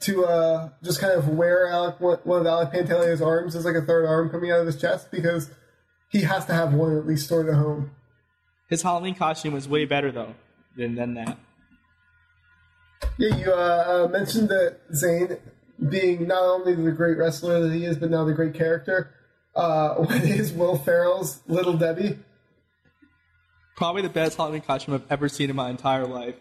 to 0.00 0.24
uh, 0.24 0.70
just 0.82 1.00
kind 1.00 1.12
of 1.12 1.28
wear 1.28 1.66
Alec 1.66 2.00
one, 2.00 2.18
one 2.24 2.40
of 2.40 2.46
Alec 2.46 2.72
Pantaleo's 2.72 3.20
arms 3.20 3.54
as 3.54 3.64
like 3.64 3.76
a 3.76 3.82
third 3.82 4.06
arm 4.06 4.30
coming 4.30 4.50
out 4.50 4.60
of 4.60 4.66
his 4.66 4.80
chest 4.80 5.10
because 5.10 5.50
he 6.08 6.22
has 6.22 6.46
to 6.46 6.54
have 6.54 6.72
one 6.72 6.96
at 6.96 7.06
least 7.06 7.26
stored 7.26 7.48
at 7.48 7.54
home. 7.54 7.90
His 8.68 8.82
Halloween 8.82 9.14
costume 9.14 9.52
was 9.52 9.68
way 9.68 9.84
better 9.84 10.10
though 10.10 10.34
than 10.76 10.94
than 10.94 11.14
that. 11.14 11.38
Yeah, 13.18 13.36
you 13.36 13.52
uh, 13.52 14.06
uh, 14.06 14.08
mentioned 14.08 14.48
that 14.48 14.78
Zain 14.94 15.36
being 15.88 16.26
not 16.26 16.42
only 16.42 16.74
the 16.74 16.92
great 16.92 17.16
wrestler 17.16 17.60
that 17.60 17.74
he 17.74 17.84
is, 17.84 17.96
but 17.96 18.10
now 18.10 18.24
the 18.24 18.32
great 18.32 18.54
character. 18.54 19.12
Uh, 19.54 19.94
when 20.04 20.22
is 20.22 20.52
Will 20.52 20.78
Ferrell's 20.78 21.40
Little 21.46 21.74
Debbie? 21.74 22.18
Probably 23.76 24.02
the 24.02 24.08
best 24.08 24.36
Halloween 24.36 24.60
costume 24.60 24.94
I've 24.94 25.10
ever 25.10 25.28
seen 25.28 25.50
in 25.50 25.56
my 25.56 25.70
entire 25.70 26.06
life. 26.06 26.36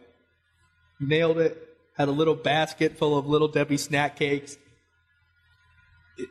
Nailed 1.00 1.38
it. 1.38 1.69
Had 2.00 2.08
a 2.08 2.12
little 2.12 2.34
basket 2.34 2.98
full 2.98 3.18
of 3.18 3.28
little 3.28 3.50
Debbie 3.50 3.76
snack 3.76 4.16
cakes. 4.16 4.58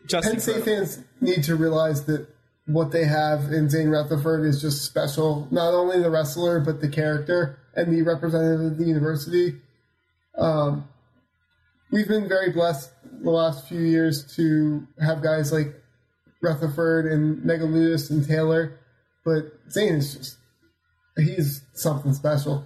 Just 0.06 0.26
Penn 0.26 0.40
State 0.40 0.64
fans 0.64 1.02
need 1.20 1.44
to 1.44 1.56
realize 1.56 2.06
that 2.06 2.26
what 2.64 2.90
they 2.90 3.04
have 3.04 3.52
in 3.52 3.68
Zain 3.68 3.88
Retherford 3.88 4.46
is 4.46 4.62
just 4.62 4.82
special. 4.82 5.46
Not 5.50 5.74
only 5.74 6.00
the 6.00 6.10
wrestler, 6.10 6.58
but 6.58 6.80
the 6.80 6.88
character 6.88 7.58
and 7.74 7.92
the 7.92 8.00
representative 8.00 8.72
of 8.72 8.78
the 8.78 8.84
university. 8.84 9.56
Um, 10.38 10.88
we've 11.92 12.08
been 12.08 12.28
very 12.28 12.50
blessed 12.50 12.90
the 13.22 13.30
last 13.30 13.68
few 13.68 13.80
years 13.80 14.34
to 14.36 14.86
have 15.02 15.22
guys 15.22 15.52
like 15.52 15.74
Retherford 16.42 17.12
and 17.12 17.42
Megaludis 17.42 18.08
and 18.08 18.26
Taylor, 18.26 18.78
but 19.22 19.52
Zain 19.70 19.96
is 19.96 20.14
just 20.14 20.38
he's 21.18 21.62
something 21.74 22.14
special. 22.14 22.64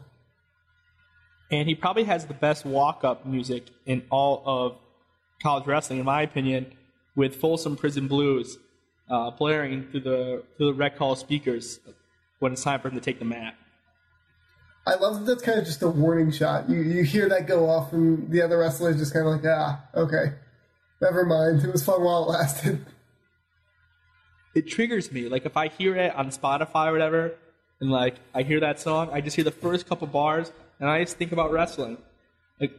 And 1.52 1.68
he 1.68 1.74
probably 1.74 2.04
has 2.04 2.26
the 2.26 2.34
best 2.34 2.64
walk-up 2.64 3.26
music 3.26 3.66
in 3.86 4.02
all 4.10 4.42
of 4.46 4.76
college 5.42 5.66
wrestling, 5.66 5.98
in 5.98 6.04
my 6.06 6.22
opinion, 6.22 6.72
with 7.14 7.36
Folsom 7.36 7.76
Prison 7.76 8.08
Blues 8.08 8.58
uh, 9.10 9.30
blaring 9.30 9.86
through 9.90 10.00
the 10.00 10.42
through 10.56 10.72
the 10.72 10.74
rec 10.74 10.96
hall 10.96 11.14
speakers 11.14 11.78
when 12.38 12.52
it's 12.52 12.64
time 12.64 12.80
for 12.80 12.88
him 12.88 12.94
to 12.94 13.00
take 13.00 13.18
the 13.18 13.24
mat. 13.24 13.54
I 14.86 14.94
love 14.94 15.20
that 15.20 15.26
that's 15.26 15.42
kind 15.42 15.60
of 15.60 15.64
just 15.64 15.82
a 15.82 15.88
warning 15.88 16.32
shot. 16.32 16.68
You 16.68 16.80
you 16.80 17.04
hear 17.04 17.28
that 17.28 17.46
go 17.46 17.68
off, 17.68 17.92
and 17.92 18.30
the 18.30 18.42
other 18.42 18.58
wrestlers 18.58 18.96
just 18.98 19.12
kind 19.12 19.26
of 19.26 19.32
like, 19.34 19.44
ah, 19.44 19.84
okay, 19.94 20.32
never 21.00 21.24
mind. 21.24 21.62
It 21.62 21.70
was 21.70 21.84
fun 21.84 22.02
while 22.02 22.24
it 22.24 22.32
lasted. 22.32 22.84
It 24.54 24.68
triggers 24.68 25.10
me. 25.10 25.30
Like 25.30 25.46
if 25.46 25.56
I 25.56 25.68
hear 25.68 25.96
it 25.96 26.14
on 26.14 26.28
Spotify 26.28 26.88
or 26.88 26.92
whatever, 26.92 27.32
and 27.80 27.90
like 27.90 28.16
I 28.34 28.42
hear 28.42 28.60
that 28.60 28.78
song, 28.78 29.08
I 29.10 29.22
just 29.22 29.34
hear 29.34 29.46
the 29.46 29.50
first 29.50 29.88
couple 29.88 30.06
bars, 30.06 30.52
and 30.82 30.90
I 30.90 31.04
just 31.04 31.16
think 31.16 31.30
about 31.30 31.52
wrestling, 31.52 31.96
like 32.60 32.72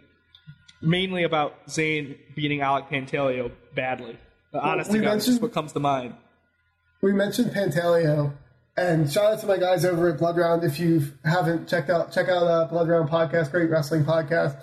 mainly 0.82 1.24
about 1.24 1.56
Zain 1.70 2.18
beating 2.36 2.60
Alec 2.60 2.90
Pantaleo 2.90 3.50
badly. 3.74 4.18
But 4.52 4.62
honestly, 4.62 5.00
we 5.00 5.06
God, 5.06 5.22
just 5.22 5.42
what 5.42 5.54
comes 5.54 5.72
to 5.72 5.80
mind. 5.80 6.14
We 7.02 7.14
mentioned 7.14 7.52
Pantaleo, 7.52 8.34
and 8.76 9.10
shout 9.12 9.34
out 9.34 9.40
to 9.40 9.48
my 9.48 9.58
guys 9.58 9.86
over 9.86 10.10
at 10.10 10.20
Blood 10.20 10.36
Round. 10.36 10.66
If 10.66 10.82
you 10.82 11.14
haven't 11.24 11.70
checked 11.70 11.90
out, 11.90 12.12
check 12.12 12.28
out 12.28 12.44
uh, 12.44 12.66
Blood 12.66 12.90
Round 12.90 13.10
podcast, 13.10 13.52
great 13.52 13.70
wrestling 13.70 14.04
podcast. 14.04 14.58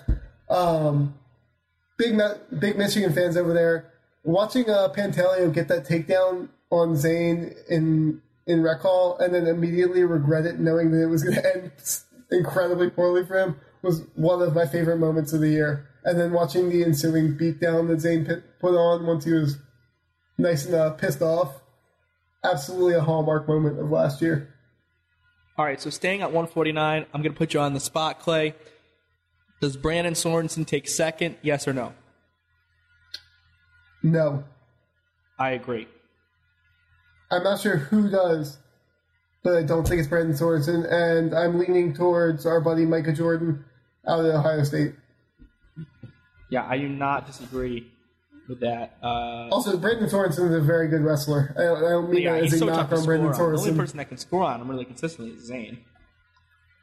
Um, 0.47 1.15
big 1.97 2.19
big 2.59 2.77
Michigan 2.77 3.11
fans 3.11 3.35
over 3.35 3.53
there. 3.53 3.91
Watching 4.23 4.69
uh, 4.69 4.89
Pantaleo 4.95 5.51
get 5.51 5.67
that 5.69 5.87
takedown 5.87 6.49
on 6.69 6.95
Zain 6.95 7.55
in 7.67 8.21
in 8.45 8.61
Rec 8.61 8.81
Hall, 8.81 9.17
and 9.17 9.33
then 9.33 9.47
immediately 9.47 10.03
regret 10.03 10.45
it, 10.45 10.59
knowing 10.59 10.91
that 10.91 11.01
it 11.01 11.07
was 11.07 11.23
going 11.23 11.35
to 11.41 11.55
end 11.55 11.71
incredibly 12.31 12.89
poorly 12.89 13.25
for 13.25 13.37
him, 13.37 13.55
was 13.81 14.03
one 14.15 14.41
of 14.41 14.55
my 14.55 14.65
favorite 14.65 14.97
moments 14.97 15.33
of 15.33 15.41
the 15.41 15.49
year. 15.49 15.87
And 16.03 16.19
then 16.19 16.31
watching 16.31 16.69
the 16.69 16.83
ensuing 16.83 17.37
beatdown 17.37 17.87
that 17.89 18.01
Zain 18.01 18.25
put 18.25 18.59
put 18.59 18.75
on 18.75 19.05
once 19.05 19.25
he 19.25 19.33
was 19.33 19.57
nice 20.37 20.65
and 20.65 20.73
uh, 20.73 20.91
pissed 20.91 21.21
off 21.21 21.61
absolutely 22.43 22.93
a 22.95 23.01
hallmark 23.01 23.47
moment 23.47 23.79
of 23.79 23.91
last 23.91 24.21
year. 24.21 24.53
All 25.57 25.65
right, 25.65 25.79
so 25.79 25.89
staying 25.89 26.21
at 26.21 26.27
149, 26.27 27.05
I'm 27.13 27.21
going 27.21 27.33
to 27.33 27.37
put 27.37 27.53
you 27.53 27.59
on 27.59 27.73
the 27.73 27.79
spot, 27.79 28.19
Clay. 28.19 28.55
Does 29.59 29.77
Brandon 29.77 30.13
Sorensen 30.13 30.65
take 30.65 30.87
second? 30.87 31.35
Yes 31.41 31.67
or 31.67 31.73
no? 31.73 31.93
No, 34.01 34.43
I 35.37 35.51
agree. 35.51 35.87
I'm 37.29 37.43
not 37.43 37.61
sure 37.61 37.77
who 37.77 38.09
does, 38.09 38.57
but 39.43 39.55
I 39.55 39.63
don't 39.63 39.87
think 39.87 39.99
it's 39.99 40.07
Brandon 40.07 40.35
Sorensen, 40.35 40.85
and 40.91 41.33
I'm 41.33 41.57
leaning 41.59 41.93
towards 41.93 42.45
our 42.45 42.61
buddy 42.61 42.85
Micah 42.85 43.13
Jordan 43.13 43.63
out 44.07 44.19
of 44.19 44.25
Ohio 44.25 44.63
State. 44.63 44.93
Yeah, 46.49 46.65
I 46.67 46.77
do 46.77 46.89
not 46.89 47.25
disagree 47.27 47.89
with 48.49 48.59
that. 48.59 48.97
Uh, 49.01 49.47
Also, 49.49 49.77
Brandon 49.77 50.09
Sorensen 50.09 50.49
is 50.49 50.55
a 50.55 50.61
very 50.61 50.87
good 50.89 51.01
wrestler. 51.01 51.53
I 51.57 51.61
don't, 51.61 51.77
I 51.77 51.89
don't 51.89 52.09
mean 52.11 52.23
yeah, 52.23 52.33
that 52.33 52.43
as 52.43 52.53
a 52.53 52.57
so 52.57 52.65
knock 52.65 52.91
on 52.91 53.05
Brandon 53.05 53.29
on. 53.29 53.37
The 53.37 53.59
only 53.59 53.73
person 53.73 53.97
that 53.97 54.09
can 54.09 54.17
score 54.17 54.43
on 54.43 54.61
him 54.61 54.69
really 54.69 54.85
consistently 54.85 55.33
is 55.33 55.45
Zain. 55.45 55.79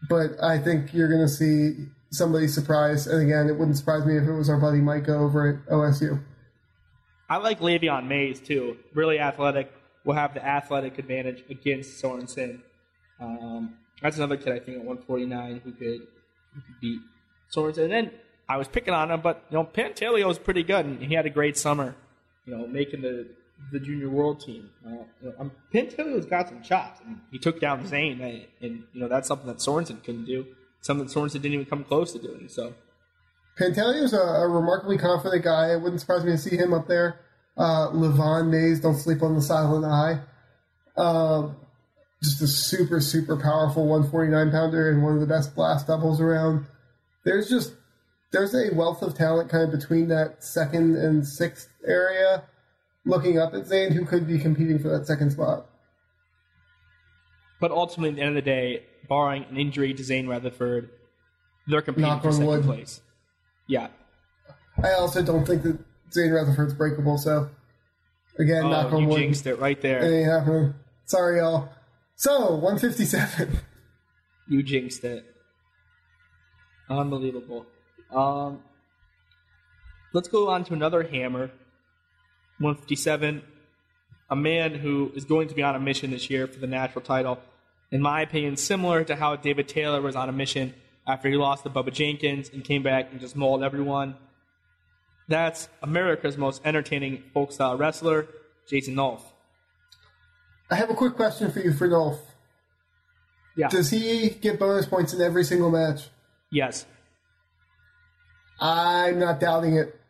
but 0.09 0.43
I 0.43 0.59
think 0.59 0.95
you're 0.95 1.09
going 1.09 1.21
to 1.21 1.29
see 1.29 1.87
somebody 2.11 2.49
surprise. 2.49 3.07
And 3.07 3.23
again, 3.23 3.49
it 3.49 3.59
wouldn't 3.59 3.77
surprise 3.77 4.07
me 4.07 4.17
if 4.17 4.25
it 4.25 4.33
was 4.33 4.49
our 4.49 4.59
buddy 4.59 4.79
Micah 4.79 5.15
over 5.15 5.49
at 5.49 5.71
OSU. 5.73 6.23
I 7.29 7.37
like 7.37 7.61
Lavion 7.61 8.07
Mays 8.07 8.41
too. 8.41 8.79
Really 8.95 9.19
athletic. 9.19 9.71
Will 10.09 10.15
have 10.15 10.33
the 10.33 10.43
athletic 10.43 10.99
advantage 10.99 11.45
against 11.51 12.03
Sorensen. 12.03 12.61
Um, 13.21 13.75
that's 14.01 14.17
another 14.17 14.39
kid 14.39 14.55
I 14.55 14.59
think 14.59 14.79
at 14.79 14.85
149 14.85 15.61
who 15.63 15.73
could 15.73 16.01
who 16.55 16.61
could 16.63 16.81
beat 16.81 17.01
Sorensen. 17.55 17.83
And 17.83 17.93
then 17.93 18.11
I 18.49 18.57
was 18.57 18.69
picking 18.69 18.95
on 18.95 19.11
him, 19.11 19.21
but 19.21 19.45
you 19.51 19.59
know, 19.59 19.65
Pantaleo 19.65 20.27
was 20.27 20.39
pretty 20.39 20.63
good, 20.63 20.87
and 20.87 21.03
he 21.03 21.13
had 21.13 21.27
a 21.27 21.31
great 21.31 21.59
summer. 21.59 21.95
You 22.47 22.57
know, 22.57 22.67
making 22.67 23.03
the 23.03 23.27
the 23.71 23.79
junior 23.79 24.09
world 24.09 24.41
team. 24.41 24.71
Uh, 24.83 25.05
you 25.21 25.29
know, 25.29 25.35
um, 25.41 25.53
Pantaleo's 25.75 26.25
got 26.25 26.49
some 26.49 26.63
chops. 26.63 27.03
He 27.31 27.39
took 27.39 27.61
down 27.61 27.87
Zain, 27.87 28.23
and, 28.23 28.47
and 28.63 28.85
you 28.95 29.01
know 29.03 29.09
that's 29.09 29.29
something 29.29 29.47
that 29.49 29.59
Sorensen 29.59 30.03
couldn't 30.03 30.25
do. 30.25 30.47
Something 30.81 31.07
that 31.07 31.13
Sorensen 31.13 31.43
didn't 31.43 31.53
even 31.53 31.67
come 31.67 31.85
close 31.85 32.13
to 32.13 32.19
doing. 32.19 32.49
So 32.49 32.73
Pantaleo's 33.61 34.15
a, 34.15 34.23
a 34.23 34.49
remarkably 34.49 34.97
confident 34.97 35.45
guy. 35.45 35.75
It 35.75 35.83
wouldn't 35.83 36.01
surprise 36.01 36.25
me 36.25 36.31
to 36.31 36.39
see 36.39 36.57
him 36.57 36.73
up 36.73 36.89
there. 36.89 37.21
Uh, 37.59 37.91
Lavion 37.91 38.49
Mays, 38.51 38.81
don't 38.81 38.97
sleep 38.97 39.23
on 39.23 39.35
the 39.35 39.43
silent 39.43 39.85
eye. 39.85 40.21
Um, 40.97 41.57
just 42.23 42.41
a 42.41 42.47
super, 42.47 43.01
super 43.01 43.37
powerful 43.37 43.87
149 43.87 44.51
pounder 44.51 44.91
and 44.91 45.03
one 45.03 45.15
of 45.15 45.21
the 45.21 45.27
best 45.27 45.55
blast 45.55 45.87
doubles 45.89 46.21
around. 46.21 46.67
There's 47.25 47.49
just 47.49 47.75
there's 48.33 48.55
a 48.55 48.75
wealth 48.75 49.03
of 49.03 49.15
talent 49.17 49.51
kind 49.51 49.65
of 49.65 49.71
between 49.71 50.09
that 50.09 50.45
second 50.45 50.97
and 50.97 51.27
sixth 51.27 51.69
area. 51.87 52.45
Looking 53.05 53.39
up 53.39 53.55
at 53.55 53.67
Zain, 53.67 53.93
who 53.93 54.05
could 54.05 54.27
be 54.27 54.39
competing 54.39 54.79
for 54.79 54.89
that 54.91 55.07
second 55.07 55.31
spot. 55.33 55.67
But 57.61 57.71
ultimately, 57.71 58.11
at 58.11 58.17
the 58.17 58.23
end 58.23 58.29
of 58.31 58.35
the 58.45 58.51
day, 58.51 58.83
barring 59.09 59.45
an 59.45 59.57
injury 59.57 59.95
to 59.95 60.05
Zain 60.05 60.27
Retherford, 60.27 60.91
they're 61.67 61.81
competing 61.83 62.09
Knock 62.11 62.23
for 62.23 62.29
on 62.29 62.35
second 62.35 62.47
wood. 62.49 62.65
place. 62.65 63.01
Yeah. 63.67 63.89
I 64.83 64.93
also 64.93 65.23
don't 65.23 65.45
think 65.47 65.63
that 65.63 65.79
Zain 66.13 66.31
Retherford's 66.31 66.75
breakable, 66.75 67.19
so 67.19 67.49
again, 68.39 68.65
Oh, 68.65 68.71
knock 68.71 68.93
on 68.93 69.03
you 69.03 69.09
wood. 69.09 69.19
jinxed 69.19 69.47
it 69.47 69.59
right 69.59 69.77
It 69.77 69.83
there. 69.83 70.03
ain't 70.03 70.27
happening. 70.27 70.75
Sorry, 71.05 71.39
y'all. 71.39 71.69
So, 72.17 72.55
157. 72.57 73.59
You 74.51 74.63
jinxed 74.63 75.05
it. 75.05 75.27
Unbelievable. 76.89 77.67
Um, 78.11 78.61
let's 80.15 80.29
go 80.29 80.49
on 80.49 80.65
to 80.65 80.73
another 80.73 81.03
hammer. 81.03 81.51
157. 82.59 83.43
A 84.31 84.37
man 84.37 84.75
who 84.75 85.13
is 85.15 85.27
going 85.27 85.49
to 85.49 85.55
be 85.55 85.63
on 85.63 85.75
a 85.77 85.81
mission 85.81 86.11
this 86.11 86.31
year 86.31 86.47
for 86.47 86.59
the 86.59 86.67
national 86.67 87.03
title. 87.03 87.39
In 87.91 88.01
my 88.01 88.23
opinion, 88.23 88.57
similar 88.57 89.05
to 89.05 89.17
how 89.17 89.37
David 89.37 89.69
Taylor 89.69 90.01
was 90.01 90.17
on 90.17 90.29
a 90.31 90.33
mission 90.33 90.73
after 91.07 91.29
he 91.29 91.37
lost 91.37 91.65
to 91.65 91.69
Bubba 91.71 91.93
Jenkins 91.93 92.51
and 92.51 92.65
came 92.65 92.83
back 92.83 93.09
and 93.13 93.21
just 93.21 93.37
mauled 93.37 93.63
everyone. 93.63 94.15
That's 95.29 95.69
America's 95.83 96.37
most 96.39 96.63
entertaining 96.65 97.23
folk 97.35 97.53
style 97.53 97.77
wrestler, 97.77 98.27
Jason 98.69 98.95
Nolf. 98.95 99.21
I 100.71 100.75
have 100.77 100.91
a 100.91 100.95
quick 100.95 101.15
question 101.17 101.51
for 101.51 101.61
you 101.61 101.73
for 101.73 101.89
Nolf. 101.89 102.19
Yeah. 103.57 103.69
Does 103.69 103.91
he 103.91 104.31
get 104.31 104.59
bonus 104.59 104.87
points 104.87 105.13
in 105.13 105.21
every 105.21 105.45
single 105.45 105.71
match? 105.71 106.09
yes. 106.51 106.87
I'm 108.61 109.21
not 109.21 109.39
doubting 109.39 109.77
it. 109.77 110.01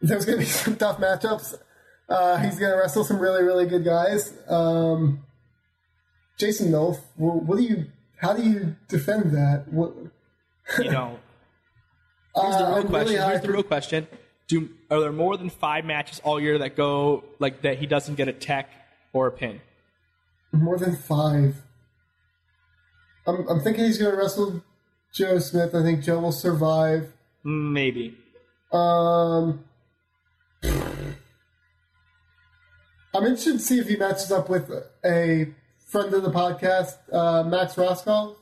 There's 0.00 0.24
going 0.24 0.38
to 0.38 0.44
be 0.44 0.50
some 0.50 0.74
tough 0.74 0.98
matchups. 0.98 1.54
Uh, 2.08 2.36
he's 2.38 2.58
going 2.58 2.72
to 2.72 2.78
wrestle 2.78 3.04
some 3.04 3.20
really, 3.20 3.44
really 3.44 3.64
good 3.66 3.84
guys. 3.84 4.34
Um, 4.48 5.22
Jason 6.36 6.72
Nolf, 6.72 6.98
what 7.16 7.58
do 7.58 7.62
you? 7.62 7.86
How 8.16 8.32
do 8.32 8.42
you 8.42 8.74
defend 8.88 9.30
that? 9.36 9.66
What, 9.68 9.92
You 10.80 10.90
know, 10.90 11.20
Here's 12.34 12.56
the 12.56 12.64
Uh, 12.64 12.68
real 12.68 12.76
I'm 12.78 12.88
question. 12.88 13.14
really 13.16 13.26
Here's 13.30 13.40
the 13.42 13.52
real 13.52 13.62
question. 13.62 14.06
Do 14.48 14.68
are 14.90 15.00
there 15.00 15.12
more 15.12 15.36
than 15.36 15.50
five 15.50 15.84
matches 15.84 16.20
all 16.24 16.40
year 16.40 16.58
that 16.58 16.76
go 16.76 17.24
like 17.38 17.62
that 17.62 17.78
he 17.78 17.86
doesn't 17.86 18.16
get 18.16 18.28
a 18.28 18.32
tech 18.32 18.70
or 19.12 19.26
a 19.28 19.30
pin? 19.32 19.60
More 20.52 20.78
than 20.78 20.96
five. 20.96 21.56
I'm, 23.26 23.46
I'm 23.48 23.60
thinking 23.60 23.84
he's 23.84 23.98
going 23.98 24.10
to 24.10 24.16
wrestle 24.16 24.62
Joe 25.14 25.38
Smith. 25.38 25.74
I 25.74 25.82
think 25.82 26.02
Joe 26.02 26.18
will 26.20 26.32
survive. 26.32 27.12
Maybe. 27.44 28.16
Um, 28.72 29.64
I'm 33.14 33.24
interested 33.24 33.52
to 33.54 33.58
see 33.58 33.78
if 33.78 33.88
he 33.88 33.96
matches 33.96 34.32
up 34.32 34.48
with 34.48 34.70
a 35.04 35.48
friend 35.86 36.12
of 36.14 36.22
the 36.22 36.30
podcast, 36.30 36.96
uh, 37.12 37.44
Max 37.44 37.76
Roscoe 37.76 38.36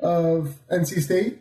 of 0.00 0.56
NC 0.70 1.00
State. 1.02 1.38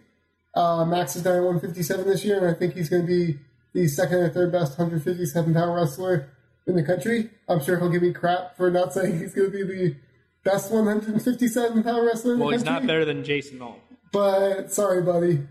Uh, 0.58 0.84
Max 0.86 1.16
is 1.16 1.22
down 1.22 1.36
at 1.36 1.44
157 1.44 2.08
this 2.08 2.26
year, 2.26 2.40
and 2.40 2.48
I 2.48 2.58
think 2.58 2.74
he's 2.74 2.90
going 2.90 3.04
to 3.04 3.08
be 3.08 3.38
the 3.74 3.88
second 3.88 4.18
or 4.18 4.30
third 4.30 4.52
best 4.52 4.72
157 4.72 5.54
pound 5.54 5.76
wrestler 5.76 6.30
in 6.66 6.76
the 6.76 6.82
country. 6.82 7.30
I'm 7.48 7.62
sure 7.62 7.78
he'll 7.78 7.92
give 7.92 8.02
me 8.02 8.12
crap 8.12 8.58
for 8.58 8.72
not 8.72 8.92
saying 8.92 9.20
he's 9.20 9.36
going 9.36 9.52
to 9.52 9.56
be 9.56 9.62
the 9.62 9.96
best 10.44 10.72
157 10.72 11.84
pound 11.84 12.06
wrestler 12.08 12.34
in 12.34 12.40
the 12.40 12.44
country. 12.44 12.44
Well, 12.44 12.50
he's 12.50 12.64
country. 12.64 12.74
not 12.74 12.88
better 12.88 13.06
than 13.06 13.24
Jason 13.24 13.60
Nolf. 13.60 13.76
But 14.12 14.72
sorry, 14.72 15.04
buddy. 15.04 15.42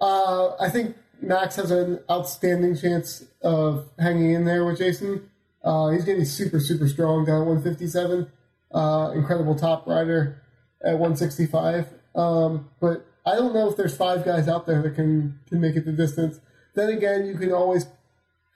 Uh, 0.00 0.56
I 0.56 0.70
think 0.70 0.96
Max 1.20 1.56
has 1.56 1.70
an 1.70 2.00
outstanding 2.10 2.74
chance 2.74 3.22
of 3.42 3.90
hanging 3.98 4.30
in 4.30 4.46
there 4.46 4.64
with 4.64 4.78
Jason. 4.78 5.28
Uh, 5.62 5.90
he's 5.90 6.06
going 6.06 6.16
to 6.16 6.22
be 6.22 6.26
super, 6.26 6.58
super 6.58 6.88
strong 6.88 7.26
down 7.26 7.42
at 7.42 7.48
157. 7.48 8.30
Uh, 8.72 9.12
incredible 9.14 9.56
top 9.56 9.86
rider 9.86 10.40
at 10.82 10.92
165. 10.92 11.86
Um, 12.14 12.70
but 12.80 13.06
I 13.26 13.34
don't 13.36 13.54
know 13.54 13.68
if 13.70 13.76
there's 13.76 13.96
five 13.96 14.24
guys 14.24 14.48
out 14.48 14.66
there 14.66 14.82
that 14.82 14.94
can, 14.94 15.38
can 15.48 15.60
make 15.60 15.76
it 15.76 15.84
the 15.86 15.92
distance. 15.92 16.40
Then 16.74 16.90
again, 16.90 17.26
you 17.26 17.34
can 17.36 17.52
always 17.52 17.86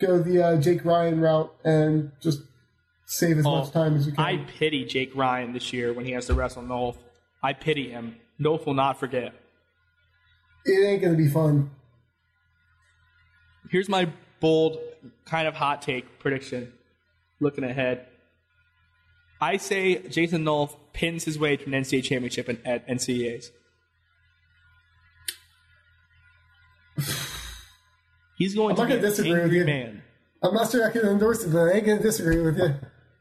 go 0.00 0.18
the 0.18 0.42
uh, 0.42 0.60
Jake 0.60 0.84
Ryan 0.84 1.20
route 1.20 1.52
and 1.64 2.12
just 2.20 2.40
save 3.06 3.38
as 3.38 3.46
Oh, 3.46 3.60
much 3.60 3.70
time 3.70 3.96
as 3.96 4.06
you 4.06 4.12
can. 4.12 4.22
I 4.24 4.36
pity 4.58 4.84
Jake 4.84 5.12
Ryan 5.14 5.52
this 5.52 5.72
year 5.72 5.92
when 5.92 6.04
he 6.04 6.12
has 6.12 6.26
to 6.26 6.34
wrestle 6.34 6.62
Nolf. 6.62 6.96
I 7.42 7.52
pity 7.54 7.90
him. 7.90 8.16
Nolf 8.40 8.66
will 8.66 8.74
not 8.74 8.98
forget. 9.00 9.32
it 10.66 10.86
ain't 10.86 11.00
going 11.00 11.16
to 11.16 11.18
be 11.22 11.28
fun. 11.28 11.70
Here's 13.70 13.88
my 13.88 14.08
bold, 14.40 14.78
kind 15.24 15.48
of 15.48 15.54
hot 15.54 15.82
take 15.82 16.18
prediction. 16.18 16.72
Looking 17.40 17.64
ahead, 17.64 18.06
I 19.40 19.56
say 19.58 20.06
Jason 20.08 20.44
Nolf 20.44 20.74
pins 20.92 21.24
his 21.24 21.38
way 21.38 21.56
to 21.56 21.64
an 21.64 21.72
NCAA 21.72 22.02
championship 22.04 22.48
at 22.64 22.86
NCAAs. 22.88 23.50
He's 28.36 28.54
going 28.54 28.78
I'm 28.78 28.86
to 28.88 28.94
not 28.94 29.02
be 29.02 29.08
disagree 29.08 29.42
with 29.42 29.52
you. 29.52 29.64
man. 29.64 30.02
I'm 30.42 30.54
not 30.54 30.70
sure 30.70 30.86
I 30.88 30.92
can 30.92 31.06
endorse 31.06 31.42
it, 31.44 31.52
but 31.52 31.64
I 31.68 31.72
ain't 31.72 31.86
gonna 31.86 32.00
disagree 32.00 32.40
with 32.40 32.56
you. 32.58 32.74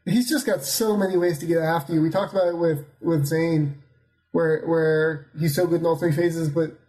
He's 0.05 0.29
just 0.29 0.45
got 0.45 0.63
so 0.63 0.95
many 0.95 1.17
ways 1.17 1.39
to 1.39 1.45
get 1.45 1.57
after 1.57 1.93
you. 1.93 2.01
We 2.01 2.09
talked 2.09 2.33
about 2.33 2.47
it 2.47 2.57
with 2.57 2.85
with 3.01 3.25
Zain, 3.25 3.81
where 4.31 4.63
where 4.67 5.27
he's 5.39 5.55
so 5.55 5.65
good 5.65 5.79
in 5.81 5.85
all 5.87 5.95
three 5.97 6.11
phases, 6.11 6.49
but 6.49 6.79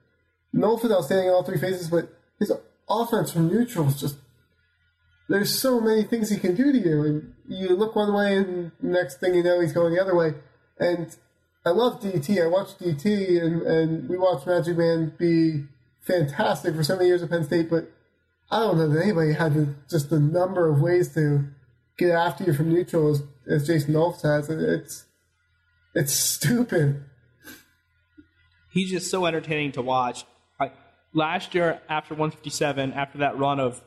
no 0.52 0.76
for 0.76 0.92
outstanding 0.92 1.28
in 1.28 1.32
all 1.32 1.42
three 1.42 1.58
phases. 1.58 1.88
But 1.88 2.10
his 2.38 2.52
offense 2.88 3.32
from 3.32 3.48
neutral 3.48 3.88
is 3.88 3.98
just 3.98 4.16
there's 5.30 5.58
so 5.58 5.80
many 5.80 6.02
things 6.04 6.28
he 6.30 6.38
can 6.38 6.54
do 6.54 6.72
to 6.72 6.78
you, 6.78 7.02
and 7.04 7.34
you 7.48 7.74
look 7.74 7.96
one 7.96 8.12
way, 8.12 8.36
and 8.36 8.72
next 8.82 9.20
thing 9.20 9.34
you 9.34 9.42
know, 9.42 9.60
he's 9.60 9.72
going 9.72 9.94
the 9.94 10.00
other 10.00 10.14
way. 10.14 10.34
And 10.78 11.14
I 11.64 11.70
love 11.70 12.00
DT. 12.00 12.42
I 12.42 12.46
watched 12.46 12.78
DT, 12.80 13.42
and 13.42 13.62
and 13.62 14.08
we 14.08 14.18
watched 14.18 14.46
Magic 14.46 14.76
Man 14.76 15.14
be 15.18 15.64
fantastic 16.00 16.74
for 16.74 16.82
so 16.84 16.96
many 16.96 17.08
years 17.08 17.22
at 17.22 17.30
Penn 17.30 17.44
State, 17.44 17.68
but 17.70 17.90
I 18.50 18.60
don't 18.60 18.78
know 18.78 18.88
that 18.88 19.02
anybody 19.02 19.32
had 19.34 19.54
the, 19.54 19.74
just 19.90 20.10
the 20.10 20.18
number 20.20 20.68
of 20.68 20.80
ways 20.80 21.12
to 21.14 21.44
get 21.98 22.10
after 22.12 22.44
you 22.44 22.52
from 22.54 22.70
neutral 22.72 23.10
as, 23.10 23.22
as 23.46 23.66
Jason 23.66 23.94
Nolf 23.94 24.22
has. 24.22 24.48
It- 24.48 24.60
It's 24.60 25.04
it's 25.94 26.12
stupid. 26.12 27.04
he's 28.72 28.90
just 28.90 29.10
so 29.10 29.26
entertaining 29.26 29.72
to 29.72 29.82
watch. 29.82 30.24
I, 30.60 30.70
last 31.12 31.54
year, 31.54 31.80
after 31.88 32.14
157, 32.14 32.92
after 32.92 33.18
that 33.18 33.38
run 33.38 33.58
of 33.58 33.82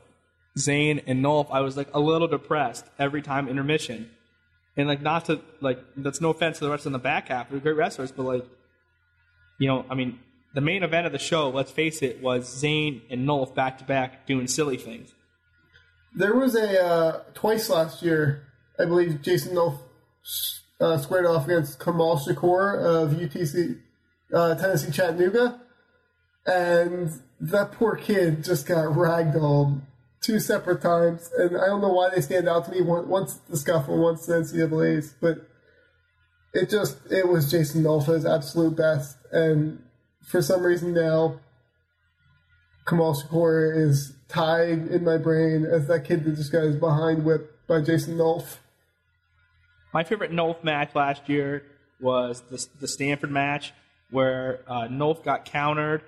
Zain 0.58 1.02
and 1.08 1.24
Nolf, 1.24 1.48
I 1.52 1.62
was 1.62 1.78
like 1.78 1.88
a 1.94 2.00
little 2.00 2.28
depressed 2.28 2.86
every 3.00 3.22
time 3.22 3.48
intermission. 3.48 4.10
And 4.76 4.88
like, 4.88 5.02
not 5.02 5.26
to 5.26 5.42
like, 5.62 5.80
that's 5.96 6.20
no 6.22 6.30
offense 6.32 6.60
to 6.60 6.66
the 6.66 6.72
rest 6.72 6.86
in 6.86 6.92
the 6.92 7.00
back 7.00 7.28
half. 7.30 7.50
They're 7.50 7.60
great 7.60 7.76
wrestlers, 7.78 8.12
but 8.12 8.24
like, 8.24 8.46
you 9.60 9.68
know, 9.68 9.86
I 9.90 9.96
mean, 9.96 10.20
the 10.54 10.62
main 10.62 10.84
event 10.84 11.06
of 11.06 11.12
the 11.12 11.20
show, 11.20 11.50
let's 11.50 11.72
face 11.72 12.02
it, 12.02 12.22
was 12.22 12.48
Zain 12.48 13.02
and 13.10 13.28
Nolf 13.28 13.56
back 13.56 13.78
to 13.78 13.84
back 13.84 14.26
doing 14.26 14.48
silly 14.48 14.78
things. 14.78 15.14
There 16.14 16.36
was 16.36 16.56
a 16.56 16.84
uh, 16.84 17.24
twice 17.34 17.70
last 17.70 18.02
year, 18.04 18.48
I 18.78 18.86
believe 18.86 19.22
Jason 19.22 19.56
Nolf 19.56 19.80
uh, 20.80 20.98
squared 20.98 21.26
off 21.26 21.46
against 21.46 21.80
Kamal 21.80 22.18
Shakur 22.18 22.78
of 22.78 23.12
UTC 23.12 23.80
uh, 24.34 24.56
Tennessee 24.56 24.92
Chattanooga, 24.92 25.62
and 26.46 27.12
that 27.40 27.72
poor 27.72 27.96
kid 27.96 28.44
just 28.44 28.66
got 28.66 28.86
ragdolled 28.88 29.82
two 30.22 30.40
separate 30.40 30.82
times, 30.82 31.30
and 31.38 31.58
I 31.58 31.68
don't 31.68 31.82
know 31.82 31.94
why 31.94 32.10
they 32.10 32.22
stand 32.22 32.48
out 32.48 32.66
to 32.66 32.72
me. 32.72 32.82
Once 32.82 33.36
the 33.50 33.58
scuffle, 33.58 34.02
once 34.02 34.26
the 34.26 34.34
NCAA's, 34.34 35.16
but 35.22 35.48
it 36.54 36.70
just 36.70 36.98
it 37.10 37.28
was 37.28 37.50
Jason 37.50 37.84
Nolf 37.84 38.08
at 38.10 38.16
his 38.16 38.26
absolute 38.26 38.76
best, 38.76 39.18
and 39.32 39.82
for 40.24 40.42
some 40.42 40.64
reason 40.64 40.94
now 40.94 41.40
Kamal 42.88 43.14
Shakur 43.16 43.76
is 43.78 44.14
tied 44.28 44.88
in 44.88 45.04
my 45.04 45.18
brain 45.18 45.66
as 45.66 45.88
that 45.88 46.06
kid 46.06 46.24
that 46.26 46.36
just 46.36 46.52
got 46.52 46.64
his 46.64 46.76
behind 46.76 47.24
whipped 47.26 47.68
by 47.68 47.82
Jason 47.82 48.18
Nolf. 48.18 48.58
My 49.94 50.04
favorite 50.04 50.32
Nolf 50.32 50.64
match 50.64 50.96
last 50.96 51.28
year 51.30 51.64
was 52.00 52.42
the, 52.50 52.66
the 52.80 52.88
Stanford 52.88 53.30
match 53.32 53.74
where 54.10 54.62
uh, 54.68 54.88
Nolf 54.88 55.24
got 55.24 55.46
countered 55.46 56.02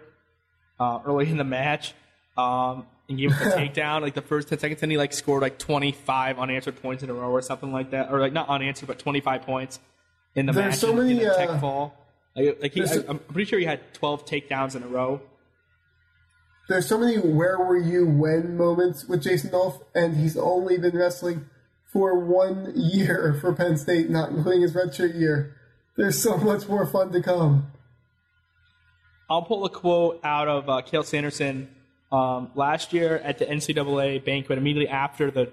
uh, 0.79 0.99
early 1.05 1.29
in 1.29 1.37
the 1.37 1.43
match 1.43 1.93
um, 2.37 2.85
and 3.07 3.17
gave 3.17 3.31
him 3.31 3.47
a 3.47 3.51
takedown 3.55 4.01
like 4.01 4.13
the 4.15 4.21
first 4.21 4.47
10 4.49 4.59
seconds, 4.59 4.81
and 4.81 4.91
he 4.91 4.97
like 4.97 5.13
scored 5.13 5.41
like 5.41 5.59
25 5.59 6.39
unanswered 6.39 6.81
points 6.81 7.03
in 7.03 7.09
a 7.09 7.13
row 7.13 7.29
or 7.29 7.41
something 7.41 7.71
like 7.71 7.91
that, 7.91 8.11
or 8.11 8.19
like 8.19 8.33
not 8.33 8.49
unanswered, 8.49 8.87
but 8.87 8.99
25 8.99 9.43
points 9.43 9.79
in 10.35 10.47
the 10.47 10.53
There's 10.53 10.71
match. 10.71 10.79
so 10.79 10.99
in- 10.99 11.19
in 11.19 11.19
a 11.19 11.35
tech 11.35 11.49
uh, 11.49 11.59
fall. 11.59 11.95
Like, 12.35 12.61
like 12.61 12.73
he, 12.73 12.83
I, 12.83 13.03
I'm 13.07 13.19
pretty 13.19 13.49
sure 13.49 13.59
he 13.59 13.65
had 13.65 13.93
12 13.93 14.25
takedowns 14.25 14.75
in 14.75 14.83
a 14.83 14.87
row. 14.87 15.21
There's 16.69 16.87
so 16.87 16.97
many 16.97 17.17
where 17.17 17.57
were 17.59 17.77
you 17.77 18.07
when 18.07 18.57
moments 18.57 19.05
with 19.05 19.21
Jason 19.21 19.51
Nolf, 19.51 19.81
and 19.93 20.15
he's 20.15 20.37
only 20.37 20.77
been 20.77 20.95
wrestling 20.95 21.45
for 21.91 22.17
one 22.17 22.73
year 22.75 23.37
for 23.41 23.53
Penn 23.53 23.77
State, 23.77 24.09
not 24.09 24.29
including 24.29 24.61
his 24.61 24.73
redshirt 24.73 25.19
year. 25.19 25.55
There's 25.97 26.21
so 26.21 26.37
much 26.37 26.67
more 26.67 26.85
fun 26.85 27.11
to 27.11 27.21
come. 27.21 27.67
I'll 29.29 29.43
pull 29.43 29.65
a 29.65 29.69
quote 29.69 30.19
out 30.23 30.47
of 30.47 30.69
uh, 30.69 30.81
Cael 30.81 31.05
Sanderson 31.05 31.69
um, 32.11 32.51
last 32.55 32.93
year 32.93 33.17
at 33.17 33.39
the 33.39 33.45
NCAA 33.45 34.23
banquet, 34.23 34.57
immediately 34.57 34.89
after 34.89 35.31
the, 35.31 35.51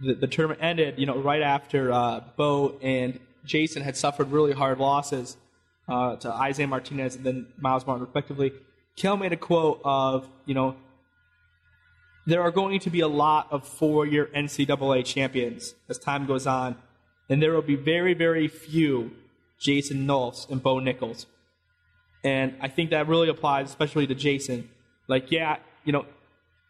the, 0.00 0.14
the 0.14 0.26
tournament 0.26 0.60
ended, 0.62 0.98
you 0.98 1.06
know, 1.06 1.18
right 1.18 1.42
after 1.42 1.92
uh, 1.92 2.20
Bo 2.36 2.78
and 2.80 3.18
Jason 3.44 3.82
had 3.82 3.96
suffered 3.96 4.30
really 4.30 4.52
hard 4.52 4.78
losses 4.78 5.36
uh, 5.92 6.16
to 6.16 6.32
Isaiah 6.32 6.66
Martinez 6.66 7.16
and 7.16 7.24
then 7.24 7.46
Myles 7.58 7.86
Martin, 7.86 8.04
respectively. 8.04 8.52
Cael 8.96 9.20
made 9.20 9.32
a 9.32 9.36
quote 9.36 9.80
of, 9.84 10.26
you 10.46 10.54
know, 10.54 10.74
there 12.26 12.40
are 12.40 12.50
going 12.50 12.80
to 12.80 12.90
be 12.90 13.00
a 13.00 13.08
lot 13.08 13.48
of 13.50 13.68
four 13.68 14.06
year 14.06 14.30
NCAA 14.34 15.04
champions 15.04 15.74
as 15.90 15.98
time 15.98 16.26
goes 16.26 16.46
on, 16.46 16.76
and 17.28 17.42
there 17.42 17.52
will 17.52 17.60
be 17.60 17.76
very, 17.76 18.14
very 18.14 18.48
few 18.48 19.10
Jason 19.60 20.06
Nolfs 20.06 20.48
and 20.48 20.62
Bo 20.62 20.76
Nickals. 20.76 21.26
And 22.24 22.54
I 22.60 22.68
think 22.68 22.90
that 22.90 23.06
really 23.06 23.28
applies, 23.28 23.68
especially 23.68 24.06
to 24.06 24.14
Jason. 24.14 24.70
Like, 25.08 25.30
yeah, 25.30 25.56
you 25.84 25.92
know, 25.92 26.06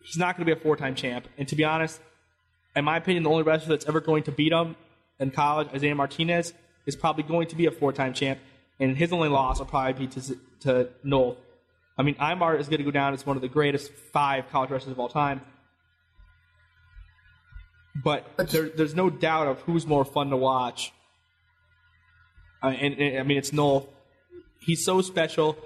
he's 0.02 0.16
not 0.16 0.36
going 0.36 0.46
to 0.46 0.52
be 0.52 0.58
a 0.58 0.62
four 0.62 0.76
time 0.76 0.96
champ. 0.96 1.28
And 1.38 1.46
to 1.46 1.54
be 1.54 1.62
honest, 1.62 2.00
in 2.74 2.84
my 2.84 2.96
opinion, 2.96 3.22
the 3.22 3.30
only 3.30 3.44
wrestler 3.44 3.76
that's 3.76 3.86
ever 3.86 4.00
going 4.00 4.24
to 4.24 4.32
beat 4.32 4.52
him 4.52 4.74
in 5.20 5.30
college, 5.30 5.68
Isaiah 5.72 5.94
Martinez, 5.94 6.54
is 6.86 6.96
probably 6.96 7.22
going 7.22 7.46
to 7.48 7.56
be 7.56 7.66
a 7.66 7.70
four 7.70 7.92
time 7.92 8.14
champ. 8.14 8.40
And 8.82 8.96
his 8.96 9.12
only 9.12 9.28
loss 9.28 9.60
will 9.60 9.66
probably 9.66 10.06
be 10.06 10.20
to, 10.20 10.36
to 10.60 10.88
Nolf. 11.06 11.36
I 11.96 12.02
mean, 12.02 12.16
Imar 12.16 12.58
is 12.58 12.66
going 12.66 12.78
to 12.78 12.84
go 12.84 12.90
down 12.90 13.14
as 13.14 13.24
one 13.24 13.36
of 13.36 13.40
the 13.40 13.48
greatest 13.48 13.92
five 13.92 14.50
college 14.50 14.70
wrestlers 14.70 14.90
of 14.90 14.98
all 14.98 15.08
time. 15.08 15.40
But 17.94 18.26
there, 18.50 18.68
there's 18.70 18.96
no 18.96 19.08
doubt 19.08 19.46
of 19.46 19.60
who's 19.60 19.86
more 19.86 20.04
fun 20.04 20.30
to 20.30 20.36
watch. 20.36 20.92
Uh, 22.60 22.70
and, 22.70 22.94
and 22.94 23.20
I 23.20 23.22
mean, 23.22 23.38
it's 23.38 23.52
Nolf. 23.52 23.86
He's 24.58 24.84
so 24.84 25.00
special. 25.00 25.56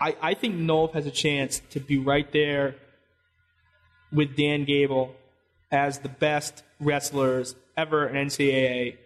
I, 0.00 0.16
I 0.22 0.32
think 0.32 0.54
Nolf 0.54 0.94
has 0.94 1.04
a 1.04 1.10
chance 1.10 1.60
to 1.70 1.80
be 1.80 1.98
right 1.98 2.32
there 2.32 2.76
with 4.10 4.34
Dan 4.34 4.64
Gable 4.64 5.14
as 5.70 5.98
the 5.98 6.08
best 6.08 6.62
wrestlers 6.80 7.54
ever 7.76 8.08
in 8.08 8.28
NCAA 8.28 8.96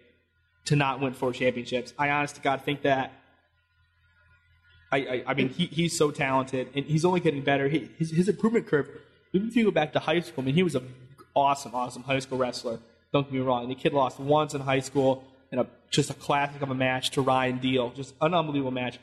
to 0.65 0.75
not 0.75 0.99
win 0.99 1.13
four 1.13 1.33
championships. 1.33 1.93
I 1.97 2.09
honest 2.09 2.35
to 2.35 2.41
God 2.41 2.61
think 2.61 2.83
that. 2.83 3.13
I, 4.91 4.97
I, 4.97 5.23
I 5.27 5.33
mean, 5.33 5.49
he, 5.49 5.65
he's 5.65 5.97
so 5.97 6.11
talented, 6.11 6.69
and 6.75 6.85
he's 6.85 7.03
only 7.03 7.19
getting 7.19 7.43
better. 7.43 7.67
He, 7.67 7.89
his, 7.97 8.11
his 8.11 8.29
improvement 8.29 8.67
curve, 8.67 8.87
even 9.33 9.47
if 9.47 9.55
you 9.55 9.65
go 9.65 9.71
back 9.71 9.93
to 9.93 9.99
high 9.99 10.19
school, 10.19 10.43
I 10.43 10.45
mean, 10.45 10.55
he 10.55 10.61
was 10.61 10.75
an 10.75 10.87
awesome, 11.35 11.73
awesome 11.73 12.03
high 12.03 12.19
school 12.19 12.37
wrestler. 12.37 12.79
Don't 13.11 13.23
get 13.23 13.33
me 13.33 13.39
wrong. 13.39 13.67
The 13.67 13.75
kid 13.75 13.93
lost 13.93 14.19
once 14.19 14.53
in 14.53 14.61
high 14.61 14.81
school 14.81 15.23
in 15.51 15.59
a 15.59 15.67
just 15.89 16.09
a 16.09 16.13
classic 16.13 16.61
of 16.61 16.69
a 16.69 16.75
match 16.75 17.11
to 17.11 17.21
Ryan 17.21 17.57
Deal. 17.59 17.91
Just 17.91 18.13
an 18.21 18.33
unbelievable 18.33 18.71
match. 18.71 18.99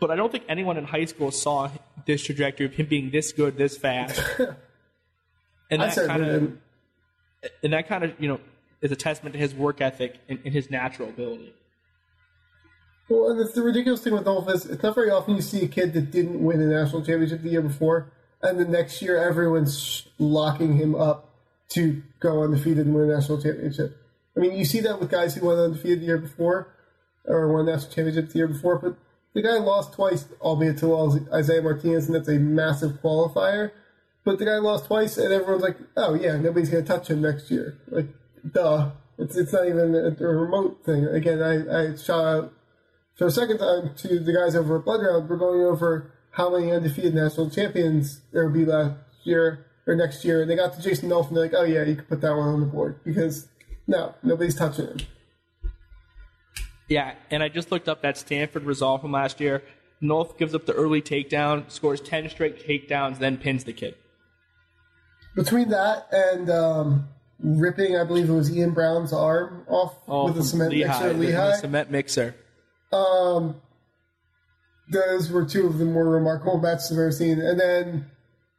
But 0.00 0.10
I 0.10 0.16
don't 0.16 0.30
think 0.30 0.44
anyone 0.48 0.76
in 0.76 0.84
high 0.84 1.04
school 1.04 1.30
saw 1.30 1.70
this 2.06 2.22
trajectory 2.24 2.66
of 2.66 2.74
him 2.74 2.86
being 2.86 3.10
this 3.10 3.32
good, 3.32 3.56
this 3.56 3.76
fast. 3.76 4.20
and 5.70 5.80
that 5.80 5.94
kind 5.94 6.22
of 6.24 6.28
and 6.28 6.58
and 7.62 7.72
that 7.72 7.88
kind 7.88 8.04
of 8.04 8.12
you 8.18 8.28
know 8.28 8.40
is 8.84 8.92
a 8.92 8.96
testament 8.96 9.32
to 9.32 9.38
his 9.38 9.54
work 9.54 9.80
ethic 9.80 10.20
and, 10.28 10.38
and 10.44 10.52
his 10.52 10.70
natural 10.70 11.08
ability. 11.08 11.54
Well, 13.08 13.30
and 13.30 13.40
it's 13.40 13.52
the 13.52 13.62
ridiculous 13.62 14.02
thing 14.02 14.12
with 14.12 14.24
Nolf 14.24 14.48
is 14.54 14.66
it's 14.66 14.82
not 14.82 14.94
very 14.94 15.10
often 15.10 15.36
you 15.36 15.42
see 15.42 15.62
a 15.64 15.68
kid 15.68 15.94
that 15.94 16.10
didn't 16.10 16.42
win 16.42 16.60
a 16.60 16.66
national 16.66 17.04
championship 17.04 17.42
the 17.42 17.48
year 17.48 17.62
before, 17.62 18.12
and 18.42 18.60
the 18.60 18.66
next 18.66 19.00
year 19.00 19.16
everyone's 19.16 20.06
locking 20.18 20.76
him 20.76 20.94
up 20.94 21.30
to 21.70 22.02
go 22.20 22.44
undefeated 22.44 22.86
and 22.86 22.94
win 22.94 23.10
a 23.10 23.14
national 23.14 23.40
championship. 23.42 23.96
I 24.36 24.40
mean, 24.40 24.56
you 24.56 24.66
see 24.66 24.80
that 24.80 25.00
with 25.00 25.10
guys 25.10 25.34
who 25.34 25.46
went 25.46 25.60
undefeated 25.60 26.00
the 26.00 26.06
year 26.06 26.18
before, 26.18 26.74
or 27.24 27.52
won 27.52 27.66
national 27.66 27.92
championship 27.92 28.30
the 28.30 28.38
year 28.38 28.48
before, 28.48 28.78
but 28.78 28.96
the 29.32 29.42
guy 29.42 29.56
lost 29.58 29.94
twice, 29.94 30.26
albeit 30.42 30.78
to 30.78 31.26
Isaiah 31.32 31.62
Martinez, 31.62 32.06
and 32.06 32.14
that's 32.14 32.28
a 32.28 32.38
massive 32.38 33.02
qualifier. 33.02 33.72
But 34.24 34.38
the 34.38 34.44
guy 34.44 34.56
lost 34.56 34.86
twice, 34.86 35.18
and 35.18 35.32
everyone's 35.32 35.62
like, 35.62 35.76
"Oh 35.96 36.14
yeah, 36.14 36.36
nobody's 36.36 36.70
gonna 36.70 36.84
touch 36.84 37.08
him 37.08 37.20
next 37.20 37.50
year." 37.50 37.78
Like, 37.88 38.06
duh. 38.52 38.90
It's 39.18 39.36
it's 39.36 39.52
not 39.52 39.66
even 39.66 39.94
a, 39.94 40.08
a 40.08 40.34
remote 40.34 40.84
thing. 40.84 41.04
Again, 41.06 41.40
I, 41.40 41.92
I 41.92 41.96
shout 41.96 42.24
out 42.24 42.52
for 43.16 43.26
a 43.26 43.30
second 43.30 43.58
time 43.58 43.94
to 43.96 44.18
the 44.18 44.32
guys 44.32 44.56
over 44.56 44.78
at 44.78 44.84
Blood 44.84 45.02
Round. 45.02 45.28
We're 45.28 45.36
going 45.36 45.60
over 45.60 46.12
how 46.32 46.50
many 46.50 46.72
undefeated 46.72 47.14
national 47.14 47.50
champions 47.50 48.22
there 48.32 48.46
will 48.46 48.52
be 48.52 48.64
last 48.64 48.96
year 49.22 49.66
or 49.86 49.94
next 49.94 50.24
year, 50.24 50.42
and 50.42 50.50
they 50.50 50.56
got 50.56 50.74
to 50.74 50.82
Jason 50.82 51.10
Nolf, 51.10 51.28
and 51.28 51.36
they're 51.36 51.44
like, 51.44 51.54
"Oh 51.56 51.64
yeah, 51.64 51.84
you 51.84 51.96
can 51.96 52.04
put 52.06 52.20
that 52.22 52.34
one 52.34 52.48
on 52.48 52.60
the 52.60 52.66
board 52.66 53.00
because 53.04 53.48
no, 53.86 54.14
nobody's 54.22 54.56
touching 54.56 54.86
him." 54.86 54.98
Yeah, 56.88 57.14
and 57.30 57.42
I 57.42 57.48
just 57.48 57.70
looked 57.70 57.88
up 57.88 58.02
that 58.02 58.18
Stanford 58.18 58.64
resolve 58.64 59.00
from 59.00 59.12
last 59.12 59.40
year. 59.40 59.62
North 60.00 60.36
gives 60.36 60.54
up 60.54 60.66
the 60.66 60.74
early 60.74 61.00
takedown, 61.00 61.70
scores 61.70 62.00
ten 62.00 62.28
straight 62.28 62.66
takedowns, 62.66 63.18
then 63.18 63.38
pins 63.38 63.64
the 63.64 63.72
kid. 63.72 63.94
Between 65.34 65.68
that 65.70 66.06
and 66.12 66.50
um, 66.50 67.08
ripping, 67.44 67.96
I 67.96 68.04
believe 68.04 68.28
it 68.28 68.32
was 68.32 68.50
Ian 68.50 68.70
Brown's 68.72 69.12
arm 69.12 69.64
off 69.68 69.94
with 70.08 70.38
a 70.38 70.42
cement 70.42 70.72
mixer 70.72 70.90
at 70.90 71.02
Oh, 71.02 71.08
the- 71.08 71.14
the 71.14 71.20
Lehigh. 71.20 71.56
cement 71.56 71.90
mixer. 71.90 72.34
Um, 72.92 73.60
those 74.90 75.30
were 75.30 75.44
two 75.44 75.66
of 75.66 75.78
the 75.78 75.84
more 75.84 76.08
remarkable 76.08 76.58
matches 76.58 76.90
I've 76.92 76.98
ever 76.98 77.12
seen. 77.12 77.40
And 77.40 77.58
then, 77.58 78.10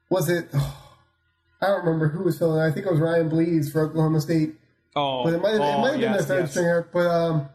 was 0.10 0.30
it? 0.30 0.50
I 1.62 1.68
don't 1.68 1.86
remember 1.86 2.10
who 2.10 2.24
was 2.24 2.38
filling. 2.38 2.60
I 2.62 2.72
think 2.72 2.86
it 2.86 2.92
was 2.92 3.00
Ryan 3.00 3.30
Blees 3.30 3.72
for 3.72 3.82
Oklahoma 3.82 4.22
State. 4.22 4.56
Oh, 4.96 5.24
But 5.24 5.34
it 5.34 5.42
might, 5.42 5.54
oh, 5.54 5.56
it 5.56 5.82
might 5.82 5.92
have 5.92 6.00
been 6.00 6.02
yes, 6.02 6.26
their 6.26 6.38
third 6.38 6.44
yes. 6.44 6.52
stringer. 6.52 6.90
But 6.94 7.08
um, 7.08 7.50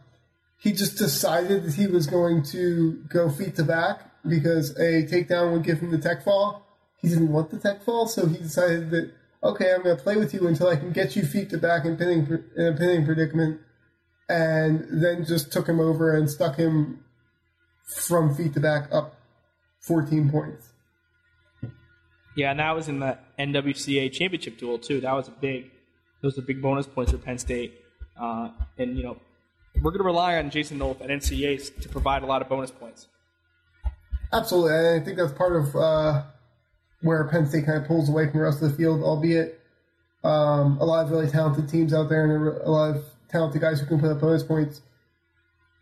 he 0.57 0.71
just 0.73 0.97
decided 0.97 1.63
that 1.63 1.73
he 1.75 1.87
was 1.87 2.07
going 2.07 2.43
to 2.45 2.93
go 3.09 3.29
feet 3.29 3.55
to 3.55 3.63
back 3.63 4.01
because 4.27 4.71
a 4.77 5.03
takedown 5.07 5.53
would 5.53 5.63
give 5.63 5.79
him 5.79 5.91
the 5.91 5.97
tech 5.97 6.23
fall. 6.23 6.65
He 6.97 7.07
didn't 7.09 7.31
want 7.31 7.49
the 7.51 7.57
tech 7.59 7.83
fall, 7.83 8.07
so 8.07 8.27
he 8.27 8.37
decided 8.37 8.91
that 8.91 9.11
okay, 9.43 9.73
I'm 9.73 9.83
going 9.83 9.97
to 9.97 10.01
play 10.01 10.17
with 10.17 10.33
you 10.33 10.47
until 10.47 10.67
I 10.67 10.75
can 10.75 10.91
get 10.91 11.15
you 11.15 11.23
feet 11.23 11.49
to 11.51 11.57
back 11.57 11.85
in 11.85 11.97
pinning 11.97 12.27
in 12.55 12.65
a 12.67 12.77
pinning 12.77 13.05
predicament, 13.05 13.61
and 14.29 15.03
then 15.03 15.25
just 15.25 15.51
took 15.51 15.67
him 15.67 15.79
over 15.79 16.15
and 16.15 16.29
stuck 16.29 16.55
him 16.55 17.03
from 17.95 18.33
feet 18.35 18.53
to 18.53 18.59
back 18.59 18.87
up 18.91 19.15
14 19.81 20.29
points. 20.29 20.69
Yeah, 22.35 22.51
and 22.51 22.59
that 22.59 22.73
was 22.75 22.87
in 22.87 22.99
the 22.99 23.17
NWCA 23.37 24.11
championship 24.11 24.57
duel 24.57 24.77
too. 24.79 25.01
That 25.01 25.13
was 25.13 25.27
a 25.27 25.31
big, 25.31 25.71
those 26.21 26.37
are 26.37 26.41
big 26.41 26.61
bonus 26.61 26.87
points 26.87 27.11
for 27.11 27.17
Penn 27.17 27.37
State. 27.37 27.73
Uh, 28.19 28.51
and 28.77 28.95
you 28.95 29.03
know, 29.03 29.17
we're 29.81 29.91
going 29.91 29.99
to 29.99 30.05
rely 30.05 30.37
on 30.37 30.49
Jason 30.49 30.79
Nolf 30.79 31.01
at 31.01 31.09
NCAs 31.09 31.81
to 31.81 31.89
provide 31.89 32.23
a 32.23 32.25
lot 32.25 32.41
of 32.41 32.47
bonus 32.47 32.71
points. 32.71 33.07
Absolutely, 34.31 34.77
and 34.77 35.01
I 35.01 35.03
think 35.03 35.17
that's 35.17 35.33
part 35.33 35.55
of 35.55 35.75
uh, 35.75 36.23
where 37.01 37.27
Penn 37.27 37.47
State 37.47 37.65
kind 37.65 37.81
of 37.81 37.87
pulls 37.87 38.09
away 38.09 38.29
from 38.29 38.39
the 38.39 38.45
rest 38.45 38.61
of 38.61 38.71
the 38.71 38.77
field, 38.77 39.03
albeit 39.03 39.59
um, 40.23 40.77
a 40.79 40.85
lot 40.85 41.05
of 41.05 41.11
really 41.11 41.29
talented 41.29 41.67
teams 41.67 41.93
out 41.93 42.09
there 42.09 42.25
and 42.25 42.61
a, 42.61 42.69
lot 42.69 42.95
of 42.95 43.03
talented 43.29 43.61
guys 43.61 43.79
who 43.79 43.87
can 43.87 43.99
put 43.99 44.11
up 44.11 44.19
bonus 44.19 44.43
points. 44.43 44.81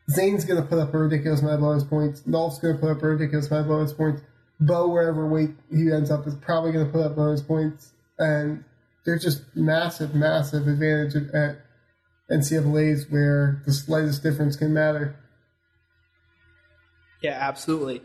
Zain's 0.10 0.46
going 0.46 0.62
to 0.62 0.68
put 0.68 0.80
up 0.80 0.94
a 0.94 0.98
ridiculous 0.98 1.42
amount 1.42 1.56
of 1.56 1.62
bonus 1.62 1.84
points. 1.84 2.26
Nolf's 2.26 2.60
going 2.60 2.76
to 2.76 2.82
put 2.82 2.90
up 2.90 3.04
a 3.04 3.08
ridiculous 3.08 3.48
amount 3.48 3.64
of 3.64 3.68
bonus 3.68 3.94
points. 3.94 4.22
Bo, 4.60 4.88
wherever 4.88 5.28
weight 5.28 5.52
he 5.72 5.92
ends 5.92 6.10
up, 6.10 6.26
is 6.26 6.36
probably 6.36 6.72
going 6.72 6.86
to 6.86 6.92
put 6.92 7.02
up 7.02 7.16
bonus 7.16 7.42
points. 7.42 7.92
And 8.18 8.64
there's 9.06 9.24
just 9.24 9.44
massive, 9.56 10.16
massive 10.16 10.68
advantage 10.68 11.16
at 11.34 11.62
NCAAs 12.32 13.12
where 13.12 13.62
the 13.66 13.74
slightest 13.74 14.24
difference 14.24 14.56
can 14.56 14.74
matter. 14.74 15.16
Yeah, 17.22 17.38
absolutely. 17.40 18.02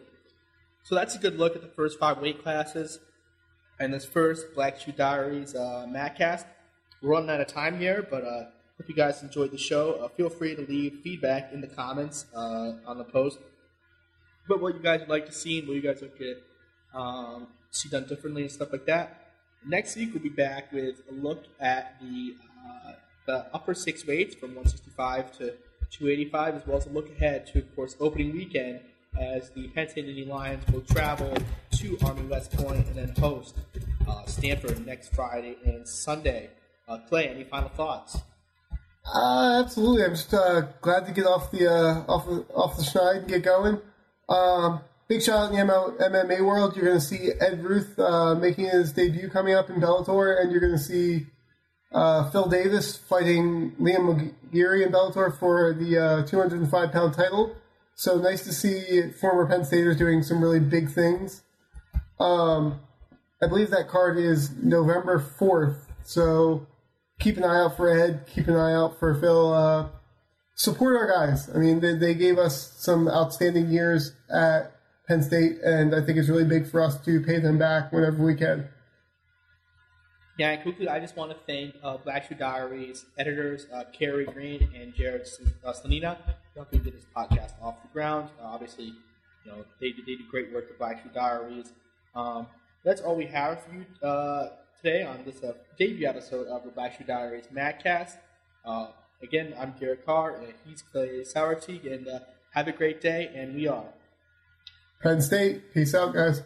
So 0.85 0.95
that's 0.95 1.15
a 1.15 1.19
good 1.19 1.39
look 1.39 1.57
at 1.57 1.63
the 1.63 1.69
first 1.69 1.99
five 1.99 2.19
weight 2.19 2.43
classes 2.43 2.99
and 3.81 3.95
this 3.95 4.05
first 4.05 4.55
Black 4.55 4.79
Shoe 4.79 4.93
Diaries 4.93 5.55
uh, 5.55 5.87
Matcast. 5.89 6.45
We're 7.01 7.13
running 7.13 7.31
out 7.31 7.41
of 7.41 7.47
time 7.47 7.81
here, 7.81 8.07
but 8.11 8.23
uh, 8.23 8.45
hope 8.77 8.87
you 8.89 8.95
guys 8.95 9.23
enjoyed 9.23 9.51
the 9.51 9.57
show. 9.57 9.95
Uh, 9.95 10.09
feel 10.09 10.29
free 10.29 10.55
to 10.55 10.61
leave 10.61 11.01
feedback 11.03 11.55
in 11.55 11.63
the 11.63 11.69
comments 11.69 12.27
uh, 12.37 12.73
on 12.87 12.99
the 12.99 13.05
post. 13.05 13.39
But 14.47 14.61
what 14.61 14.75
you 14.75 14.81
guys 14.81 15.01
would 15.01 15.09
like 15.09 15.25
to 15.25 15.33
see 15.33 15.61
and 15.61 15.67
what 15.67 15.75
you 15.75 15.81
guys 15.81 16.03
would 16.03 16.19
get 16.19 16.43
um, 16.93 17.47
see 17.71 17.89
done 17.89 18.07
differently 18.07 18.43
and 18.43 18.53
stuff 18.53 18.71
like 18.71 18.85
that. 18.85 19.33
Next 19.67 19.97
week 19.97 20.13
we'll 20.13 20.23
be 20.23 20.29
back 20.29 20.71
with 20.71 20.97
a 21.11 21.15
look 21.15 21.45
at 21.61 21.99
the 21.99 22.35
uh, 22.63 22.93
the 23.27 23.47
upper 23.55 23.73
six 23.73 24.07
weights 24.07 24.35
from 24.35 24.51
165 24.51 25.33
to 25.39 25.55
285, 25.91 26.57
as 26.57 26.67
well 26.67 26.77
as 26.77 26.85
a 26.85 26.91
look 26.91 27.09
ahead 27.11 27.47
to, 27.47 27.61
of 27.61 27.75
course, 27.75 27.97
opening 28.01 28.35
weekend 28.35 28.81
as 29.21 29.51
the 29.51 29.69
Penn 29.69 29.89
State 29.89 30.07
Nittany 30.07 30.27
Lions 30.27 30.65
will 30.73 30.83
travel 30.83 31.37
to 31.73 31.99
Army 32.05 32.23
West 32.23 32.53
Point 32.53 32.87
and 32.87 32.95
then 32.95 33.15
host 33.17 33.57
uh, 34.09 34.25
Stanford 34.27 34.87
next 34.87 35.15
Friday 35.15 35.57
and 35.65 35.87
Sunday. 35.87 36.51
Uh, 36.89 36.99
Clay, 37.09 37.29
any 37.29 37.45
final 37.45 37.69
thoughts? 37.71 38.19
Uh, 39.13 39.63
absolutely. 39.65 40.05
I'm 40.05 40.13
just 40.13 40.33
uh, 40.33 40.63
glad 40.81 41.07
to 41.07 41.13
get 41.13 41.27
off 41.27 41.51
the 41.51 41.71
uh, 41.71 42.05
off 42.11 42.27
the, 42.27 42.45
off 42.55 42.77
the 42.77 42.83
schneid 42.83 43.19
and 43.19 43.29
get 43.29 43.43
going. 43.43 43.81
Um, 44.29 44.81
big 45.09 45.23
shout 45.23 45.53
out 45.53 45.59
in 45.59 45.67
the 45.67 45.73
MMA 46.01 46.45
world. 46.45 46.75
You're 46.75 46.87
going 46.87 46.99
to 46.99 47.05
see 47.05 47.31
Ed 47.41 47.63
Ruth 47.63 47.99
uh, 47.99 48.35
making 48.35 48.67
his 48.67 48.93
debut 48.93 49.29
coming 49.29 49.55
up 49.55 49.69
in 49.69 49.77
Bellator, 49.77 50.41
and 50.41 50.51
you're 50.51 50.61
going 50.61 50.73
to 50.73 50.79
see 50.79 51.27
uh, 51.93 52.31
Phil 52.31 52.49
Davis 52.49 52.97
fighting 52.97 53.73
Liam 53.81 54.33
McGeary 54.53 54.87
in 54.87 54.93
Bellator 54.93 55.39
for 55.39 55.75
the 55.75 55.99
uh, 55.99 56.27
205 56.27 56.93
pound 56.93 57.15
title. 57.15 57.55
So 57.97 58.19
nice 58.19 58.45
to 58.45 58.53
see 58.53 59.11
former 59.21 59.47
Penn 59.47 59.65
Staters 59.65 59.97
doing 59.97 60.23
some 60.23 60.43
really 60.43 60.61
big 60.61 60.91
things. 60.91 61.43
Um, 62.19 62.81
I 63.43 63.47
believe 63.47 63.71
that 63.71 63.89
card 63.89 64.19
is 64.19 64.51
November 64.57 65.19
4th. 65.19 65.77
So 66.03 66.67
keep 67.21 67.37
an 67.37 67.45
eye 67.45 67.61
out 67.61 67.77
for 67.77 67.89
Ed. 67.89 68.27
Keep 68.27 68.49
an 68.49 68.57
eye 68.57 68.75
out 68.75 68.99
for 68.99 69.15
Phil. 69.15 69.53
Uh, 69.53 69.89
support 70.55 70.97
our 70.97 71.07
guys. 71.07 71.49
I 71.55 71.59
mean, 71.59 71.81
they, 71.81 71.95
they 71.95 72.15
gave 72.15 72.39
us 72.39 72.75
some 72.77 73.09
outstanding 73.09 73.71
years 73.71 74.13
at 74.33 74.73
Penn 75.07 75.23
State, 75.23 75.59
and 75.63 75.95
I 75.95 76.01
think 76.01 76.19
it's 76.19 76.29
really 76.29 76.45
big 76.45 76.67
for 76.67 76.81
us 76.81 76.99
to 77.05 77.21
pay 77.21 77.39
them 77.39 77.59
back 77.59 77.93
whenever 77.93 78.25
we 78.25 78.35
can. 78.35 78.69
Yeah, 80.39 80.51
and 80.51 80.63
quickly, 80.63 80.89
I 80.89 80.99
just 80.99 81.17
want 81.17 81.31
to 81.31 81.37
thank 81.47 81.77
uh, 81.83 81.99
Black 81.99 82.29
Shoe 82.29 82.35
Diaries 82.35 83.07
editors 83.19 83.67
uh, 83.73 83.85
Carrie 83.93 84.25
Green 84.25 84.69
and 84.75 84.93
Jared 84.95 85.29
uh, 85.65 85.73
Slanina, 85.73 86.17
helping 86.57 86.83
get 86.83 86.95
this 86.95 87.07
podcast 87.17 87.53
off 87.63 87.83
the 87.83 87.89
ground. 87.93 88.29
Uh, 88.41 88.47
obviously, 88.47 88.95
you 89.45 89.51
know 89.51 89.65
they, 89.81 89.93
they 89.93 90.03
did 90.17 90.29
great 90.31 90.53
work 90.53 90.67
at 90.71 90.79
Black 90.79 91.03
Shoe 91.03 91.11
Diaries. 91.15 91.73
Um, 92.15 92.47
that's 92.85 93.01
all 93.01 93.17
we 93.17 93.27
have 93.27 93.63
for 93.65 93.75
you 93.75 93.85
uh, 94.07 94.51
today 94.81 95.03
on 95.03 95.25
this 95.25 95.43
uh, 95.43 95.53
debut 95.79 96.07
episode 96.07 96.47
of 96.49 96.65
the 96.65 96.71
Black 96.71 96.97
Shoe 96.97 97.05
Diaries 97.05 97.47
Madcast. 97.53 98.19
Uh, 98.65 98.89
again, 99.23 99.55
I'm 99.59 99.75
Garrett 99.79 100.05
Carr, 100.07 100.37
and 100.37 100.55
he's 100.65 100.83
Clay 100.83 101.21
Sauertieg, 101.23 101.91
and 101.93 102.09
uh, 102.09 102.21
have 102.51 102.69
a 102.69 102.73
great 102.73 103.01
day, 103.01 103.31
and 103.35 103.55
we 103.55 103.67
are 103.67 103.85
Penn 105.03 105.21
State. 105.21 105.73
Peace 105.75 105.95
out, 105.95 106.15
guys. 106.15 106.43